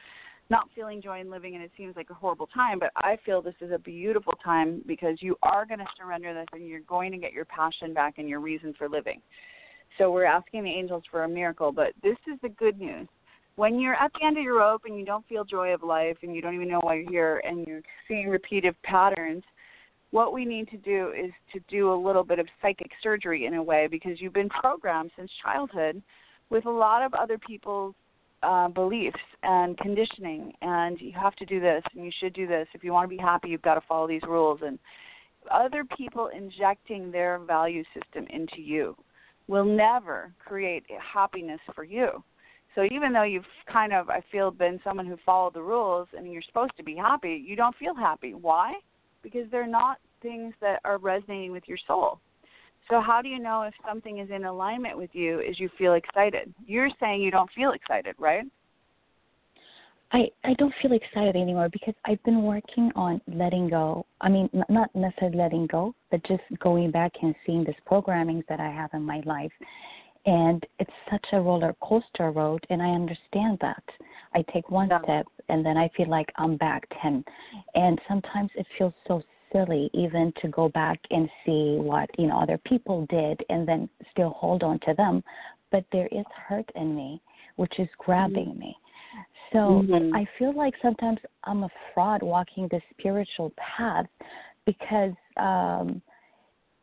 not 0.50 0.68
feeling 0.74 1.02
joy 1.02 1.20
in 1.20 1.30
living, 1.30 1.56
and 1.56 1.64
it 1.64 1.72
seems 1.78 1.96
like 1.96 2.10
a 2.10 2.14
horrible 2.14 2.48
time. 2.48 2.80
But 2.80 2.92
I 2.96 3.18
feel 3.26 3.42
this 3.42 3.56
is 3.62 3.72
a 3.72 3.78
beautiful 3.78 4.34
time 4.44 4.82
because 4.88 5.22
you 5.22 5.36
are 5.44 5.66
going 5.66 5.80
to 5.80 5.86
surrender 5.98 6.34
this, 6.34 6.48
and 6.54 6.68
you're 6.68 6.80
going 6.82 7.12
to 7.12 7.18
get 7.18 7.34
your 7.34 7.46
passion 7.46 7.94
back 7.94 8.16
and 8.18 8.30
your 8.30 8.40
reason 8.40 8.74
for 8.78 8.90
living. 8.90 9.22
So 9.98 10.12
we're 10.12 10.26
asking 10.26 10.64
the 10.64 10.72
angels 10.72 11.04
for 11.12 11.24
a 11.24 11.30
miracle. 11.30 11.72
But 11.72 11.94
this 12.02 12.18
is 12.32 12.40
the 12.42 12.50
good 12.50 12.80
news. 12.80 13.08
When 13.56 13.80
you're 13.80 13.96
at 13.96 14.12
the 14.14 14.26
end 14.26 14.38
of 14.38 14.44
your 14.44 14.60
rope 14.60 14.82
and 14.86 15.00
you 15.00 15.06
don't 15.06 15.26
feel 15.28 15.46
joy 15.46 15.74
of 15.74 15.82
life 15.82 16.18
and 16.24 16.36
you 16.36 16.42
don't 16.42 16.56
even 16.56 16.68
know 16.68 16.82
why 16.82 16.96
you're 16.96 17.10
here 17.10 17.42
and 17.46 17.66
you're 17.66 17.82
seeing 18.08 18.28
repeated 18.28 18.76
patterns, 18.84 19.44
what 20.12 20.34
we 20.34 20.44
need 20.44 20.70
to 20.70 20.78
do 20.78 21.14
is 21.18 21.32
to 21.54 21.60
do 21.70 21.94
a 21.94 21.96
little 21.96 22.24
bit 22.24 22.40
of 22.40 22.48
psychic 22.62 22.92
surgery 23.02 23.46
in 23.46 23.54
a 23.54 23.64
way 23.64 23.88
because 23.90 24.20
you've 24.20 24.34
been 24.34 24.50
programmed 24.50 25.12
since 25.18 25.32
childhood 25.42 26.02
with 26.50 26.66
a 26.66 26.70
lot 26.70 27.02
of 27.02 27.14
other 27.14 27.38
people's 27.38 27.96
uh, 28.44 28.68
beliefs 28.68 29.20
and 29.44 29.78
conditioning. 29.78 30.52
And 30.62 31.00
you 31.00 31.14
have 31.14 31.36
to 31.38 31.46
do 31.46 31.62
this 31.62 31.84
and 31.94 32.04
you 32.04 32.12
should 32.20 32.34
do 32.34 32.48
this. 32.48 32.68
If 32.74 32.84
you 32.84 32.92
want 32.92 33.10
to 33.10 33.16
be 33.16 33.22
happy 33.22 33.50
you've 33.50 33.62
got 33.62 33.76
to 33.76 33.82
follow 33.88 34.08
these 34.08 34.22
rules. 34.28 34.60
And 34.66 34.78
other 35.50 35.86
people 35.98 36.30
injecting 36.36 37.10
their 37.10 37.40
value 37.40 37.84
system 37.94 38.28
into 38.30 38.62
you 38.62 38.98
will 39.48 39.66
never 39.66 40.34
create 40.40 40.84
happiness 41.14 41.60
for 41.74 41.86
you 41.86 42.22
so 42.76 42.84
even 42.92 43.12
though 43.14 43.24
you've 43.24 43.46
kind 43.72 43.94
of 43.94 44.10
i 44.10 44.22
feel 44.32 44.52
been 44.52 44.80
someone 44.84 45.06
who 45.06 45.18
followed 45.26 45.54
the 45.54 45.62
rules 45.62 46.08
and 46.16 46.32
you're 46.32 46.42
supposed 46.42 46.76
to 46.78 46.84
be 46.84 46.96
happy 46.96 47.44
you 47.48 47.56
don't 47.56 47.76
feel 47.78 47.96
happy 47.96 48.34
why 48.34 48.74
because 49.24 49.50
they're 49.50 49.68
not 49.68 49.98
things 50.22 50.54
that 50.62 50.80
are 50.86 50.98
resonating 50.98 51.52
with 51.52 51.64
your 51.68 51.78
soul. 51.88 52.20
So 52.90 53.02
how 53.02 53.22
do 53.22 53.30
you 53.30 53.40
know 53.40 53.64
if 53.64 53.74
something 53.88 54.20
is 54.20 54.30
in 54.30 54.46
alignment 54.46 54.98
with 54.98 55.10
you 55.14 55.40
is 55.40 55.60
you 55.60 55.70
feel 55.78 55.94
excited? 55.94 56.54
You're 56.66 56.90
saying 57.00 57.22
you 57.22 57.32
don't 57.32 57.50
feel 57.56 57.72
excited, 57.72 58.16
right? 58.20 58.44
I 60.12 60.26
I 60.44 60.54
don't 60.60 60.74
feel 60.82 60.94
excited 60.94 61.36
anymore 61.36 61.70
because 61.70 61.96
I've 62.06 62.22
been 62.24 62.44
working 62.44 62.92
on 62.96 63.20
letting 63.28 63.70
go. 63.70 64.06
I 64.22 64.30
mean, 64.30 64.48
not 64.70 64.96
necessarily 64.96 65.38
letting 65.38 65.66
go, 65.66 65.96
but 66.12 66.24
just 66.28 66.44
going 66.60 66.92
back 66.92 67.12
and 67.24 67.34
seeing 67.46 67.64
this 67.64 67.76
programming 67.88 68.44
that 68.48 68.60
I 68.60 68.70
have 68.70 68.92
in 68.94 69.02
my 69.02 69.22
life. 69.26 69.52
And 70.26 70.66
it's 70.80 70.92
such 71.12 71.26
a 71.34 71.42
roller 71.42 71.76
coaster 71.82 72.32
road, 72.32 72.66
and 72.70 72.82
I 72.82 72.90
understand 72.90 73.60
that. 73.62 73.84
I 74.34 74.42
take 74.52 74.70
one 74.72 74.90
Yeah. 74.90 75.02
step, 75.04 75.28
and 75.50 75.66
then 75.66 75.78
I 75.78 75.88
feel 75.90 76.08
like 76.08 76.32
I'm 76.38 76.58
back 76.58 76.88
10. 77.02 77.24
And 77.76 78.02
sometimes 78.08 78.52
it 78.56 78.68
feels 78.78 78.94
so 79.08 79.22
silly 79.52 79.90
even 79.94 80.32
to 80.42 80.48
go 80.48 80.70
back 80.70 81.00
and 81.12 81.30
see 81.46 81.78
what, 81.78 82.10
you 82.18 82.28
know, 82.28 82.40
other 82.40 82.58
people 82.60 83.06
did 83.06 83.44
and 83.50 83.68
then 83.68 83.88
still 84.12 84.32
hold 84.32 84.64
on 84.64 84.80
to 84.80 84.94
them. 84.96 85.24
But 85.72 85.86
there 85.92 86.08
is 86.08 86.26
hurt 86.48 86.70
in 86.76 86.96
me, 86.96 87.22
which 87.56 87.80
is 87.80 87.90
grabbing 87.98 88.58
me. 88.58 88.78
So 89.54 89.84
Mhm. 89.84 90.14
I 90.14 90.26
feel 90.38 90.54
like 90.54 90.76
sometimes 90.82 91.20
I'm 91.44 91.64
a 91.64 91.70
fraud 91.94 92.24
walking 92.24 92.68
the 92.68 92.82
spiritual 92.92 93.52
path 93.58 94.08
because 94.66 95.14
um 95.38 96.02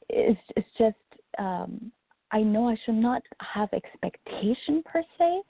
it's 0.09 0.41
it's 0.57 0.73
just 0.79 0.97
um 1.39 1.93
I 2.33 2.41
know 2.43 2.69
I 2.69 2.77
should 2.85 2.95
not 2.97 3.23
have 3.41 3.69
expectation 3.73 4.83
per 4.85 5.03
se, 5.19 5.43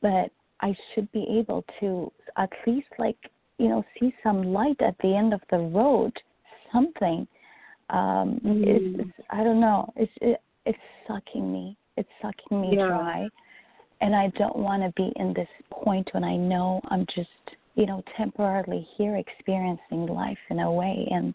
but 0.00 0.30
I 0.60 0.74
should 0.94 1.10
be 1.12 1.26
able 1.38 1.64
to 1.80 2.10
at 2.36 2.50
least 2.66 2.88
like 2.98 3.18
you 3.58 3.68
know 3.68 3.84
see 4.00 4.14
some 4.22 4.42
light 4.42 4.80
at 4.80 4.96
the 5.02 5.14
end 5.14 5.32
of 5.34 5.42
the 5.50 5.58
road, 5.58 6.12
something. 6.72 7.28
Um, 7.90 8.40
Mhm. 8.42 8.64
it's, 8.66 9.00
it's 9.00 9.26
I 9.30 9.44
don't 9.44 9.60
know. 9.60 9.92
It's 9.96 10.12
it, 10.22 10.40
it's 10.64 10.78
sucking 11.06 11.52
me. 11.52 11.76
It's 11.96 12.08
sucking 12.22 12.60
me 12.60 12.76
Yeah. 12.76 12.88
dry, 12.88 13.28
and 14.00 14.16
I 14.16 14.28
don't 14.28 14.56
want 14.56 14.82
to 14.82 14.90
be 14.92 15.12
in 15.16 15.34
this 15.34 15.48
point 15.70 16.12
when 16.14 16.24
I 16.24 16.36
know 16.36 16.80
I'm 16.88 17.06
just 17.14 17.28
you 17.74 17.86
know 17.86 18.02
temporarily 18.16 18.88
here 18.96 19.16
experiencing 19.16 20.06
life 20.06 20.38
in 20.48 20.60
a 20.60 20.72
way, 20.72 21.06
and 21.10 21.34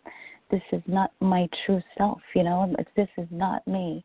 this 0.49 0.63
is 0.71 0.81
not 0.87 1.11
my 1.19 1.47
true 1.65 1.81
self. 1.97 2.21
You 2.33 2.43
know, 2.43 2.75
this 2.95 3.09
is 3.17 3.27
not 3.29 3.65
me. 3.67 4.03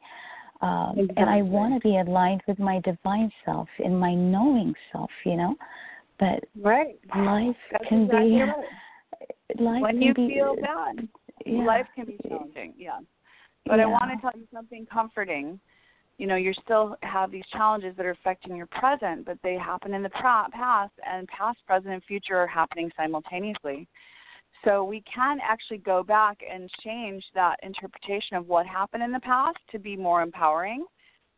Um, 0.64 1.10
and 1.18 1.28
I 1.28 1.42
want 1.42 1.74
to 1.74 1.86
be 1.86 1.98
aligned 1.98 2.42
with 2.48 2.58
my 2.58 2.80
divine 2.80 3.30
self 3.44 3.68
and 3.84 4.00
my 4.00 4.14
knowing 4.14 4.74
self, 4.90 5.10
you 5.26 5.36
know. 5.36 5.56
But 6.18 6.44
Right. 6.56 6.98
life 7.14 7.56
That's 7.70 7.86
can 7.86 8.04
exactly 8.04 8.30
be 8.30 8.42
right. 8.42 9.60
life 9.60 9.82
when 9.82 10.00
you 10.00 10.14
be 10.14 10.28
feel 10.28 10.56
bad. 10.56 11.06
yeah. 11.44 11.64
Life 11.64 11.86
can 11.94 12.06
be 12.06 12.18
challenging, 12.26 12.72
yeah. 12.78 13.00
But 13.66 13.80
I 13.80 13.86
want 13.86 14.10
to 14.12 14.20
tell 14.22 14.32
you 14.34 14.46
something 14.52 14.86
comforting. 14.86 15.60
You 16.16 16.26
know, 16.28 16.36
you 16.36 16.54
still 16.64 16.96
have 17.02 17.30
these 17.30 17.44
challenges 17.52 17.94
that 17.96 18.06
are 18.06 18.10
affecting 18.10 18.56
your 18.56 18.66
present, 18.66 19.26
but 19.26 19.36
they 19.42 19.58
happen 19.58 19.92
in 19.92 20.02
the 20.02 20.10
past, 20.10 20.92
and 21.04 21.28
past, 21.28 21.58
present, 21.66 21.92
and 21.92 22.02
future 22.04 22.38
are 22.38 22.46
happening 22.46 22.90
simultaneously. 22.96 23.86
So 24.64 24.84
we 24.84 25.02
can 25.02 25.38
actually 25.42 25.78
go 25.78 26.02
back 26.02 26.38
and 26.50 26.70
change 26.82 27.24
that 27.34 27.56
interpretation 27.62 28.36
of 28.36 28.48
what 28.48 28.66
happened 28.66 29.02
in 29.02 29.12
the 29.12 29.20
past 29.20 29.58
to 29.72 29.78
be 29.78 29.96
more 29.96 30.22
empowering 30.22 30.86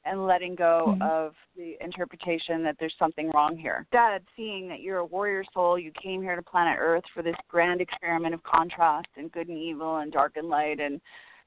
and 0.04 0.24
letting 0.24 0.54
go 0.54 0.96
Mhm. 0.96 1.02
of 1.02 1.34
the 1.56 1.76
interpretation 1.80 2.62
that 2.62 2.78
there's 2.78 2.96
something 2.96 3.30
wrong 3.30 3.56
here. 3.56 3.86
Dad, 3.90 4.24
seeing 4.36 4.68
that 4.68 4.80
you're 4.80 4.98
a 4.98 5.04
warrior 5.04 5.44
soul, 5.52 5.76
you 5.78 5.90
came 5.92 6.22
here 6.22 6.36
to 6.36 6.42
planet 6.42 6.78
Earth 6.78 7.04
for 7.08 7.22
this 7.22 7.36
grand 7.48 7.80
experiment 7.80 8.32
of 8.32 8.42
contrast 8.44 9.08
and 9.16 9.32
good 9.32 9.48
and 9.48 9.58
evil 9.58 9.96
and 9.96 10.12
dark 10.12 10.36
and 10.36 10.48
light 10.48 10.78
and 10.78 11.00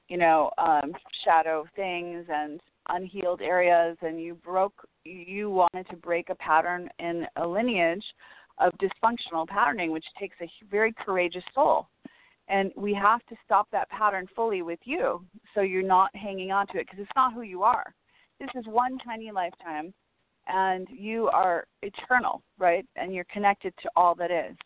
you 0.08 0.18
know 0.18 0.50
um, 0.58 0.94
shadow 1.24 1.66
things 1.74 2.28
and 2.28 2.60
unhealed 2.90 3.40
areas, 3.40 3.96
and 4.02 4.20
you 4.20 4.34
broke. 4.34 4.86
You 5.04 5.50
wanted 5.50 5.88
to 5.88 5.96
break 5.96 6.28
a 6.28 6.34
pattern 6.34 6.90
in 6.98 7.26
a 7.36 7.46
lineage 7.46 8.04
of 8.60 8.72
dysfunctional 8.78 9.46
patterning, 9.46 9.90
which 9.90 10.04
takes 10.18 10.36
a 10.40 10.48
very 10.70 10.92
courageous 10.92 11.44
soul. 11.54 11.88
And 12.48 12.72
we 12.76 12.92
have 12.94 13.24
to 13.26 13.36
stop 13.44 13.68
that 13.70 13.88
pattern 13.90 14.26
fully 14.34 14.62
with 14.62 14.80
you 14.84 15.24
so 15.54 15.60
you're 15.60 15.82
not 15.82 16.14
hanging 16.16 16.50
on 16.50 16.66
to 16.68 16.78
it 16.78 16.86
because 16.86 16.98
it's 17.00 17.16
not 17.16 17.32
who 17.32 17.42
you 17.42 17.62
are. 17.62 17.94
This 18.40 18.50
is 18.56 18.66
one 18.66 18.98
tiny 18.98 19.30
lifetime 19.30 19.94
and 20.48 20.88
you 20.90 21.28
are 21.28 21.66
eternal, 21.82 22.42
right? 22.58 22.84
And 22.96 23.14
you're 23.14 23.26
connected 23.32 23.72
to 23.82 23.90
all 23.94 24.14
that 24.16 24.30
is. 24.30 24.56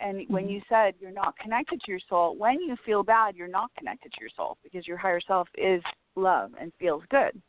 And 0.00 0.24
when 0.28 0.46
Mhm. 0.46 0.52
you 0.52 0.62
said 0.68 0.94
you're 1.00 1.10
not 1.10 1.36
connected 1.38 1.80
to 1.80 1.90
your 1.90 2.00
soul, 2.08 2.36
when 2.36 2.60
you 2.60 2.76
feel 2.86 3.02
bad, 3.02 3.36
you're 3.36 3.48
not 3.48 3.70
connected 3.76 4.12
to 4.12 4.20
your 4.20 4.30
soul 4.30 4.56
because 4.62 4.86
your 4.86 4.96
higher 4.96 5.20
self 5.20 5.48
is 5.56 5.82
love 6.14 6.52
and 6.58 6.72
feels 6.78 7.02
good. 7.10 7.40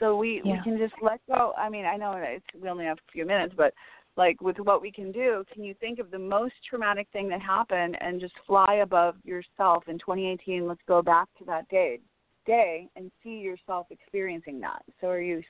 So 0.00 0.16
we 0.16 0.42
we 0.42 0.58
can 0.64 0.76
just 0.76 0.94
let 1.00 1.20
go. 1.28 1.52
I 1.56 1.68
mean, 1.68 1.84
I 1.84 1.96
know 1.96 2.14
it's 2.16 2.44
we 2.60 2.68
only 2.68 2.84
have 2.86 2.98
a 2.98 3.12
few 3.12 3.24
minutes, 3.24 3.54
but 3.56 3.72
like 4.16 4.40
with 4.40 4.56
what 4.58 4.80
we 4.80 4.92
can 4.92 5.10
do, 5.10 5.44
can 5.52 5.64
you 5.64 5.74
think 5.80 5.98
of 5.98 6.10
the 6.10 6.18
most 6.18 6.54
traumatic 6.68 7.08
thing 7.12 7.28
that 7.30 7.40
happened 7.40 7.96
and 8.00 8.20
just 8.20 8.34
fly 8.46 8.80
above 8.82 9.16
yourself 9.24 9.84
in 9.88 9.98
2018? 9.98 10.66
Let's 10.66 10.80
go 10.86 11.02
back 11.02 11.28
to 11.38 11.44
that 11.46 11.68
day, 11.68 12.00
day, 12.46 12.88
and 12.96 13.10
see 13.22 13.38
yourself 13.38 13.86
experiencing 13.90 14.60
that. 14.60 14.82
So 15.00 15.08
are 15.08 15.20
you 15.20 15.42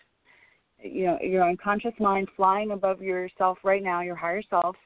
you 0.79 1.07
know 1.07 1.19
your 1.23 1.49
unconscious 1.49 1.95
mind 2.01 2.29
flying 2.37 2.71
above 2.71 3.03
yourself 3.03 3.59
right 3.65 3.83
now, 3.83 4.01
your 4.01 4.17
higher 4.17 4.43
self, 4.49 4.77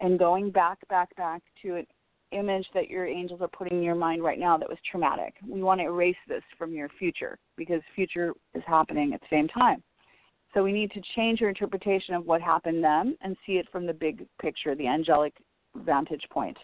and 0.00 0.18
going 0.18 0.50
back, 0.50 0.78
back, 0.88 1.14
back 1.16 1.42
to 1.62 1.76
an 1.76 1.86
image 2.32 2.66
that 2.74 2.88
your 2.88 3.06
angels 3.06 3.40
are 3.40 3.48
putting 3.48 3.78
in 3.78 3.82
your 3.82 3.94
mind 3.94 4.22
right 4.22 4.38
now 4.38 4.56
that 4.56 4.68
was 4.68 4.78
traumatic. 4.90 5.34
We 5.46 5.62
want 5.62 5.80
to 5.80 5.86
erase 5.86 6.16
this 6.28 6.42
from 6.56 6.72
your 6.72 6.88
future 6.98 7.38
because 7.56 7.82
future 7.94 8.32
is 8.54 8.62
happening 8.66 9.12
at 9.12 9.20
the 9.20 9.26
same 9.30 9.48
time. 9.48 9.82
So 10.54 10.62
we 10.62 10.72
need 10.72 10.90
to 10.92 11.00
change 11.16 11.40
your 11.40 11.48
interpretation 11.48 12.14
of 12.14 12.26
what 12.26 12.42
happened 12.42 12.84
then 12.84 13.16
and 13.22 13.36
see 13.46 13.54
it 13.54 13.66
from 13.72 13.86
the 13.86 13.94
big 13.94 14.26
picture, 14.40 14.74
the 14.74 14.86
angelic 14.86 15.32
vantage 15.76 16.24
point. 16.30 16.58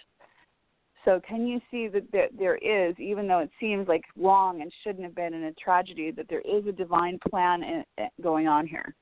So 1.05 1.20
can 1.26 1.47
you 1.47 1.59
see 1.70 1.89
that 1.89 2.28
there 2.39 2.57
is, 2.57 2.95
even 2.99 3.26
though 3.26 3.39
it 3.39 3.51
seems 3.59 3.89
like 3.89 4.03
wrong 4.16 4.61
and 4.61 4.70
shouldn't 4.82 5.05
have 5.05 5.14
been 5.14 5.32
in 5.32 5.45
a 5.45 5.53
tragedy, 5.53 6.11
that 6.11 6.28
there 6.28 6.43
is 6.43 6.66
a 6.66 6.72
divine 6.72 7.18
plan 7.30 7.84
going 8.20 8.47
on 8.47 8.66
here? 8.66 8.95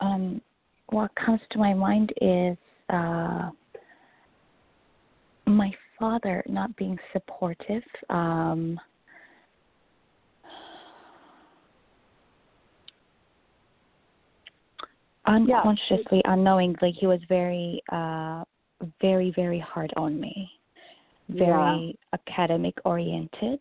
Um, 0.00 0.40
what 0.90 1.10
comes 1.14 1.40
to 1.50 1.58
my 1.58 1.74
mind 1.74 2.12
is 2.22 2.56
uh, 2.88 3.50
my 5.46 5.70
father 5.98 6.42
not 6.48 6.74
being 6.76 6.98
supportive. 7.12 7.82
Um, 8.08 8.80
unconsciously, 15.26 16.22
yeah. 16.24 16.32
unknowingly, 16.32 16.92
he 16.98 17.06
was 17.06 17.20
very, 17.28 17.82
uh, 17.92 18.44
very, 19.00 19.32
very 19.34 19.58
hard 19.58 19.92
on 19.96 20.20
me. 20.20 20.50
Very 21.28 21.98
yeah. 22.12 22.18
academic 22.28 22.74
oriented, 22.84 23.58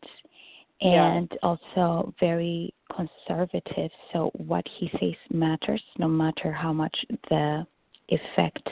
and 0.81 1.27
yeah. 1.31 1.37
also 1.41 2.13
very 2.19 2.71
conservative. 2.95 3.89
So 4.13 4.29
what 4.35 4.63
he 4.77 4.89
says 4.99 5.15
matters, 5.31 5.81
no 5.97 6.07
matter 6.07 6.51
how 6.51 6.71
much 6.71 6.95
the 7.29 7.65
effect 8.09 8.69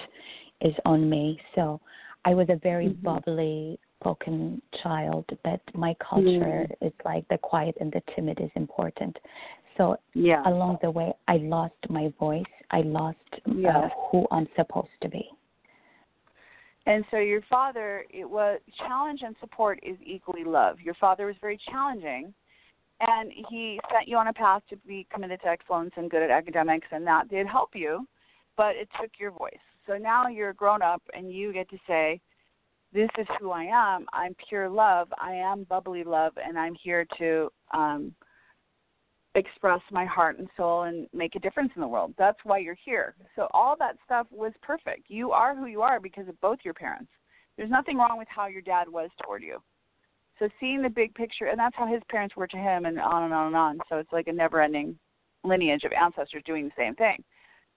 is 0.62 0.74
on 0.86 1.10
me. 1.10 1.40
So 1.56 1.82
I 2.26 2.36
was 2.36 2.48
a 2.50 2.58
very 2.58 2.90
mm-hmm. 2.90 3.04
bubbly, 3.04 3.80
spoken 4.00 4.62
child, 4.82 5.26
but 5.44 5.62
my 5.74 5.96
culture 6.08 6.68
mm. 6.68 6.72
is 6.82 6.94
like 7.06 7.28
the 7.30 7.38
quiet 7.38 7.76
and 7.80 7.92
the 7.92 8.02
timid 8.16 8.40
is 8.42 8.52
important. 8.56 9.18
So 9.78 9.98
yeah. 10.14 10.44
along 10.46 10.80
the 10.82 10.92
way, 10.92 11.14
I 11.28 11.38
lost 11.38 11.74
my 11.90 12.14
voice. 12.20 12.44
I 12.74 12.82
lost 12.82 13.18
yes. 13.56 13.76
uh, 13.76 13.90
who 14.12 14.26
I'm 14.32 14.48
supposed 14.56 14.90
to 15.04 15.10
be. 15.10 15.30
And 16.88 17.06
so 17.12 17.18
your 17.18 17.42
father, 17.50 18.04
it 18.10 18.30
was 18.30 18.60
challenge 18.80 19.22
and 19.24 19.36
support 19.40 19.80
is 19.84 19.96
equally 20.04 20.44
love. 20.44 20.82
Your 20.82 20.96
father 20.96 21.28
was 21.28 21.36
very 21.40 21.58
challenging, 21.70 22.34
and 23.00 23.32
he 23.50 23.80
sent 23.92 24.08
you 24.08 24.18
on 24.18 24.28
a 24.28 24.34
path 24.34 24.64
to 24.70 24.76
be 24.88 25.08
committed 25.14 25.40
to 25.42 25.48
excellence 25.48 25.92
and 25.96 26.10
good 26.10 26.24
at 26.24 26.32
academics, 26.32 26.88
and 26.92 27.06
that 27.08 27.30
did 27.30 27.48
help 27.48 27.70
you, 27.74 28.06
but 28.58 28.76
it 28.76 28.90
took 29.00 29.12
your 29.18 29.32
voice. 29.32 29.54
So 29.88 29.98
now 29.98 30.28
you're 30.28 30.54
grown 30.54 30.82
up, 30.82 31.02
and 31.14 31.32
you 31.32 31.54
get 31.54 31.70
to 31.70 31.78
say, 31.88 32.20
"This 32.92 33.10
is 33.18 33.28
who 33.40 33.52
I 33.52 33.66
am. 33.66 34.08
I'm 34.12 34.36
pure 34.50 34.68
love. 34.68 35.14
I 35.18 35.34
am 35.34 35.64
bubbly 35.66 36.04
love, 36.04 36.34
and 36.38 36.58
I'm 36.58 36.76
here 36.76 37.06
to." 37.20 37.52
Um, 37.72 38.16
express 39.36 39.82
my 39.92 40.06
heart 40.06 40.38
and 40.38 40.48
soul 40.56 40.84
and 40.84 41.08
make 41.14 41.36
a 41.36 41.40
difference 41.40 41.72
in 41.76 41.82
the 41.82 41.88
world. 41.88 42.14
That's 42.18 42.38
why 42.44 42.60
you're 42.60 42.78
here. 42.86 43.16
So 43.36 43.48
all 43.52 43.76
that 43.80 43.98
stuff 44.06 44.28
was 44.32 44.54
perfect. 44.62 45.10
You 45.10 45.32
are 45.32 45.56
who 45.56 45.66
you 45.66 45.82
are 45.82 46.00
because 46.00 46.28
of 46.28 46.40
both 46.40 46.60
your 46.64 46.74
parents. 46.76 47.12
There's 47.58 47.72
nothing 47.72 47.98
wrong 47.98 48.18
with 48.18 48.28
how 48.30 48.48
your 48.48 48.62
dad 48.62 48.88
was 48.88 49.10
toward 49.24 49.44
you. 49.44 49.58
So 50.40 50.50
seeing 50.60 50.82
the 50.82 50.90
big 50.90 51.14
picture, 51.14 51.46
and 51.46 51.60
that's 51.60 51.76
how 51.76 51.88
his 51.88 52.02
parents 52.10 52.36
were 52.36 52.48
to 52.48 52.58
him, 52.58 52.86
and 52.86 53.00
on 53.00 53.24
and 53.24 53.34
on 53.34 53.48
and 53.48 53.56
on. 53.56 53.80
So 53.90 53.98
it's 53.98 54.12
like 54.12 54.28
a 54.28 54.34
never-ending 54.34 54.98
lineage 55.44 55.84
of 55.84 55.92
ancestors 55.92 56.44
doing 56.46 56.66
the 56.66 56.72
same 56.78 56.96
thing. 56.96 57.24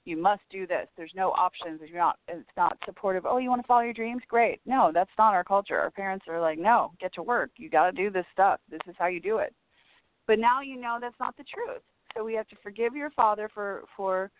You 0.04 0.16
must 0.16 0.42
do 0.50 0.66
this. 0.66 0.86
There's 0.96 1.12
no 1.14 1.32
options. 1.32 1.80
If 1.82 1.90
you're 1.90 1.98
not, 1.98 2.18
it's 2.28 2.48
not 2.56 2.78
supportive. 2.84 3.26
Oh, 3.26 3.38
you 3.38 3.50
want 3.50 3.60
to 3.60 3.66
follow 3.66 3.82
your 3.82 3.92
dreams? 3.92 4.22
Great. 4.28 4.60
No, 4.64 4.90
that's 4.94 5.10
not 5.18 5.34
our 5.34 5.44
culture. 5.44 5.78
Our 5.78 5.90
parents 5.90 6.26
are 6.28 6.40
like, 6.40 6.58
no, 6.58 6.92
get 7.00 7.12
to 7.14 7.22
work. 7.22 7.50
You 7.56 7.68
got 7.68 7.90
to 7.90 7.92
do 7.92 8.10
this 8.10 8.24
stuff. 8.32 8.60
This 8.70 8.80
is 8.88 8.94
how 8.98 9.06
you 9.06 9.20
do 9.20 9.38
it. 9.38 9.52
But 10.26 10.38
now 10.38 10.60
you 10.60 10.80
know 10.80 10.98
that's 11.00 11.18
not 11.20 11.36
the 11.36 11.44
truth. 11.44 11.82
So 12.14 12.24
we 12.24 12.34
have 12.34 12.48
to 12.48 12.56
forgive 12.62 12.94
your 12.96 13.10
father 13.10 13.48
for 13.52 13.84
for 13.96 14.30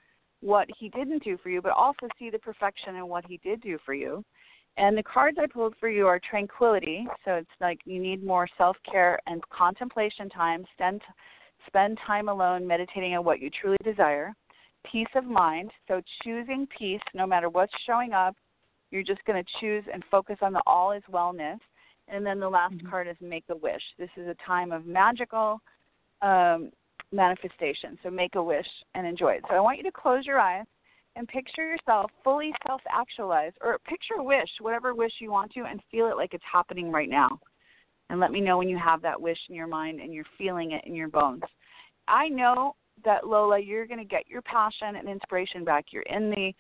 what 0.41 0.69
he 0.79 0.89
didn't 0.91 1.25
do 1.25 1.39
for 1.43 1.51
you, 1.51 1.63
but 1.63 1.73
also 1.73 2.09
see 2.19 2.31
the 2.31 2.39
perfection 2.39 2.97
in 2.97 3.09
what 3.09 3.25
he 3.27 3.39
did 3.39 3.61
do 3.63 3.79
for 3.85 3.95
you. 3.95 4.23
And 4.77 4.97
the 4.97 5.03
cards 5.03 5.39
I 5.41 5.47
pulled 5.47 5.75
for 5.81 5.89
you 5.89 6.07
are 6.07 6.21
tranquility. 6.21 7.07
So 7.25 7.33
it's 7.35 7.49
like 7.61 7.79
you 7.85 8.01
need 8.01 8.23
more 8.23 8.47
self 8.59 8.77
care 8.91 9.19
and 9.27 9.43
contemplation 9.49 10.29
time. 10.29 10.65
Spend 10.75 11.01
spend 11.67 11.99
time 12.07 12.29
alone 12.29 12.67
meditating 12.67 13.15
on 13.15 13.25
what 13.25 13.41
you 13.41 13.51
truly 13.51 13.79
desire. 13.83 14.35
Peace 14.91 15.09
of 15.15 15.25
mind. 15.25 15.71
So 15.89 16.01
choosing 16.23 16.69
peace 16.79 17.01
no 17.15 17.27
matter 17.27 17.49
what's 17.49 17.73
showing 17.87 18.13
up. 18.13 18.37
You're 18.91 19.03
just 19.03 19.25
going 19.25 19.43
to 19.43 19.51
choose 19.61 19.85
and 19.93 20.05
focus 20.11 20.37
on 20.43 20.53
the 20.53 20.63
all 20.67 20.93
is 20.93 21.03
wellness. 21.11 21.59
And 22.09 22.25
then 22.25 22.39
the 22.39 22.49
last 22.49 22.75
mm-hmm. 22.75 22.89
card 22.89 23.09
is 23.09 23.17
make 23.21 23.45
a 23.49 23.57
wish. 23.57 23.83
This 23.99 24.11
is 24.17 24.29
a 24.29 24.37
time 24.47 24.71
of 24.71 24.87
magical 24.87 25.61
um, 26.23 26.71
manifestation. 27.13 27.99
So 28.03 28.11
make 28.11 28.35
a 28.35 28.43
wish 28.43 28.67
and 28.95 29.07
enjoy 29.07 29.35
it. 29.35 29.45
So 29.49 29.55
I 29.55 29.61
want 29.61 29.79
you 29.79 29.85
to 29.85 29.93
close 29.93 30.27
your 30.27 30.41
eyes 30.41 30.65
and 31.17 31.27
picture 31.27 31.67
yourself 31.67 32.11
fully 32.23 32.53
self 32.67 32.81
actualized, 32.91 33.57
or 33.63 33.79
picture 33.81 34.15
a 34.19 34.23
wish, 34.23 34.49
whatever 34.61 34.95
wish 34.95 35.13
you 35.21 35.31
want 35.31 35.53
to, 35.53 35.65
and 35.65 35.81
feel 35.91 36.09
it 36.09 36.17
like 36.17 36.35
it's 36.35 36.45
happening 36.51 36.93
right 36.93 37.09
now. 37.09 37.39
And 38.11 38.21
let 38.21 38.31
me 38.31 38.41
know 38.41 38.59
when 38.59 38.69
you 38.69 38.79
have 38.79 39.03
that 39.03 39.21
wish 39.21 39.39
in 39.49 39.55
your 39.55 39.67
mind 39.67 40.01
and 40.01 40.13
you're 40.13 40.25
feeling 40.39 40.73
it 40.73 40.85
in 40.85 40.95
your 40.95 41.09
bones. 41.09 41.43
I 42.07 42.29
know 42.29 42.77
that, 43.05 43.27
Lola, 43.27 43.59
you're 43.59 43.87
going 43.87 43.99
to 43.99 44.05
get 44.05 44.29
your 44.29 44.43
passion 44.43 44.97
and 44.97 45.09
inspiration 45.09 45.65
back. 45.65 45.87
You're 45.91 46.03
in 46.03 46.31
the 46.31 46.53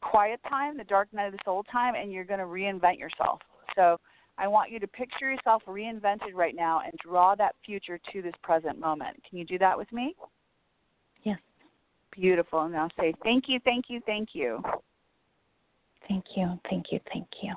quiet 0.00 0.40
time, 0.48 0.76
the 0.76 0.84
dark 0.84 1.12
night 1.12 1.26
of 1.26 1.32
the 1.32 1.38
soul 1.44 1.64
time, 1.64 1.94
and 1.94 2.12
you're 2.12 2.24
going 2.24 2.38
to 2.38 2.46
reinvent 2.46 2.98
yourself. 2.98 3.40
So 3.74 3.98
I 4.40 4.48
want 4.48 4.70
you 4.70 4.80
to 4.80 4.86
picture 4.88 5.30
yourself 5.30 5.62
reinvented 5.68 6.32
right 6.34 6.56
now 6.56 6.80
and 6.82 6.92
draw 6.98 7.34
that 7.34 7.54
future 7.64 8.00
to 8.10 8.22
this 8.22 8.32
present 8.42 8.80
moment. 8.80 9.22
Can 9.28 9.36
you 9.38 9.44
do 9.44 9.58
that 9.58 9.76
with 9.76 9.92
me? 9.92 10.14
Yes. 11.24 11.38
Beautiful. 12.10 12.62
And 12.62 12.74
I'll 12.74 12.88
say 12.98 13.12
thank 13.22 13.44
you, 13.48 13.60
thank 13.64 13.86
you, 13.88 14.00
thank 14.06 14.30
you. 14.32 14.62
Thank 16.08 16.24
you, 16.34 16.58
thank 16.70 16.86
you, 16.90 17.00
thank 17.12 17.28
you. 17.42 17.54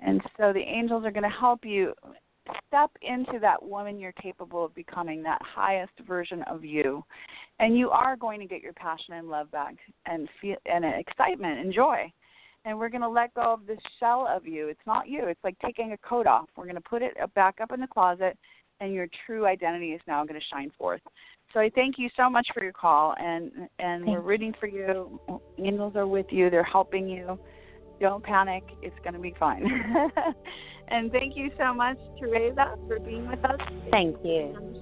And 0.00 0.20
so 0.36 0.52
the 0.52 0.60
angels 0.60 1.04
are 1.06 1.12
going 1.12 1.22
to 1.22 1.28
help 1.28 1.64
you 1.64 1.94
step 2.66 2.90
into 3.02 3.38
that 3.40 3.62
woman 3.62 3.98
you're 3.98 4.12
capable 4.12 4.64
of 4.64 4.74
becoming, 4.74 5.22
that 5.22 5.40
highest 5.42 5.92
version 6.06 6.42
of 6.50 6.64
you. 6.64 7.04
And 7.60 7.78
you 7.78 7.90
are 7.90 8.16
going 8.16 8.40
to 8.40 8.46
get 8.46 8.60
your 8.60 8.72
passion 8.72 9.14
and 9.14 9.28
love 9.28 9.52
back 9.52 9.76
and 10.06 10.28
feel 10.40 10.56
and 10.66 10.84
excitement 10.84 11.60
and 11.60 11.72
joy 11.72 12.12
and 12.66 12.76
we're 12.76 12.88
going 12.88 13.02
to 13.02 13.08
let 13.08 13.32
go 13.32 13.54
of 13.54 13.64
this 13.66 13.78
shell 14.00 14.28
of 14.28 14.44
you. 14.44 14.68
It's 14.68 14.86
not 14.86 15.08
you. 15.08 15.26
It's 15.26 15.42
like 15.44 15.56
taking 15.64 15.92
a 15.92 15.96
coat 15.98 16.26
off. 16.26 16.48
We're 16.56 16.64
going 16.64 16.74
to 16.74 16.80
put 16.80 17.00
it 17.00 17.14
back 17.34 17.60
up 17.62 17.72
in 17.72 17.80
the 17.80 17.86
closet, 17.86 18.36
and 18.80 18.92
your 18.92 19.06
true 19.24 19.46
identity 19.46 19.92
is 19.92 20.00
now 20.08 20.24
going 20.24 20.38
to 20.38 20.46
shine 20.52 20.70
forth. 20.76 21.00
So 21.54 21.60
I 21.60 21.70
thank 21.74 21.94
you 21.96 22.10
so 22.16 22.28
much 22.28 22.46
for 22.52 22.62
your 22.62 22.72
call, 22.72 23.14
and 23.18 23.52
and 23.78 24.04
we're 24.04 24.20
rooting 24.20 24.52
for 24.58 24.66
you. 24.66 25.20
Angels 25.58 25.94
are 25.94 26.08
with 26.08 26.26
you. 26.30 26.50
They're 26.50 26.64
helping 26.64 27.08
you. 27.08 27.38
Don't 28.00 28.22
panic. 28.22 28.64
It's 28.82 28.96
going 29.04 29.14
to 29.14 29.20
be 29.20 29.32
fine. 29.38 29.64
and 30.88 31.10
thank 31.12 31.36
you 31.36 31.50
so 31.56 31.72
much, 31.72 31.96
Terasa, 32.20 32.76
for 32.88 32.98
being 32.98 33.28
with 33.28 33.42
us. 33.44 33.60
Thank 33.92 34.16
you. 34.24 34.76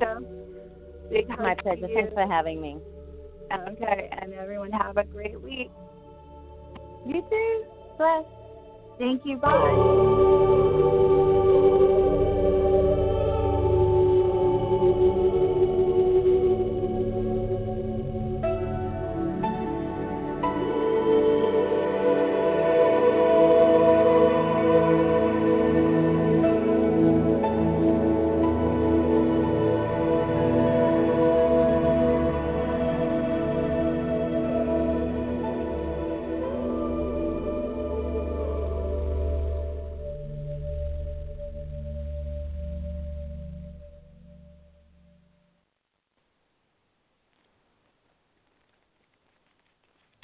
Big 1.11 1.29
My 1.29 1.55
pleasure. 1.55 1.87
Thanks 1.95 2.15
for 2.15 2.27
having 2.27 2.63
me. 2.63 2.79
Okay, 3.53 4.11
and 4.21 4.33
everyone 4.33 4.73
have 4.73 4.97
a 4.97 5.05
great 5.05 5.41
week. 5.41 5.71
You 7.05 7.23
too. 7.23 7.65
Bless. 7.99 8.25
Thank 8.99 9.23
you. 9.25 9.39
Bye. 9.39 10.61